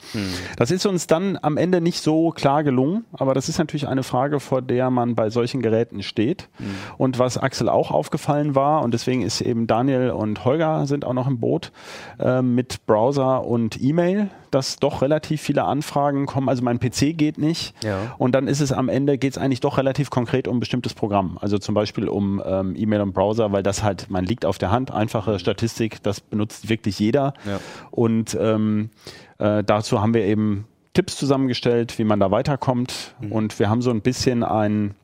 Das 0.57 0.71
ist 0.71 0.85
uns 0.85 1.07
dann 1.07 1.37
am 1.41 1.57
Ende 1.57 1.81
nicht 1.81 2.01
so 2.01 2.31
klar 2.31 2.63
gelungen, 2.63 3.05
aber 3.13 3.33
das 3.33 3.49
ist 3.49 3.57
natürlich 3.57 3.87
eine 3.87 4.03
Frage, 4.03 4.39
vor 4.39 4.61
der 4.61 4.89
man 4.89 5.15
bei 5.15 5.29
solchen 5.29 5.61
Geräten 5.61 6.03
steht. 6.03 6.49
Und 6.97 7.19
was 7.19 7.37
Axel 7.37 7.69
auch 7.69 7.91
aufgefallen 7.91 8.55
war, 8.55 8.83
und 8.83 8.93
deswegen 8.93 9.21
ist 9.21 9.41
eben 9.41 9.67
Daniel 9.71 10.09
und 10.09 10.43
Holger 10.43 10.85
sind 10.85 11.05
auch 11.05 11.13
noch 11.13 11.27
im 11.27 11.39
Boot 11.39 11.71
äh, 12.19 12.41
mit 12.41 12.85
Browser 12.87 13.45
und 13.45 13.81
E-Mail, 13.81 14.29
dass 14.51 14.75
doch 14.75 15.01
relativ 15.01 15.41
viele 15.41 15.63
Anfragen 15.63 16.25
kommen. 16.25 16.49
Also 16.49 16.61
mein 16.61 16.77
PC 16.77 17.17
geht 17.17 17.37
nicht. 17.37 17.73
Ja. 17.81 18.13
Und 18.17 18.35
dann 18.35 18.49
ist 18.49 18.59
es 18.59 18.73
am 18.73 18.89
Ende, 18.89 19.17
geht 19.17 19.31
es 19.31 19.37
eigentlich 19.37 19.61
doch 19.61 19.77
relativ 19.77 20.09
konkret 20.09 20.49
um 20.49 20.59
bestimmtes 20.59 20.93
Programm. 20.93 21.37
Also 21.39 21.57
zum 21.57 21.73
Beispiel 21.73 22.09
um 22.09 22.43
ähm, 22.45 22.75
E-Mail 22.75 22.99
und 22.99 23.13
Browser, 23.13 23.53
weil 23.53 23.63
das 23.63 23.81
halt, 23.81 24.09
man 24.09 24.25
liegt 24.25 24.45
auf 24.45 24.57
der 24.57 24.71
Hand, 24.71 24.91
einfache 24.91 25.39
Statistik, 25.39 26.03
das 26.03 26.19
benutzt 26.19 26.67
wirklich 26.67 26.99
jeder. 26.99 27.33
Ja. 27.45 27.61
Und 27.91 28.37
ähm, 28.37 28.89
äh, 29.37 29.63
dazu 29.63 30.01
haben 30.01 30.13
wir 30.13 30.25
eben 30.25 30.65
Tipps 30.93 31.15
zusammengestellt, 31.15 31.97
wie 31.97 32.03
man 32.03 32.19
da 32.19 32.29
weiterkommt. 32.29 33.15
Und 33.29 33.57
wir 33.57 33.69
haben 33.69 33.81
so 33.81 33.89
ein 33.91 34.01
bisschen 34.01 34.43
ein 34.43 34.95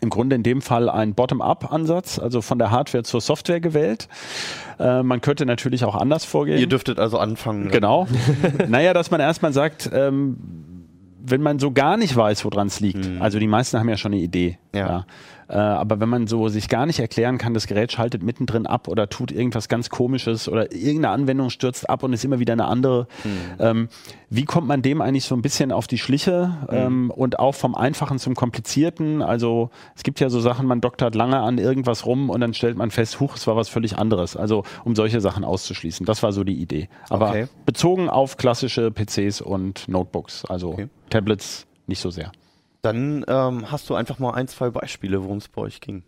im 0.00 0.10
Grunde 0.10 0.36
in 0.36 0.42
dem 0.42 0.62
Fall 0.62 0.88
ein 0.88 1.14
Bottom-up-Ansatz, 1.14 2.18
also 2.18 2.42
von 2.42 2.58
der 2.58 2.70
Hardware 2.70 3.04
zur 3.04 3.20
Software 3.20 3.60
gewählt. 3.60 4.08
Äh, 4.78 5.02
man 5.02 5.20
könnte 5.20 5.46
natürlich 5.46 5.84
auch 5.84 5.94
anders 5.94 6.24
vorgehen. 6.24 6.58
Ihr 6.58 6.66
dürftet 6.66 6.98
also 6.98 7.18
anfangen. 7.18 7.70
Genau. 7.70 8.06
naja, 8.68 8.94
dass 8.94 9.10
man 9.10 9.20
erstmal 9.20 9.52
sagt, 9.52 9.90
ähm, 9.92 10.36
wenn 11.24 11.42
man 11.42 11.58
so 11.58 11.70
gar 11.70 11.96
nicht 11.96 12.16
weiß, 12.16 12.44
woran 12.44 12.66
es 12.66 12.80
liegt, 12.80 13.08
also 13.20 13.38
die 13.38 13.46
meisten 13.46 13.78
haben 13.78 13.88
ja 13.88 13.96
schon 13.96 14.12
eine 14.12 14.20
Idee. 14.20 14.58
Ja. 14.74 15.04
Äh, 15.48 15.56
aber 15.56 16.00
wenn 16.00 16.08
man 16.08 16.26
so 16.26 16.48
sich 16.48 16.68
gar 16.68 16.86
nicht 16.86 16.98
erklären 16.98 17.36
kann, 17.36 17.52
das 17.52 17.66
Gerät 17.66 17.92
schaltet 17.92 18.22
mittendrin 18.22 18.66
ab 18.66 18.88
oder 18.88 19.10
tut 19.10 19.30
irgendwas 19.30 19.68
ganz 19.68 19.90
Komisches 19.90 20.48
oder 20.48 20.72
irgendeine 20.72 21.10
Anwendung 21.10 21.50
stürzt 21.50 21.90
ab 21.90 22.02
und 22.02 22.14
ist 22.14 22.24
immer 22.24 22.38
wieder 22.38 22.54
eine 22.54 22.64
andere, 22.64 23.06
ähm, 23.58 23.88
wie 24.30 24.44
kommt 24.46 24.66
man 24.66 24.80
dem 24.80 25.02
eigentlich 25.02 25.24
so 25.26 25.34
ein 25.34 25.42
bisschen 25.42 25.70
auf 25.70 25.86
die 25.86 25.98
Schliche 25.98 26.56
ähm, 26.70 27.10
und 27.10 27.38
auch 27.38 27.54
vom 27.54 27.74
Einfachen 27.74 28.18
zum 28.18 28.34
Komplizierten? 28.34 29.20
Also 29.20 29.68
es 29.94 30.04
gibt 30.04 30.20
ja 30.20 30.30
so 30.30 30.40
Sachen, 30.40 30.66
man 30.66 30.80
doktert 30.80 31.14
lange 31.14 31.40
an 31.40 31.58
irgendwas 31.58 32.06
rum 32.06 32.30
und 32.30 32.40
dann 32.40 32.54
stellt 32.54 32.78
man 32.78 32.90
fest, 32.90 33.20
huch, 33.20 33.36
es 33.36 33.46
war 33.46 33.54
was 33.56 33.68
völlig 33.68 33.98
anderes. 33.98 34.36
Also 34.36 34.64
um 34.84 34.94
solche 34.94 35.20
Sachen 35.20 35.44
auszuschließen. 35.44 36.06
Das 36.06 36.22
war 36.22 36.32
so 36.32 36.44
die 36.44 36.54
Idee. 36.54 36.88
Aber 37.10 37.28
Okay. 37.28 37.46
bezogen 37.66 38.08
auf 38.08 38.38
klassische 38.38 38.90
PCs 38.90 39.42
und 39.42 39.86
Notebooks, 39.86 40.46
also 40.46 40.70
Okay. 40.70 40.88
Tablets 41.10 41.66
nicht 41.86 42.00
so 42.00 42.08
sehr. 42.08 42.32
Dann 42.82 43.24
ähm, 43.28 43.70
hast 43.70 43.88
du 43.90 43.94
einfach 43.94 44.18
mal 44.18 44.32
ein, 44.32 44.48
zwei 44.48 44.70
Beispiele, 44.70 45.22
worum 45.22 45.38
es 45.38 45.46
bei 45.46 45.62
euch 45.62 45.80
ging. 45.80 46.02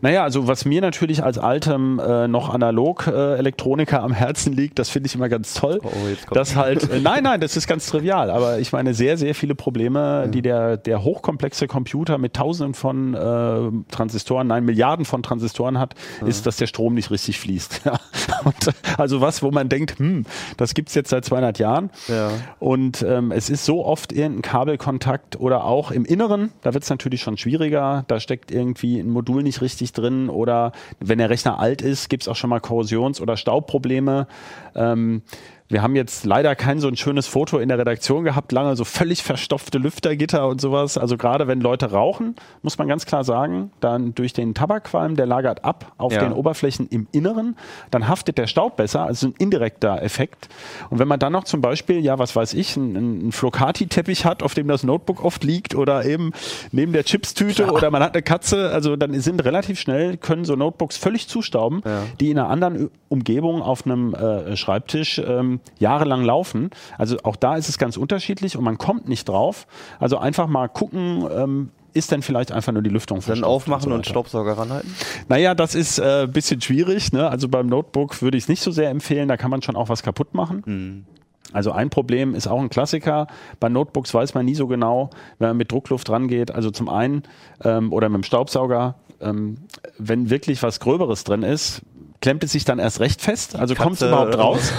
Naja, 0.00 0.22
also 0.22 0.46
was 0.46 0.64
mir 0.64 0.80
natürlich 0.80 1.24
als 1.24 1.38
altem 1.38 1.98
äh, 1.98 2.28
noch 2.28 2.54
analog 2.54 3.08
äh, 3.08 3.34
Elektroniker 3.34 4.00
am 4.00 4.12
Herzen 4.12 4.52
liegt, 4.52 4.78
das 4.78 4.90
finde 4.90 5.08
ich 5.08 5.16
immer 5.16 5.28
ganz 5.28 5.54
toll. 5.54 5.80
Oh, 5.82 5.88
jetzt 6.08 6.28
kommt- 6.28 6.36
dass 6.36 6.54
halt, 6.54 6.88
äh, 6.92 7.00
nein, 7.00 7.24
nein, 7.24 7.40
das 7.40 7.56
ist 7.56 7.66
ganz 7.66 7.88
trivial, 7.88 8.30
aber 8.30 8.60
ich 8.60 8.70
meine 8.72 8.94
sehr, 8.94 9.16
sehr 9.18 9.34
viele 9.34 9.56
Probleme, 9.56 10.28
die 10.32 10.40
der, 10.40 10.76
der 10.76 11.02
hochkomplexe 11.02 11.66
Computer 11.66 12.16
mit 12.16 12.34
tausenden 12.34 12.74
von 12.74 13.14
äh, 13.14 13.90
Transistoren, 13.90 14.46
nein, 14.46 14.64
Milliarden 14.64 15.06
von 15.06 15.24
Transistoren 15.24 15.80
hat, 15.80 15.94
ist, 16.24 16.46
dass 16.46 16.58
der 16.58 16.68
Strom 16.68 16.94
nicht 16.94 17.10
richtig 17.10 17.40
fließt. 17.40 17.82
Und, 18.44 18.54
also 18.98 19.20
was, 19.20 19.42
wo 19.42 19.50
man 19.50 19.68
denkt, 19.68 19.98
hm, 19.98 20.24
das 20.56 20.74
gibt's 20.74 20.94
jetzt 20.94 21.10
seit 21.10 21.24
200 21.24 21.58
Jahren. 21.58 21.90
Ja. 22.06 22.30
Und 22.60 23.02
ähm, 23.02 23.32
es 23.32 23.50
ist 23.50 23.64
so 23.64 23.84
oft 23.84 24.12
irgendein 24.12 24.42
Kabelkontakt 24.42 25.40
oder 25.40 25.64
auch 25.64 25.90
im 25.90 26.04
Inneren, 26.04 26.19
da 26.28 26.74
wird 26.74 26.84
es 26.84 26.90
natürlich 26.90 27.22
schon 27.22 27.36
schwieriger. 27.36 28.04
Da 28.08 28.20
steckt 28.20 28.50
irgendwie 28.50 28.98
ein 29.00 29.10
Modul 29.10 29.42
nicht 29.42 29.60
richtig 29.60 29.92
drin 29.92 30.28
oder 30.28 30.72
wenn 30.98 31.18
der 31.18 31.30
Rechner 31.30 31.58
alt 31.58 31.82
ist, 31.82 32.08
gibt 32.08 32.24
es 32.24 32.28
auch 32.28 32.36
schon 32.36 32.50
mal 32.50 32.60
Korrosions- 32.60 33.20
oder 33.20 33.36
Staubprobleme. 33.36 34.26
Ähm, 34.74 35.22
wir 35.70 35.82
haben 35.82 35.94
jetzt 35.94 36.24
leider 36.26 36.54
kein 36.56 36.80
so 36.80 36.88
ein 36.88 36.96
schönes 36.96 37.26
Foto 37.28 37.58
in 37.58 37.68
der 37.68 37.78
Redaktion 37.78 38.24
gehabt, 38.24 38.50
lange 38.50 38.74
so 38.76 38.84
völlig 38.84 39.22
verstopfte 39.22 39.78
Lüftergitter 39.78 40.48
und 40.48 40.60
sowas. 40.60 40.98
Also 40.98 41.16
gerade 41.16 41.46
wenn 41.46 41.60
Leute 41.60 41.92
rauchen, 41.92 42.34
muss 42.62 42.76
man 42.76 42.88
ganz 42.88 43.06
klar 43.06 43.22
sagen, 43.22 43.70
dann 43.80 44.14
durch 44.14 44.32
den 44.32 44.52
Tabakqualm, 44.52 45.14
der 45.14 45.26
lagert 45.26 45.64
ab 45.64 45.92
auf 45.96 46.12
Ja. 46.12 46.20
den 46.20 46.32
Oberflächen 46.32 46.88
im 46.88 47.06
Inneren, 47.12 47.56
dann 47.92 48.08
haftet 48.08 48.36
der 48.36 48.48
Staub 48.48 48.76
besser, 48.76 49.04
also 49.04 49.28
ein 49.28 49.34
indirekter 49.38 50.02
Effekt. 50.02 50.48
Und 50.90 50.98
wenn 50.98 51.06
man 51.08 51.20
dann 51.20 51.32
noch 51.32 51.44
zum 51.44 51.60
Beispiel, 51.60 52.00
ja, 52.00 52.18
was 52.18 52.34
weiß 52.34 52.54
ich, 52.54 52.76
einen, 52.76 52.96
einen 52.96 53.32
Flocati-Teppich 53.32 54.24
hat, 54.24 54.42
auf 54.42 54.54
dem 54.54 54.66
das 54.66 54.82
Notebook 54.82 55.24
oft 55.24 55.44
liegt 55.44 55.76
oder 55.76 56.04
eben 56.04 56.32
neben 56.72 56.92
der 56.92 57.04
Chipstüte 57.04 57.70
oder 57.70 57.90
man 57.92 58.02
hat 58.02 58.14
eine 58.14 58.22
Katze, 58.22 58.70
also 58.70 58.96
dann 58.96 59.18
sind 59.20 59.44
relativ 59.44 59.78
schnell, 59.78 60.16
können 60.16 60.44
so 60.44 60.56
Notebooks 60.56 60.96
völlig 60.96 61.28
zustauben, 61.28 61.82
Ja. 61.84 62.02
die 62.18 62.30
in 62.30 62.38
einer 62.40 62.48
anderen 62.48 62.90
Umgebung 63.08 63.62
auf 63.62 63.86
einem 63.86 64.14
äh, 64.14 64.56
Schreibtisch 64.56 65.18
ähm, 65.24 65.59
jahrelang 65.78 66.24
laufen. 66.24 66.70
Also 66.98 67.18
auch 67.22 67.36
da 67.36 67.56
ist 67.56 67.68
es 67.68 67.78
ganz 67.78 67.96
unterschiedlich 67.96 68.56
und 68.56 68.64
man 68.64 68.78
kommt 68.78 69.08
nicht 69.08 69.28
drauf. 69.28 69.66
Also 69.98 70.18
einfach 70.18 70.46
mal 70.46 70.68
gucken, 70.68 71.26
ähm, 71.34 71.70
ist 71.92 72.12
denn 72.12 72.22
vielleicht 72.22 72.52
einfach 72.52 72.72
nur 72.72 72.82
die 72.82 72.90
Lüftung 72.90 73.20
Dann 73.26 73.44
aufmachen 73.44 73.90
so 73.90 73.94
und. 73.94 74.06
Staubsauger 74.06 74.56
ranhalten. 74.56 74.94
Naja, 75.28 75.54
das 75.54 75.74
ist 75.74 76.00
ein 76.00 76.24
äh, 76.24 76.26
bisschen 76.26 76.60
schwierig. 76.60 77.12
Ne? 77.12 77.28
Also 77.28 77.48
beim 77.48 77.66
Notebook 77.66 78.22
würde 78.22 78.36
ich 78.36 78.44
es 78.44 78.48
nicht 78.48 78.62
so 78.62 78.70
sehr 78.70 78.90
empfehlen. 78.90 79.28
Da 79.28 79.36
kann 79.36 79.50
man 79.50 79.62
schon 79.62 79.76
auch 79.76 79.88
was 79.88 80.02
kaputt 80.02 80.34
machen. 80.34 81.06
Also 81.52 81.72
ein 81.72 81.90
Problem 81.90 82.34
ist 82.34 82.46
auch 82.46 82.60
ein 82.60 82.70
Klassiker. 82.70 83.26
Bei 83.58 83.68
Notebooks 83.68 84.14
weiß 84.14 84.34
man 84.34 84.44
nie 84.44 84.54
so 84.54 84.66
genau, 84.66 85.10
wenn 85.38 85.48
man 85.48 85.56
mit 85.56 85.72
Druckluft 85.72 86.08
rangeht. 86.10 86.52
Also 86.52 86.70
zum 86.70 86.88
einen 86.88 87.24
ähm, 87.64 87.92
oder 87.92 88.08
mit 88.08 88.22
dem 88.22 88.24
Staubsauger, 88.24 88.96
ähm, 89.20 89.56
wenn 89.98 90.30
wirklich 90.30 90.62
was 90.62 90.80
Gröberes 90.80 91.24
drin 91.24 91.42
ist, 91.42 91.82
klemmt 92.20 92.44
es 92.44 92.52
sich 92.52 92.64
dann 92.64 92.78
erst 92.78 93.00
recht 93.00 93.22
fest? 93.22 93.56
Also 93.56 93.74
kommt 93.74 94.00
es 94.00 94.02
überhaupt 94.02 94.36
raus? 94.36 94.72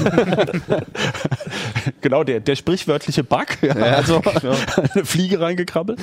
genau, 2.00 2.24
der, 2.24 2.40
der 2.40 2.56
sprichwörtliche 2.56 3.22
Bug. 3.22 3.46
Ja, 3.62 3.74
also 3.74 4.20
eine 4.94 5.04
Fliege 5.04 5.40
reingekrabbelt. 5.40 6.00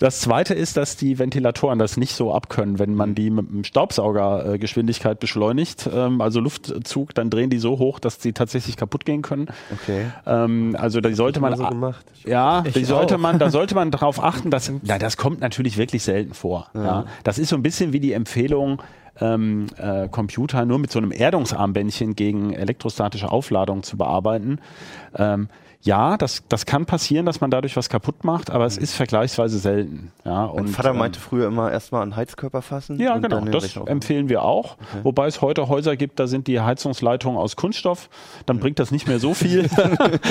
Das 0.00 0.20
zweite 0.20 0.54
ist, 0.54 0.76
dass 0.76 0.96
die 0.96 1.18
Ventilatoren 1.18 1.78
das 1.78 1.96
nicht 1.96 2.14
so 2.14 2.34
abkönnen, 2.34 2.78
wenn 2.78 2.94
man 2.94 3.14
die 3.14 3.30
mit 3.30 3.50
dem 3.50 3.64
Staubsauger 3.64 4.54
äh, 4.54 4.58
Geschwindigkeit 4.58 5.20
beschleunigt, 5.20 5.88
ähm, 5.92 6.20
also 6.20 6.40
Luftzug, 6.40 7.14
dann 7.14 7.30
drehen 7.30 7.50
die 7.50 7.58
so 7.58 7.78
hoch, 7.78 8.00
dass 8.00 8.20
sie 8.20 8.32
tatsächlich 8.32 8.76
kaputt 8.76 9.04
gehen 9.04 9.22
können. 9.22 9.46
Okay. 9.72 10.06
Ähm, 10.26 10.76
also 10.78 11.00
da 11.00 11.12
sollte 11.14 11.40
man 11.40 11.56
so 11.56 11.66
gemacht. 11.66 12.04
ja, 12.24 12.62
die 12.62 12.84
sollte 12.84 13.14
auch. 13.14 13.20
man, 13.20 13.38
da 13.38 13.50
sollte 13.50 13.74
man 13.74 13.90
darauf 13.90 14.22
achten, 14.22 14.50
dass 14.50 14.72
na, 14.82 14.98
das 14.98 15.16
kommt 15.16 15.40
natürlich 15.40 15.76
wirklich 15.76 16.02
selten 16.02 16.34
vor. 16.34 16.68
Ja. 16.74 17.06
Das 17.24 17.38
ist 17.38 17.50
so 17.50 17.56
ein 17.56 17.62
bisschen 17.62 17.92
wie 17.92 18.00
die 18.00 18.12
Empfehlung, 18.12 18.82
ähm, 19.20 19.66
äh, 19.76 20.08
Computer 20.08 20.64
nur 20.64 20.78
mit 20.78 20.90
so 20.90 20.98
einem 20.98 21.12
Erdungsarmbändchen 21.12 22.16
gegen 22.16 22.52
elektrostatische 22.52 23.30
Aufladung 23.30 23.82
zu 23.82 23.96
bearbeiten. 23.96 24.60
Ähm, 25.16 25.48
ja, 25.84 26.16
das, 26.16 26.44
das 26.48 26.64
kann 26.64 26.86
passieren, 26.86 27.26
dass 27.26 27.40
man 27.40 27.50
dadurch 27.50 27.76
was 27.76 27.88
kaputt 27.88 28.22
macht, 28.22 28.50
aber 28.50 28.66
es 28.66 28.78
ist 28.78 28.94
vergleichsweise 28.94 29.58
selten. 29.58 30.12
Ja, 30.24 30.46
Mein 30.46 30.66
und, 30.66 30.68
Vater 30.68 30.90
ähm, 30.90 30.98
meinte 30.98 31.18
früher 31.18 31.48
immer 31.48 31.72
erstmal 31.72 32.02
an 32.02 32.14
Heizkörper 32.14 32.62
fassen. 32.62 33.00
ja, 33.00 33.18
genau. 33.18 33.40
Das 33.46 33.76
empfehlen 33.76 34.28
wir 34.28 34.44
auch. 34.44 34.76
Wobei 35.02 35.26
es 35.26 35.42
heute 35.42 35.68
Häuser 35.68 35.96
gibt, 35.96 36.20
da 36.20 36.28
sind 36.28 36.46
die 36.46 36.60
Heizungsleitungen 36.60 37.36
aus 37.36 37.56
Kunststoff. 37.56 38.10
Dann 38.46 38.60
bringt 38.60 38.78
das 38.78 38.92
nicht 38.92 39.08
mehr 39.08 39.18
so 39.18 39.34
viel. 39.34 39.68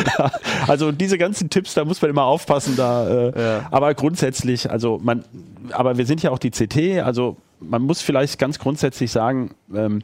also 0.68 0.94
diese 0.94 1.18
ganzen 1.18 1.50
Tipps, 1.50 1.74
da 1.74 1.84
muss 1.84 2.02
man 2.02 2.10
immer 2.12 2.24
aufpassen. 2.24 2.78
Da, 2.78 3.10
äh, 3.10 3.42
Ja. 3.42 3.68
Aber 3.72 3.94
grundsätzlich, 3.94 4.72
also 4.72 5.00
man, 5.04 5.26
aber 5.74 5.98
wir 5.98 6.06
sind 6.06 6.24
ja 6.24 6.32
auch 6.32 6.40
die 6.40 6.52
CT. 6.52 7.02
Also 7.04 7.36
man 7.62 7.84
muss 7.84 8.02
vielleicht 8.02 8.40
ganz 8.40 8.60
grundsätzlich 8.60 9.12
sagen, 9.12 9.52
ähm, 9.74 10.02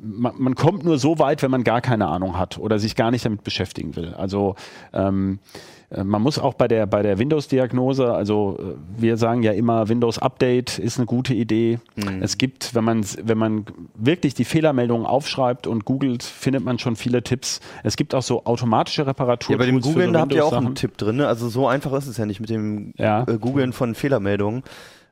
man, 0.00 0.34
man, 0.38 0.54
kommt 0.54 0.84
nur 0.84 0.98
so 0.98 1.18
weit, 1.18 1.42
wenn 1.42 1.50
man 1.50 1.64
gar 1.64 1.80
keine 1.80 2.08
Ahnung 2.08 2.36
hat 2.38 2.58
oder 2.58 2.78
sich 2.78 2.94
gar 2.94 3.10
nicht 3.10 3.24
damit 3.24 3.42
beschäftigen 3.42 3.96
will. 3.96 4.14
Also 4.14 4.54
ähm, 4.92 5.38
äh, 5.90 6.04
man 6.04 6.22
muss 6.22 6.38
auch 6.38 6.54
bei 6.54 6.68
der, 6.68 6.86
bei 6.86 7.02
der 7.02 7.18
Windows-Diagnose, 7.18 8.12
also 8.12 8.58
äh, 8.58 9.00
wir 9.00 9.16
sagen 9.16 9.42
ja 9.42 9.52
immer, 9.52 9.88
Windows 9.88 10.18
Update 10.18 10.78
ist 10.78 10.98
eine 10.98 11.06
gute 11.06 11.34
Idee. 11.34 11.78
Mhm. 11.96 12.22
Es 12.22 12.38
gibt, 12.38 12.74
wenn 12.74 12.84
man, 12.84 13.04
wenn 13.22 13.38
man 13.38 13.64
wirklich 13.94 14.34
die 14.34 14.44
Fehlermeldungen 14.44 15.06
aufschreibt 15.06 15.66
und 15.66 15.84
googelt, 15.84 16.22
findet 16.22 16.64
man 16.64 16.78
schon 16.78 16.96
viele 16.96 17.22
Tipps. 17.22 17.60
Es 17.82 17.96
gibt 17.96 18.14
auch 18.14 18.22
so 18.22 18.44
automatische 18.44 19.06
Reparatur. 19.06 19.54
Ja, 19.54 19.58
bei 19.58 19.66
dem 19.66 19.80
Googlen, 19.80 20.08
so 20.08 20.12
da 20.12 20.20
habt 20.20 20.34
ihr 20.34 20.44
auch 20.44 20.52
einen 20.52 20.74
Tipp 20.74 20.98
drin. 20.98 21.16
Ne? 21.16 21.26
Also 21.26 21.48
so 21.48 21.66
einfach 21.66 21.92
ist 21.94 22.06
es 22.06 22.16
ja 22.16 22.26
nicht 22.26 22.40
mit 22.40 22.50
dem 22.50 22.92
ja. 22.96 23.22
Äh, 23.22 23.38
Googlen 23.38 23.72
von 23.72 23.94
Fehlermeldungen. 23.94 24.62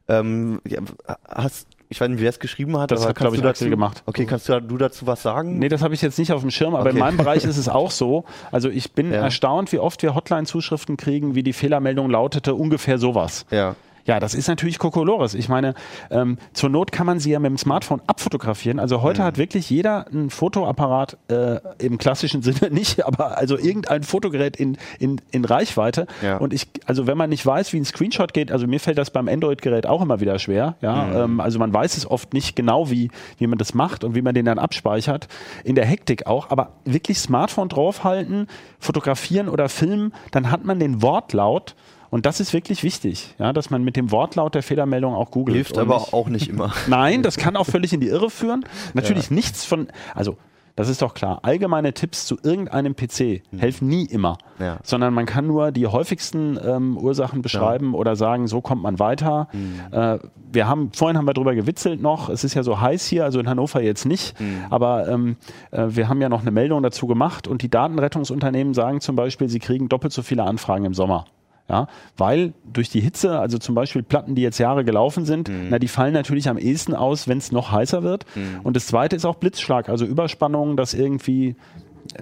Ähm, 0.09 0.61
ja, 0.67 0.81
hast, 1.29 1.67
ich 1.89 2.01
weiß 2.01 2.09
nicht, 2.09 2.21
wer 2.21 2.31
es 2.31 2.39
geschrieben 2.39 2.77
hat. 2.79 2.91
Das 2.91 3.07
hat, 3.07 3.17
glaube 3.17 3.37
ich, 3.37 3.43
dazu, 3.43 3.69
gemacht. 3.69 4.03
Okay, 4.07 4.25
kannst 4.25 4.49
du, 4.49 4.61
du 4.61 4.77
dazu 4.77 5.07
was 5.07 5.23
sagen? 5.23 5.59
Nee, 5.59 5.69
das 5.69 5.83
habe 5.83 5.95
ich 5.95 6.03
jetzt 6.03 6.19
nicht 6.19 6.33
auf 6.33 6.41
dem 6.41 6.51
Schirm, 6.51 6.75
aber 6.75 6.85
okay. 6.85 6.95
in 6.95 6.99
meinem 6.99 7.17
Bereich 7.17 7.45
ist 7.45 7.57
es 7.57 7.69
auch 7.69 7.91
so. 7.91 8.25
Also 8.53 8.69
ich 8.69 8.93
bin 8.93 9.13
ja. 9.13 9.19
erstaunt, 9.19 9.73
wie 9.73 9.79
oft 9.79 10.03
wir 10.03 10.15
Hotline-Zuschriften 10.15 10.97
kriegen, 10.97 11.35
wie 11.35 11.43
die 11.43 11.53
Fehlermeldung 11.53 12.11
lautete, 12.11 12.55
ungefähr 12.55 12.99
sowas. 12.99 13.47
Ja. 13.51 13.77
Ja, 14.07 14.21
das 14.21 14.35
ist 14.35 14.49
natürlich 14.49 14.79
Kokolores. 14.79 15.35
Ich 15.35 15.49
meine, 15.49 15.75
ähm, 16.11 16.39
zur 16.53 16.71
Not 16.71 16.93
kann 16.93 17.07
man 17.07 17.19
sie 17.19 17.33
ja 17.33 17.41
mit 17.41 17.51
dem 17.51 17.59
Smartphone 17.59 18.01
abfotografieren. 18.07 18.79
Also 18.79 19.03
heute 19.03 19.23
mhm. 19.23 19.27
hat 19.27 19.39
wirklich 19.39 19.69
jeder 19.69 20.07
ein 20.13 20.31
Fotoapparat 20.31 21.17
äh, 21.29 21.59
im 21.79 21.99
klassischen 21.99 22.43
Sinne 22.47 22.71
nicht, 22.73 23.05
aber 23.05 23.37
also 23.37 23.59
irgendein 23.59 24.05
Fotogerät 24.05 24.57
in, 24.57 24.79
in, 24.99 25.21
in 25.33 25.45
Reichweite. 25.45 26.07
Ja. 26.23 26.37
Und 26.37 26.53
ich, 26.53 26.69
also 26.87 27.07
wenn 27.07 27.19
man 27.19 27.31
nicht 27.31 27.45
weiß, 27.45 27.73
wie 27.73 27.79
ein 27.79 27.85
Screenshot 27.85 28.33
geht, 28.33 28.53
also 28.53 28.67
mir 28.67 28.81
fällt 28.81 28.99
das 28.99 29.11
beim 29.11 29.29
Android-Gerät 29.29 29.87
auch 29.87 30.03
immer 30.03 30.21
wieder 30.21 30.39
schwer. 30.39 30.77
Ja, 30.81 31.05
mhm. 31.05 31.17
ähm, 31.17 31.41
also 31.41 31.59
man 31.59 31.73
weiß 31.73 31.97
es 31.97 32.09
oft 32.09 32.33
nicht 32.33 32.55
genau, 32.55 32.91
wie, 32.91 33.11
wie 33.39 33.47
man 33.47 33.59
das 33.59 33.75
macht 33.75 34.05
und 34.05 34.15
wie 34.15 34.23
man 34.23 34.35
den 34.35 34.45
dann 34.45 34.59
abspeichert. 34.59 35.27
In 35.65 35.75
der 35.75 35.85
Hektik 35.85 36.27
auch. 36.27 36.51
Aber 36.51 36.71
wirklich 36.85 37.19
Smartphone 37.19 37.69
draufhalten, 37.69 38.47
fotografieren 38.79 39.49
oder 39.49 39.69
filmen, 39.69 40.13
dann 40.31 40.51
hat 40.51 40.65
man 40.65 40.79
den 40.79 41.03
Wortlaut 41.03 41.75
und 42.11 42.27
das 42.27 42.41
ist 42.41 42.53
wirklich 42.53 42.83
wichtig, 42.83 43.35
ja, 43.39 43.53
dass 43.53 43.71
man 43.71 43.83
mit 43.85 43.97
dem 43.97 44.11
Wortlaut 44.11 44.55
der 44.55 44.63
Fehlermeldung 44.63 45.15
auch 45.15 45.31
googelt. 45.31 45.55
Hilft 45.55 45.79
aber 45.79 45.99
nicht, 45.99 46.13
auch 46.13 46.29
nicht 46.29 46.49
immer. 46.49 46.73
Nein, 46.89 47.23
das 47.23 47.37
kann 47.37 47.57
auch 47.57 47.67
völlig 47.67 47.93
in 47.93 48.01
die 48.01 48.09
Irre 48.09 48.31
führen. 48.31 48.65
Natürlich 48.95 49.31
ja. 49.31 49.35
nichts 49.35 49.65
von, 49.65 49.89
also 50.15 50.37
das 50.77 50.91
ist 50.91 51.01
doch 51.01 51.15
klar. 51.15 51.41
Allgemeine 51.43 51.95
Tipps 51.95 52.27
zu 52.27 52.37
irgendeinem 52.43 52.95
PC 52.95 53.43
hm. 53.51 53.59
helfen 53.59 53.89
nie 53.89 54.05
immer, 54.05 54.37
ja. 54.59 54.79
sondern 54.83 55.15
man 55.15 55.25
kann 55.25 55.47
nur 55.47 55.73
die 55.73 55.87
häufigsten 55.87 56.59
ähm, 56.63 56.99
Ursachen 56.99 57.41
beschreiben 57.41 57.93
ja. 57.93 57.99
oder 57.99 58.15
sagen, 58.15 58.47
so 58.47 58.61
kommt 58.61 58.83
man 58.83 58.99
weiter. 58.99 59.49
Hm. 59.53 59.81
Äh, 59.91 60.19
wir 60.53 60.69
haben 60.69 60.93
vorhin 60.93 61.17
haben 61.17 61.27
wir 61.27 61.33
darüber 61.33 61.55
gewitzelt 61.55 62.03
noch. 62.03 62.29
Es 62.29 62.45
ist 62.45 62.53
ja 62.53 62.63
so 62.63 62.79
heiß 62.79 63.07
hier, 63.07 63.25
also 63.25 63.41
in 63.41 63.49
Hannover 63.49 63.83
jetzt 63.83 64.05
nicht, 64.05 64.39
hm. 64.39 64.67
aber 64.69 65.09
ähm, 65.09 65.37
äh, 65.71 65.87
wir 65.89 66.11
haben 66.11 66.21
ja 66.21 66.29
noch 66.29 66.43
eine 66.43 66.51
Meldung 66.51 66.83
dazu 66.83 67.07
gemacht 67.07 67.49
und 67.49 67.63
die 67.63 67.71
Datenrettungsunternehmen 67.71 68.75
sagen 68.75 69.01
zum 69.01 69.17
Beispiel, 69.17 69.49
sie 69.49 69.59
kriegen 69.59 69.89
doppelt 69.89 70.13
so 70.13 70.23
viele 70.23 70.45
Anfragen 70.45 70.85
im 70.85 70.93
Sommer. 70.93 71.25
Ja, 71.69 71.89
weil 72.17 72.53
durch 72.73 72.91
die 72.91 73.01
Hitze, 73.01 73.41
also 73.41 73.59
zum 73.59 73.75
Beispiel 73.75 74.05
Platten, 74.05 74.37
die 74.37 74.43
jetzt 74.43 74.59
Jahre 74.59 74.85
gelaufen 74.85 75.25
sind, 75.25 75.49
mhm. 75.49 75.67
na, 75.71 75.81
die 75.81 75.89
fallen 75.89 76.13
natürlich 76.13 76.49
am 76.49 76.59
ehesten 76.59 76.95
aus, 76.95 77.27
wenn 77.27 77.39
es 77.39 77.51
noch 77.51 77.73
heißer 77.73 78.05
wird. 78.05 78.25
Mhm. 78.37 78.61
Und 78.63 78.77
das 78.77 78.87
zweite 78.87 79.17
ist 79.17 79.25
auch 79.25 79.35
Blitzschlag, 79.35 79.89
also 79.89 80.05
Überspannung, 80.05 80.77
dass 80.77 80.95
irgendwie 80.95 81.57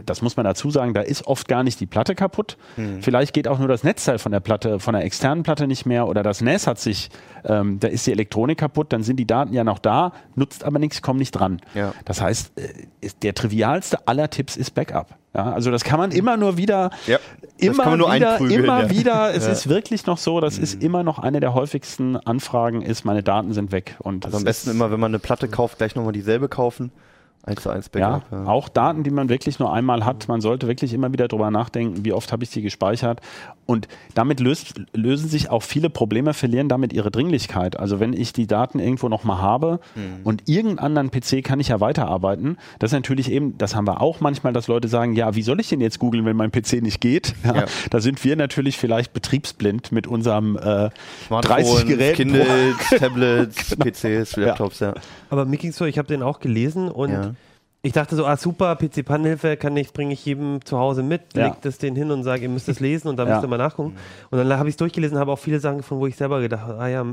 das 0.04 0.22
muss 0.22 0.36
man 0.36 0.44
dazu 0.44 0.70
sagen, 0.70 0.94
da 0.94 1.00
ist 1.00 1.26
oft 1.26 1.48
gar 1.48 1.62
nicht 1.62 1.80
die 1.80 1.86
Platte 1.86 2.14
kaputt. 2.14 2.56
Mhm. 2.76 3.02
Vielleicht 3.02 3.32
geht 3.32 3.48
auch 3.48 3.58
nur 3.58 3.68
das 3.68 3.84
Netzteil 3.84 4.18
von 4.18 4.32
der 4.32 4.40
Platte, 4.40 4.78
von 4.80 4.94
der 4.94 5.04
externen 5.04 5.42
Platte 5.42 5.66
nicht 5.66 5.86
mehr 5.86 6.08
oder 6.08 6.22
das 6.22 6.40
NAS 6.40 6.66
hat 6.66 6.78
sich, 6.78 7.10
ähm, 7.44 7.80
da 7.80 7.88
ist 7.88 8.06
die 8.06 8.12
Elektronik 8.12 8.58
kaputt, 8.58 8.92
dann 8.92 9.02
sind 9.02 9.16
die 9.16 9.26
Daten 9.26 9.52
ja 9.52 9.64
noch 9.64 9.78
da, 9.78 10.12
nutzt 10.34 10.64
aber 10.64 10.78
nichts, 10.78 11.02
kommen 11.02 11.18
nicht 11.18 11.32
dran. 11.32 11.60
Ja. 11.74 11.92
Das 12.04 12.20
heißt, 12.20 12.52
äh, 12.58 13.10
der 13.22 13.34
trivialste 13.34 14.06
aller 14.06 14.30
Tipps 14.30 14.56
ist 14.56 14.72
Backup. 14.72 15.16
Ja, 15.34 15.52
also 15.52 15.72
das 15.72 15.82
kann 15.82 15.98
man 15.98 16.12
immer 16.12 16.36
nur 16.36 16.56
wieder, 16.56 16.90
ja, 17.08 17.18
immer 17.56 17.96
nur 17.96 18.14
wieder, 18.14 18.38
immer 18.38 18.82
ja. 18.82 18.90
wieder. 18.90 19.34
Es 19.34 19.48
ist 19.48 19.68
wirklich 19.68 20.06
noch 20.06 20.16
so, 20.16 20.40
das 20.40 20.58
mhm. 20.58 20.62
ist 20.62 20.82
immer 20.82 21.02
noch 21.02 21.18
eine 21.18 21.40
der 21.40 21.54
häufigsten 21.54 22.16
Anfragen, 22.16 22.82
ist 22.82 23.04
meine 23.04 23.24
Daten 23.24 23.52
sind 23.52 23.72
weg. 23.72 23.96
Und 23.98 24.26
also 24.26 24.36
am 24.36 24.44
besten 24.44 24.70
immer, 24.70 24.92
wenn 24.92 25.00
man 25.00 25.10
eine 25.10 25.18
Platte 25.18 25.48
kauft, 25.48 25.78
gleich 25.78 25.96
nochmal 25.96 26.12
dieselbe 26.12 26.48
kaufen. 26.48 26.92
1 27.46 27.62
zu 27.62 27.70
1 27.70 27.88
Backup. 27.90 28.22
Ja, 28.30 28.38
ja, 28.38 28.46
Auch 28.46 28.68
Daten, 28.68 29.02
die 29.02 29.10
man 29.10 29.28
wirklich 29.28 29.58
nur 29.58 29.72
einmal 29.72 30.04
hat. 30.04 30.28
Man 30.28 30.40
sollte 30.40 30.66
wirklich 30.66 30.94
immer 30.94 31.12
wieder 31.12 31.28
drüber 31.28 31.50
nachdenken, 31.50 32.04
wie 32.04 32.12
oft 32.12 32.32
habe 32.32 32.44
ich 32.44 32.50
die 32.50 32.62
gespeichert. 32.62 33.20
Und 33.66 33.88
damit 34.14 34.40
löst, 34.40 34.74
lösen 34.92 35.28
sich 35.28 35.50
auch 35.50 35.62
viele 35.62 35.88
Probleme, 35.88 36.34
verlieren 36.34 36.68
damit 36.68 36.92
ihre 36.92 37.10
Dringlichkeit. 37.10 37.78
Also 37.78 37.98
wenn 37.98 38.12
ich 38.12 38.32
die 38.32 38.46
Daten 38.46 38.78
irgendwo 38.78 39.08
nochmal 39.08 39.38
habe 39.38 39.80
mhm. 39.94 40.20
und 40.24 40.48
irgendeinen 40.48 40.78
anderen 40.78 41.10
PC 41.10 41.42
kann 41.42 41.60
ich 41.60 41.68
ja 41.68 41.80
weiterarbeiten, 41.80 42.58
das 42.78 42.90
ist 42.90 42.94
natürlich 42.94 43.30
eben, 43.30 43.56
das 43.56 43.74
haben 43.74 43.86
wir 43.86 44.00
auch 44.00 44.20
manchmal, 44.20 44.52
dass 44.52 44.68
Leute 44.68 44.88
sagen, 44.88 45.14
ja, 45.14 45.34
wie 45.34 45.42
soll 45.42 45.60
ich 45.60 45.68
denn 45.68 45.80
jetzt 45.80 45.98
googeln, 45.98 46.24
wenn 46.26 46.36
mein 46.36 46.52
PC 46.52 46.82
nicht 46.82 47.00
geht? 47.00 47.34
Ja, 47.44 47.54
ja. 47.54 47.64
Da 47.90 48.00
sind 48.00 48.22
wir 48.24 48.36
natürlich 48.36 48.76
vielleicht 48.76 49.12
betriebsblind 49.12 49.92
mit 49.92 50.06
unserem 50.06 50.56
äh, 50.56 50.90
30 51.30 51.86
Geräten. 51.86 52.16
Kindle, 52.16 52.74
Tablets, 52.98 53.70
genau. 53.70 53.84
PCs, 53.84 54.36
Laptops, 54.36 54.80
ja. 54.80 54.94
Aber 55.30 55.44
Mickey, 55.46 55.70
so, 55.70 55.84
ich 55.84 55.98
habe 55.98 56.08
den 56.08 56.22
auch 56.22 56.40
gelesen 56.40 56.90
und 56.90 57.34
ich 57.84 57.92
dachte 57.92 58.16
so, 58.16 58.24
ah 58.24 58.38
super, 58.38 58.76
PC 58.76 59.04
Pannenhilfe 59.04 59.58
kann 59.58 59.76
ich, 59.76 59.92
bringe 59.92 60.14
ich 60.14 60.24
jedem 60.24 60.64
zu 60.64 60.78
Hause 60.78 61.02
mit, 61.02 61.34
ja. 61.34 61.48
leg 61.48 61.60
das 61.60 61.76
den 61.76 61.94
hin 61.94 62.10
und 62.10 62.22
sage, 62.22 62.42
ihr 62.42 62.48
müsst 62.48 62.66
es 62.70 62.80
lesen 62.80 63.08
und 63.08 63.18
dann 63.18 63.28
ja. 63.28 63.34
müsst 63.34 63.44
ihr 63.44 63.48
mal 63.48 63.58
nachgucken. 63.58 63.94
Und 64.30 64.38
dann 64.38 64.58
habe 64.58 64.70
ich 64.70 64.72
es 64.72 64.76
durchgelesen, 64.78 65.18
habe 65.18 65.30
auch 65.30 65.38
viele 65.38 65.60
Sachen 65.60 65.78
gefunden, 65.78 66.00
wo 66.00 66.06
ich 66.06 66.16
selber 66.16 66.40
gedacht 66.40 66.62
habe, 66.62 66.78
ah 66.78 66.88
ja, 66.88 67.04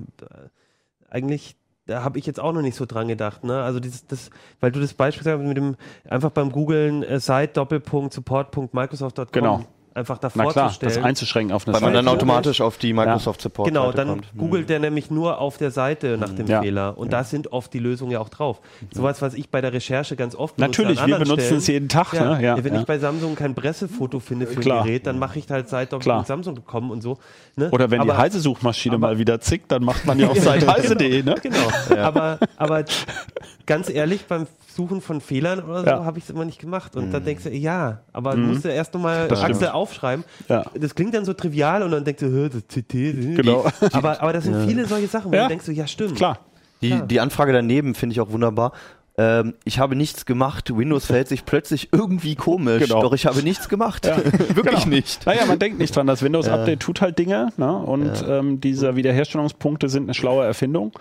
eigentlich 1.10 1.58
da 1.88 2.04
habe 2.04 2.20
ich 2.20 2.26
jetzt 2.26 2.40
auch 2.40 2.54
noch 2.54 2.62
nicht 2.62 2.76
so 2.76 2.86
dran 2.86 3.10
gedacht, 3.10 3.44
ne? 3.44 3.64
Also 3.64 3.80
dieses, 3.82 4.06
das, 4.06 4.30
weil 4.62 4.72
du 4.72 4.80
das 4.80 4.94
Beispiel 4.94 5.24
sagst 5.26 5.46
mit 5.46 5.58
dem 5.58 5.76
einfach 6.08 6.30
beim 6.30 6.52
Googlen 6.52 7.04
äh, 7.04 7.20
Site 7.20 7.52
Doppelpunkt 7.54 8.14
Support.microsoft.com. 8.14 9.28
Genau 9.32 9.66
einfach 9.94 10.18
davor 10.18 10.46
Na 10.46 10.52
klar, 10.52 10.68
zu 10.70 10.76
stellen. 10.76 10.94
das 10.94 11.04
einzuschränken 11.04 11.56
auf 11.56 11.68
eine 11.68 11.74
Weil 11.76 11.82
man 11.82 11.94
dann 11.94 12.08
automatisch 12.08 12.62
auf 12.62 12.78
die 12.78 12.94
Microsoft 12.94 13.42
Support 13.42 13.68
Genau, 13.68 13.86
Seite 13.86 13.98
dann 13.98 14.08
kommt. 14.08 14.38
googelt 14.38 14.70
der 14.70 14.80
nämlich 14.80 15.12
nur 15.12 15.40
auf 15.40 15.58
der 15.58 15.72
Seite 15.72 16.18
nach 16.18 16.30
dem 16.30 16.48
ja. 16.48 16.62
Fehler 16.62 16.98
und 16.98 17.12
ja. 17.12 17.20
da 17.20 17.24
sind 17.24 17.52
oft 17.52 17.74
die 17.74 17.80
Lösungen 17.80 18.12
ja 18.12 18.20
auch 18.20 18.30
drauf. 18.30 18.62
Sowas, 18.92 19.22
was 19.22 19.34
ich 19.34 19.50
bei 19.50 19.62
der 19.62 19.74
Recherche 19.74 20.16
ganz 20.16 20.36
oft 20.36 20.58
Natürlich, 20.58 21.06
wir 21.06 21.18
benutzen 21.18 21.44
Stellen. 21.44 21.58
es 21.58 21.68
jeden 21.68 21.90
Tag. 21.90 22.14
Ja. 22.14 22.36
Ne? 22.36 22.44
Ja. 22.44 22.64
Wenn 22.64 22.76
ich 22.76 22.86
bei 22.86 23.00
Samsung 23.00 23.36
kein 23.36 23.56
Pressefoto 23.56 24.20
finde 24.20 24.48
für 24.48 24.60
Klar. 24.60 24.82
ein 24.82 24.88
Gerät, 24.88 25.08
dann 25.08 25.20
mache 25.20 25.40
ich 25.40 25.50
halt 25.50 25.70
Samsung.com 25.70 26.92
und 26.92 27.02
so. 27.02 27.18
Ne? 27.56 27.70
Oder 27.72 27.92
wenn 27.92 28.02
aber, 28.02 28.14
die 28.14 28.20
Heise-Suchmaschine 28.20 28.98
mal 28.98 29.18
wieder 29.18 29.40
zickt, 29.42 29.72
dann 29.72 29.84
macht 29.84 30.06
man 30.06 30.20
ja 30.20 30.28
auch 30.30 30.36
Seite-Heise.de. 30.36 31.24
Ne? 31.24 31.36
Genau, 31.42 31.98
aber, 31.98 32.40
aber 32.58 32.86
ganz 33.66 33.90
ehrlich, 33.90 34.26
beim 34.26 34.48
Suchen 34.74 35.02
von 35.02 35.22
Fehlern 35.22 35.64
oder 35.64 35.82
so 35.82 35.88
ja. 35.88 36.06
habe 36.06 36.18
ich 36.18 36.26
es 36.26 36.30
immer 36.30 36.46
nicht 36.46 36.60
gemacht. 36.60 36.96
Und 36.96 37.08
mhm. 37.08 37.12
dann 37.12 37.26
denkst 37.26 37.44
du, 37.44 37.50
ja, 37.50 38.02
aber 38.14 38.36
mhm. 38.36 38.50
musst 38.50 38.66
du 38.66 38.70
erst 38.70 38.94
nochmal 38.94 39.32
Axel. 39.32 39.70
Aufschreiben. 39.82 40.24
Ja. 40.48 40.66
Das 40.74 40.96
klingt 40.96 41.14
dann 41.14 41.26
so 41.26 41.34
trivial 41.34 41.84
und 41.84 41.92
dann 41.92 42.04
denkst 42.06 42.22
du, 42.22 42.50
das 42.50 42.64
CT. 42.68 42.94
Genau. 43.36 43.66
Aber, 43.92 44.22
aber 44.22 44.34
das 44.34 44.46
sind 44.46 44.54
ja. 44.54 44.68
viele 44.68 44.86
solche 44.86 45.08
Sachen, 45.08 45.32
wo 45.32 45.36
du 45.36 45.48
denkst, 45.48 45.68
ja, 45.70 45.88
stimmt. 45.88 46.16
Klar. 46.16 46.40
Die, 46.82 47.00
die 47.04 47.20
Anfrage 47.20 47.54
daneben 47.54 47.94
finde 47.94 48.14
ich 48.14 48.22
auch 48.22 48.32
wunderbar 48.32 48.74
ähm, 49.22 49.54
ich 49.64 49.78
habe 49.78 49.96
nichts 49.96 50.26
gemacht, 50.26 50.76
Windows 50.76 51.06
verhält 51.06 51.28
sich 51.28 51.46
plötzlich 51.46 51.90
irgendwie 51.92 52.36
komisch, 52.36 52.84
genau. 52.84 53.02
doch 53.02 53.14
ich 53.14 53.26
habe 53.26 53.44
nichts 53.44 53.70
gemacht. 53.70 54.06
Ja. 54.06 54.18
Wirklich 54.56 54.84
genau. 54.84 54.88
nicht. 54.88 55.26
Naja, 55.26 55.46
man 55.46 55.60
denkt 55.60 55.78
nicht 55.78 55.96
dran, 55.96 56.08
das 56.08 56.24
Windows-Update 56.24 56.80
tut 56.80 57.02
halt 57.02 57.20
Dinge 57.20 57.50
ne? 57.58 57.72
und 57.72 58.22
ja. 58.22 58.40
ähm, 58.40 58.60
diese 58.62 58.96
Wiederherstellungspunkte 58.96 59.90
sind 59.90 60.04
eine 60.04 60.14
schlaue 60.14 60.46
Erfindung. 60.46 60.94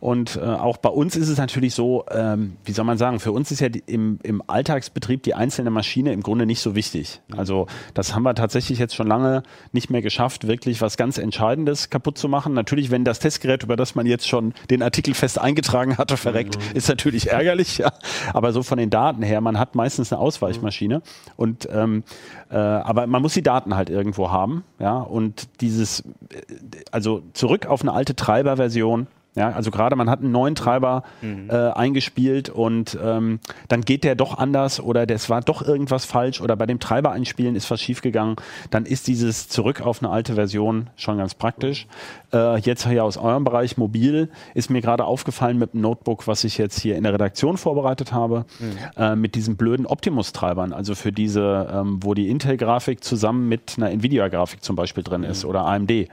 Und 0.00 0.36
äh, 0.36 0.40
auch 0.40 0.76
bei 0.76 0.90
uns 0.90 1.16
ist 1.16 1.28
es 1.28 1.38
natürlich 1.38 1.74
so, 1.74 2.04
ähm, 2.10 2.56
wie 2.64 2.72
soll 2.72 2.84
man 2.84 2.98
sagen, 2.98 3.20
für 3.20 3.32
uns 3.32 3.50
ist 3.50 3.60
ja 3.60 3.68
die, 3.68 3.82
im, 3.86 4.18
im 4.22 4.42
Alltagsbetrieb 4.46 5.22
die 5.22 5.34
einzelne 5.34 5.70
Maschine 5.70 6.12
im 6.12 6.22
Grunde 6.22 6.46
nicht 6.46 6.60
so 6.60 6.74
wichtig. 6.74 7.20
Also 7.36 7.66
das 7.94 8.14
haben 8.14 8.22
wir 8.22 8.34
tatsächlich 8.34 8.78
jetzt 8.78 8.94
schon 8.94 9.06
lange 9.06 9.42
nicht 9.72 9.90
mehr 9.90 10.02
geschafft, 10.02 10.46
wirklich 10.46 10.80
was 10.80 10.96
ganz 10.96 11.18
Entscheidendes 11.18 11.90
kaputt 11.90 12.18
zu 12.18 12.28
machen. 12.28 12.52
Natürlich, 12.52 12.90
wenn 12.90 13.04
das 13.04 13.18
Testgerät, 13.18 13.62
über 13.62 13.76
das 13.76 13.94
man 13.94 14.06
jetzt 14.06 14.28
schon 14.28 14.52
den 14.70 14.82
Artikel 14.82 15.14
fest 15.14 15.40
eingetragen 15.40 15.96
hatte, 15.98 16.16
verreckt, 16.16 16.56
mhm. 16.58 16.76
ist 16.76 16.88
natürlich 16.88 17.30
ärgerlich, 17.30 17.45
ja. 17.78 17.92
Aber 18.32 18.52
so 18.52 18.62
von 18.62 18.78
den 18.78 18.90
Daten 18.90 19.22
her, 19.22 19.40
man 19.40 19.58
hat 19.58 19.74
meistens 19.74 20.12
eine 20.12 20.20
Ausweichmaschine 20.20 21.02
und 21.36 21.68
ähm, 21.70 22.04
äh, 22.50 22.56
aber 22.56 23.06
man 23.06 23.22
muss 23.22 23.34
die 23.34 23.42
Daten 23.42 23.74
halt 23.74 23.90
irgendwo 23.90 24.30
haben, 24.30 24.64
ja. 24.78 24.98
Und 24.98 25.48
dieses, 25.60 26.00
äh, 26.00 26.42
also 26.90 27.22
zurück 27.32 27.66
auf 27.66 27.82
eine 27.82 27.92
alte 27.92 28.14
Treiberversion 28.14 29.06
ja, 29.36 29.50
also 29.50 29.70
gerade 29.70 29.96
man 29.96 30.08
hat 30.08 30.20
einen 30.20 30.32
neuen 30.32 30.54
Treiber 30.54 31.02
mhm. 31.20 31.50
äh, 31.50 31.54
eingespielt 31.70 32.48
und 32.48 32.98
ähm, 33.02 33.38
dann 33.68 33.82
geht 33.82 34.02
der 34.02 34.14
doch 34.14 34.38
anders 34.38 34.80
oder 34.80 35.06
das 35.06 35.28
war 35.28 35.42
doch 35.42 35.60
irgendwas 35.60 36.06
falsch 36.06 36.40
oder 36.40 36.56
bei 36.56 36.64
dem 36.64 36.80
Treiber 36.80 37.12
einspielen 37.12 37.54
ist 37.54 37.70
was 37.70 37.82
schiefgegangen, 37.82 38.36
dann 38.70 38.86
ist 38.86 39.06
dieses 39.06 39.48
zurück 39.48 39.82
auf 39.82 40.02
eine 40.02 40.10
alte 40.10 40.34
Version 40.34 40.88
schon 40.96 41.18
ganz 41.18 41.34
praktisch. 41.34 41.86
Äh, 42.32 42.58
jetzt 42.60 42.88
hier 42.88 43.04
aus 43.04 43.18
eurem 43.18 43.44
Bereich 43.44 43.76
mobil 43.76 44.30
ist 44.54 44.70
mir 44.70 44.80
gerade 44.80 45.04
aufgefallen 45.04 45.58
mit 45.58 45.74
dem 45.74 45.82
Notebook, 45.82 46.26
was 46.26 46.42
ich 46.44 46.56
jetzt 46.56 46.80
hier 46.80 46.96
in 46.96 47.02
der 47.02 47.12
Redaktion 47.12 47.58
vorbereitet 47.58 48.12
habe, 48.12 48.46
mhm. 48.58 48.78
äh, 48.96 49.16
mit 49.16 49.34
diesen 49.34 49.56
blöden 49.56 49.84
Optimus-Treibern, 49.84 50.72
also 50.72 50.94
für 50.94 51.12
diese, 51.12 51.68
ähm, 51.70 51.98
wo 52.00 52.14
die 52.14 52.30
Intel-Grafik 52.30 53.04
zusammen 53.04 53.48
mit 53.50 53.74
einer 53.76 53.90
Nvidia-Grafik 53.90 54.64
zum 54.64 54.76
Beispiel 54.76 55.04
drin 55.04 55.24
ist 55.24 55.44
mhm. 55.44 55.50
oder 55.50 55.66
AMD. 55.66 55.90
Mhm. 55.90 56.06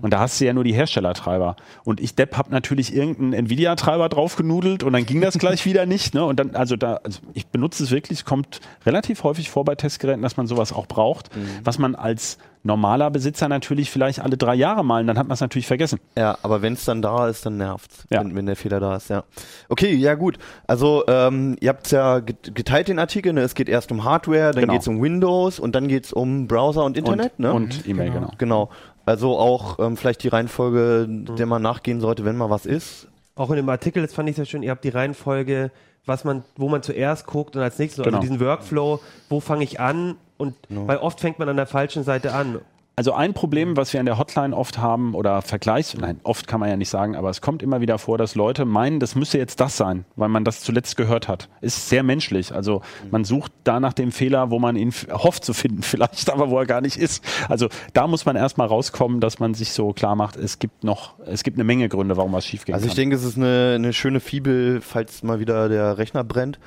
Und 0.00 0.12
da 0.12 0.20
hast 0.20 0.40
du 0.40 0.46
ja 0.46 0.54
nur 0.54 0.64
die 0.64 0.72
Herstellertreiber. 0.72 1.56
Und 1.84 2.00
ich 2.00 2.14
Depp 2.14 2.38
habe 2.38 2.50
natürlich 2.50 2.69
natürlich 2.70 2.94
irgendein 2.94 3.32
Nvidia-Treiber 3.32 4.08
draufgenudelt 4.08 4.84
und 4.84 4.92
dann 4.92 5.04
ging 5.04 5.20
das 5.20 5.36
gleich 5.38 5.66
wieder 5.66 5.86
nicht. 5.86 6.14
Ne? 6.14 6.24
Und 6.24 6.38
dann, 6.38 6.54
also 6.54 6.76
da, 6.76 7.00
also 7.02 7.20
ich 7.34 7.48
benutze 7.48 7.82
es 7.82 7.90
wirklich, 7.90 8.20
es 8.20 8.24
kommt 8.24 8.60
relativ 8.86 9.24
häufig 9.24 9.50
vor 9.50 9.64
bei 9.64 9.74
Testgeräten, 9.74 10.22
dass 10.22 10.36
man 10.36 10.46
sowas 10.46 10.72
auch 10.72 10.86
braucht, 10.86 11.34
mhm. 11.36 11.48
was 11.64 11.78
man 11.78 11.96
als 11.96 12.38
normaler 12.62 13.10
Besitzer 13.10 13.48
natürlich 13.48 13.90
vielleicht 13.90 14.20
alle 14.20 14.36
drei 14.36 14.54
Jahre 14.54 14.84
malen, 14.84 15.06
dann 15.06 15.18
hat 15.18 15.26
man 15.26 15.34
es 15.34 15.40
natürlich 15.40 15.66
vergessen. 15.66 15.98
Ja, 16.16 16.36
aber 16.42 16.60
wenn 16.60 16.74
es 16.74 16.84
dann 16.84 17.00
da 17.00 17.26
ist, 17.26 17.46
dann 17.46 17.56
nervt 17.56 17.90
ja. 18.10 18.20
wenn, 18.20 18.36
wenn, 18.36 18.46
der 18.46 18.56
Fehler 18.56 18.80
da 18.80 18.96
ist, 18.96 19.08
ja. 19.08 19.24
Okay, 19.70 19.94
ja 19.94 20.14
gut. 20.14 20.38
Also 20.66 21.04
ähm, 21.08 21.56
ihr 21.60 21.70
habt 21.70 21.90
ja 21.90 22.20
geteilt 22.20 22.88
den 22.88 22.98
Artikel, 22.98 23.32
ne? 23.32 23.40
es 23.40 23.54
geht 23.54 23.70
erst 23.70 23.90
um 23.90 24.04
Hardware, 24.04 24.52
dann 24.52 24.60
genau. 24.60 24.74
geht 24.74 24.82
es 24.82 24.88
um 24.88 25.00
Windows 25.00 25.58
und 25.58 25.74
dann 25.74 25.88
geht 25.88 26.04
es 26.04 26.12
um 26.12 26.46
Browser 26.48 26.84
und 26.84 26.98
Internet, 26.98 27.32
und, 27.38 27.40
ne? 27.40 27.52
Und 27.54 27.88
E-Mail, 27.88 28.10
genau. 28.10 28.30
genau. 28.36 28.70
Genau. 29.04 29.12
Also 29.12 29.38
auch 29.38 29.78
ähm, 29.78 29.96
vielleicht 29.96 30.22
die 30.22 30.28
Reihenfolge, 30.28 31.06
mhm. 31.08 31.36
der 31.36 31.46
man 31.46 31.62
nachgehen 31.62 32.00
sollte, 32.00 32.24
wenn 32.24 32.36
mal 32.36 32.50
was 32.50 32.66
ist. 32.66 33.08
Auch 33.34 33.50
in 33.50 33.56
dem 33.56 33.68
Artikel, 33.68 34.02
das 34.02 34.12
fand 34.12 34.28
ich 34.28 34.36
sehr 34.36 34.44
schön, 34.44 34.62
ihr 34.62 34.70
habt 34.70 34.84
die 34.84 34.90
Reihenfolge, 34.90 35.70
was 36.06 36.24
man, 36.24 36.44
wo 36.56 36.68
man 36.68 36.82
zuerst 36.82 37.26
guckt 37.26 37.56
und 37.56 37.62
als 37.62 37.78
nächstes, 37.78 38.00
also 38.00 38.10
genau. 38.10 38.18
also 38.18 38.28
diesen 38.28 38.44
Workflow, 38.44 39.00
wo 39.28 39.40
fange 39.40 39.64
ich 39.64 39.80
an 39.80 40.16
und 40.36 40.54
no. 40.70 40.86
weil 40.88 40.98
oft 40.98 41.20
fängt 41.20 41.38
man 41.38 41.48
an 41.48 41.56
der 41.56 41.66
falschen 41.66 42.04
Seite 42.04 42.32
an. 42.32 42.60
Also 43.00 43.14
ein 43.14 43.32
Problem, 43.32 43.78
was 43.78 43.94
wir 43.94 44.00
an 44.00 44.04
der 44.04 44.18
Hotline 44.18 44.54
oft 44.54 44.76
haben 44.76 45.14
oder 45.14 45.40
Vergleichs, 45.40 45.96
nein, 45.96 46.20
oft 46.22 46.46
kann 46.46 46.60
man 46.60 46.68
ja 46.68 46.76
nicht 46.76 46.90
sagen, 46.90 47.16
aber 47.16 47.30
es 47.30 47.40
kommt 47.40 47.62
immer 47.62 47.80
wieder 47.80 47.98
vor, 47.98 48.18
dass 48.18 48.34
Leute 48.34 48.66
meinen, 48.66 49.00
das 49.00 49.14
müsse 49.14 49.38
jetzt 49.38 49.58
das 49.58 49.78
sein, 49.78 50.04
weil 50.16 50.28
man 50.28 50.44
das 50.44 50.60
zuletzt 50.60 50.98
gehört 50.98 51.26
hat. 51.26 51.48
Ist 51.62 51.88
sehr 51.88 52.02
menschlich. 52.02 52.54
Also 52.54 52.82
man 53.10 53.24
sucht 53.24 53.52
da 53.64 53.80
nach 53.80 53.94
dem 53.94 54.12
Fehler, 54.12 54.50
wo 54.50 54.58
man 54.58 54.76
ihn 54.76 54.92
hofft 55.12 55.46
zu 55.46 55.54
finden, 55.54 55.80
vielleicht, 55.82 56.28
aber 56.28 56.50
wo 56.50 56.58
er 56.58 56.66
gar 56.66 56.82
nicht 56.82 56.98
ist. 56.98 57.24
Also 57.48 57.70
da 57.94 58.06
muss 58.06 58.26
man 58.26 58.36
erstmal 58.36 58.66
rauskommen, 58.66 59.20
dass 59.20 59.38
man 59.38 59.54
sich 59.54 59.72
so 59.72 59.94
klar 59.94 60.14
macht, 60.14 60.36
es 60.36 60.58
gibt 60.58 60.84
noch, 60.84 61.14
es 61.24 61.42
gibt 61.42 61.56
eine 61.56 61.64
Menge 61.64 61.88
Gründe, 61.88 62.18
warum 62.18 62.34
was 62.34 62.44
schief 62.44 62.66
geht. 62.66 62.74
Also 62.74 62.84
ich 62.84 62.90
kann. 62.90 62.96
denke, 62.96 63.16
es 63.16 63.24
ist 63.24 63.38
eine, 63.38 63.76
eine 63.76 63.94
schöne 63.94 64.20
Fibel, 64.20 64.82
falls 64.82 65.22
mal 65.22 65.40
wieder 65.40 65.70
der 65.70 65.96
Rechner 65.96 66.22
brennt. 66.22 66.58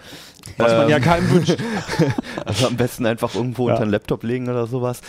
Was 0.58 0.72
ähm, 0.72 0.78
man 0.80 0.90
ja 0.90 0.98
ähm, 0.98 1.04
keinem 1.04 1.30
wünscht. 1.30 1.58
also 2.46 2.66
am 2.66 2.76
besten 2.76 3.06
einfach 3.06 3.36
irgendwo 3.36 3.68
ja. 3.68 3.76
unter 3.76 3.86
den 3.86 3.92
Laptop 3.92 4.24
legen 4.24 4.50
oder 4.50 4.66
sowas. 4.66 5.02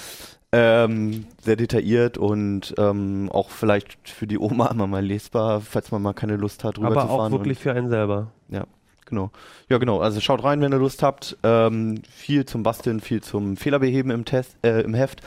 Ähm, 0.57 1.27
sehr 1.43 1.57
detailliert 1.57 2.17
und 2.17 2.75
ähm, 2.79 3.29
auch 3.33 3.51
vielleicht 3.51 4.09
für 4.09 4.27
die 4.27 4.39
Oma 4.39 4.69
immer 4.69 4.87
mal 4.87 5.05
lesbar, 5.05 5.61
falls 5.61 5.91
man 5.91 6.01
mal 6.01 6.13
keine 6.13 6.37
Lust 6.37 6.63
hat, 6.63 6.79
rüber 6.79 6.89
Aber 6.89 7.01
zu 7.01 7.07
fahren. 7.09 7.21
Aber 7.21 7.27
auch 7.27 7.31
wirklich 7.33 7.59
für 7.59 7.73
einen 7.73 7.89
selber. 7.89 8.29
Ja, 8.51 8.65
genau. 9.05 9.31
Ja, 9.69 9.79
genau. 9.79 10.01
Also 10.01 10.21
schaut 10.21 10.45
rein, 10.45 10.61
wenn 10.61 10.73
ihr 10.73 10.79
Lust 10.79 11.03
habt. 11.03 11.37
Ähm, 11.43 12.03
viel 12.09 12.45
zum 12.45 12.63
Basteln, 12.63 13.01
viel 13.01 13.21
zum 13.21 13.57
Fehlerbeheben 13.57 14.13
im 14.13 14.25
Test, 14.25 14.57
äh, 14.63 14.83
im 14.83 14.95
Heft. 14.95 15.23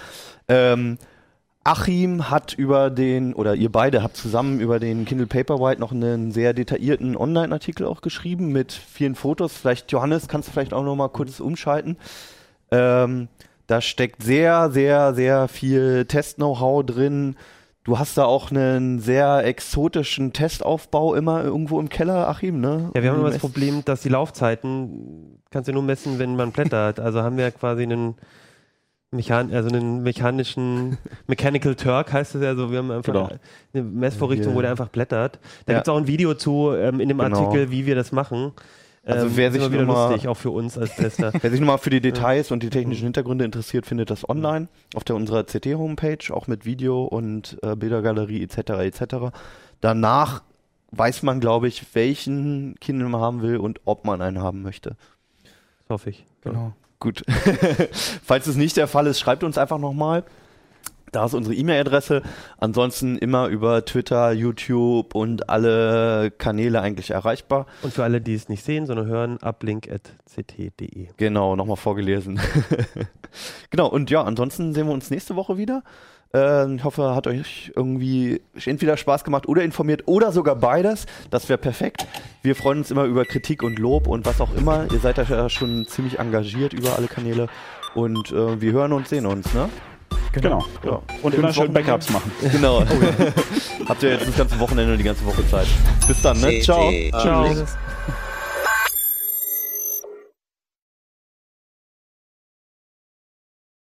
Ähm, 0.47 0.97
Achim 1.65 2.29
hat 2.29 2.53
über 2.53 2.89
den, 2.89 3.33
oder 3.33 3.53
ihr 3.53 3.69
beide 3.69 4.01
habt 4.01 4.15
zusammen 4.15 4.61
über 4.61 4.79
den 4.79 5.03
Kindle 5.03 5.27
Paperwhite 5.27 5.81
noch 5.81 5.91
einen 5.91 6.31
sehr 6.31 6.53
detaillierten 6.53 7.17
Online-Artikel 7.17 7.85
auch 7.85 7.99
geschrieben 7.99 8.53
mit 8.53 8.71
vielen 8.71 9.15
Fotos. 9.15 9.51
Vielleicht, 9.57 9.91
Johannes, 9.91 10.29
kannst 10.29 10.47
du 10.47 10.53
vielleicht 10.53 10.73
auch 10.73 10.85
noch 10.85 10.95
mal 10.95 11.09
kurz 11.09 11.41
umschalten. 11.41 11.97
Ähm, 12.71 13.27
da 13.67 13.81
steckt 13.81 14.23
sehr, 14.23 14.71
sehr, 14.71 15.13
sehr 15.13 15.47
viel 15.47 16.05
Test-Know-how 16.05 16.85
drin. 16.85 17.35
Du 17.83 17.99
hast 17.99 18.17
da 18.17 18.25
auch 18.25 18.51
einen 18.51 18.99
sehr 18.99 19.45
exotischen 19.45 20.33
Testaufbau 20.33 21.15
immer 21.15 21.43
irgendwo 21.43 21.79
im 21.79 21.89
Keller, 21.89 22.27
Achim, 22.27 22.59
ne? 22.59 22.91
Ja, 22.95 23.03
wir 23.03 23.11
haben 23.11 23.19
immer 23.19 23.29
das 23.29 23.39
Problem, 23.39 23.83
dass 23.85 24.01
die 24.01 24.09
Laufzeiten 24.09 25.39
kannst 25.51 25.69
du 25.69 25.73
nur 25.73 25.83
messen, 25.83 26.19
wenn 26.19 26.35
man 26.35 26.51
blättert. 26.51 26.99
Also 26.99 27.21
haben 27.21 27.37
wir 27.37 27.49
quasi 27.51 27.83
einen 27.83 28.15
Mechan 29.11 29.53
also 29.53 29.69
einen 29.69 30.03
mechanischen 30.03 30.97
Mechanical 31.27 31.75
Turk 31.75 32.11
heißt 32.11 32.35
es 32.35 32.43
ja 32.43 32.55
so. 32.55 32.71
Wir 32.71 32.79
haben 32.79 32.91
einfach 32.91 33.13
genau. 33.13 33.29
eine 33.73 33.83
Messvorrichtung, 33.83 34.53
wo 34.53 34.61
der 34.61 34.71
einfach 34.71 34.89
blättert. 34.89 35.39
Da 35.65 35.73
ja. 35.73 35.79
gibt 35.79 35.87
es 35.87 35.93
auch 35.93 35.97
ein 35.97 36.07
Video 36.07 36.33
zu 36.33 36.73
ähm, 36.73 36.99
in 36.99 37.07
dem 37.07 37.19
genau. 37.19 37.37
Artikel, 37.37 37.71
wie 37.71 37.85
wir 37.85 37.95
das 37.95 38.11
machen. 38.11 38.51
Also 39.07 39.27
ähm, 39.27 39.31
wer 39.35 39.51
sich 39.51 39.71
wieder 39.71 39.85
mal, 39.85 40.09
lustig, 40.09 40.27
auch 40.27 40.35
für 40.35 40.51
uns 40.51 40.77
als 40.77 40.95
Tester. 40.95 41.31
wer 41.41 41.49
sich 41.49 41.59
nochmal 41.61 41.77
für 41.77 41.89
die 41.89 42.01
Details 42.01 42.51
und 42.51 42.61
die 42.61 42.69
technischen 42.69 43.05
Hintergründe 43.05 43.45
interessiert, 43.45 43.85
findet 43.85 44.09
das 44.09 44.27
online 44.27 44.67
auf 44.95 45.05
der 45.05 45.15
unserer 45.15 45.45
CT-Homepage, 45.45 46.33
auch 46.33 46.47
mit 46.47 46.65
Video 46.65 47.03
und 47.05 47.57
äh, 47.63 47.75
Bildergalerie 47.75 48.43
etc. 48.43 48.57
etc. 48.81 49.15
Danach 49.79 50.43
weiß 50.91 51.23
man, 51.23 51.39
glaube 51.39 51.69
ich, 51.69 51.95
welchen 51.95 52.75
Kindle 52.81 53.07
man 53.07 53.21
haben 53.21 53.41
will 53.41 53.57
und 53.57 53.79
ob 53.85 54.03
man 54.03 54.21
einen 54.21 54.41
haben 54.41 54.61
möchte. 54.61 54.97
Das 55.43 55.89
hoffe 55.89 56.09
ich. 56.09 56.25
Genau. 56.41 56.73
Gut. 56.99 57.23
Falls 58.23 58.47
es 58.47 58.55
nicht 58.57 58.75
der 58.75 58.87
Fall 58.87 59.07
ist, 59.07 59.19
schreibt 59.19 59.43
uns 59.43 59.57
einfach 59.57 59.77
nochmal. 59.77 60.23
Da 61.11 61.25
ist 61.25 61.33
unsere 61.33 61.55
E-Mail-Adresse. 61.55 62.21
Ansonsten 62.57 63.17
immer 63.17 63.47
über 63.47 63.85
Twitter, 63.85 64.31
YouTube 64.31 65.15
und 65.15 65.49
alle 65.49 66.31
Kanäle 66.31 66.81
eigentlich 66.81 67.11
erreichbar. 67.11 67.65
Und 67.81 67.93
für 67.93 68.03
alle, 68.03 68.21
die 68.21 68.33
es 68.33 68.49
nicht 68.49 68.63
sehen, 68.63 68.85
sondern 68.85 69.07
hören, 69.07 69.37
uplink.ct.de. 69.41 71.07
Genau, 71.17 71.55
nochmal 71.55 71.77
vorgelesen. 71.77 72.39
genau, 73.69 73.87
und 73.87 74.09
ja, 74.09 74.23
ansonsten 74.23 74.73
sehen 74.73 74.87
wir 74.87 74.93
uns 74.93 75.09
nächste 75.09 75.35
Woche 75.35 75.57
wieder. 75.57 75.83
Äh, 76.33 76.73
ich 76.75 76.83
hoffe, 76.83 77.15
hat 77.15 77.27
euch 77.27 77.71
irgendwie 77.75 78.41
entweder 78.65 78.97
Spaß 78.97 79.23
gemacht 79.23 79.47
oder 79.47 79.63
informiert 79.63 80.03
oder 80.05 80.31
sogar 80.31 80.55
beides. 80.55 81.05
Das 81.29 81.47
wäre 81.49 81.57
perfekt. 81.57 82.05
Wir 82.41 82.55
freuen 82.55 82.79
uns 82.79 82.91
immer 82.91 83.05
über 83.05 83.25
Kritik 83.25 83.63
und 83.63 83.79
Lob 83.79 84.07
und 84.07 84.25
was 84.25 84.41
auch 84.41 84.53
immer. 84.55 84.91
Ihr 84.91 84.99
seid 84.99 85.17
ja 85.17 85.49
schon 85.49 85.85
ziemlich 85.85 86.19
engagiert 86.19 86.73
über 86.73 86.95
alle 86.97 87.07
Kanäle. 87.07 87.47
Und 87.95 88.31
äh, 88.31 88.61
wir 88.61 88.73
hören 88.73 88.93
und 88.93 89.07
sehen 89.07 89.25
uns, 89.25 89.53
ne? 89.53 89.69
Genau. 90.41 90.65
genau. 90.81 91.01
Ja. 91.07 91.15
Und 91.21 91.35
immer 91.35 91.53
schön 91.53 91.73
Backups 91.73 92.09
machen. 92.09 92.31
Genau. 92.51 92.79
Oh, 92.79 92.83
ja. 92.83 93.89
Habt 93.89 94.03
ihr 94.03 94.11
jetzt 94.11 94.27
das 94.27 94.37
ganze 94.37 94.59
Wochenende 94.59 94.93
und 94.93 94.97
die 94.97 95.03
ganze 95.03 95.25
Woche 95.25 95.47
Zeit. 95.49 95.67
Bis 96.07 96.21
dann, 96.21 96.39
ne? 96.39 96.61
Ciao. 96.61 96.91
Ciao. 97.11 97.55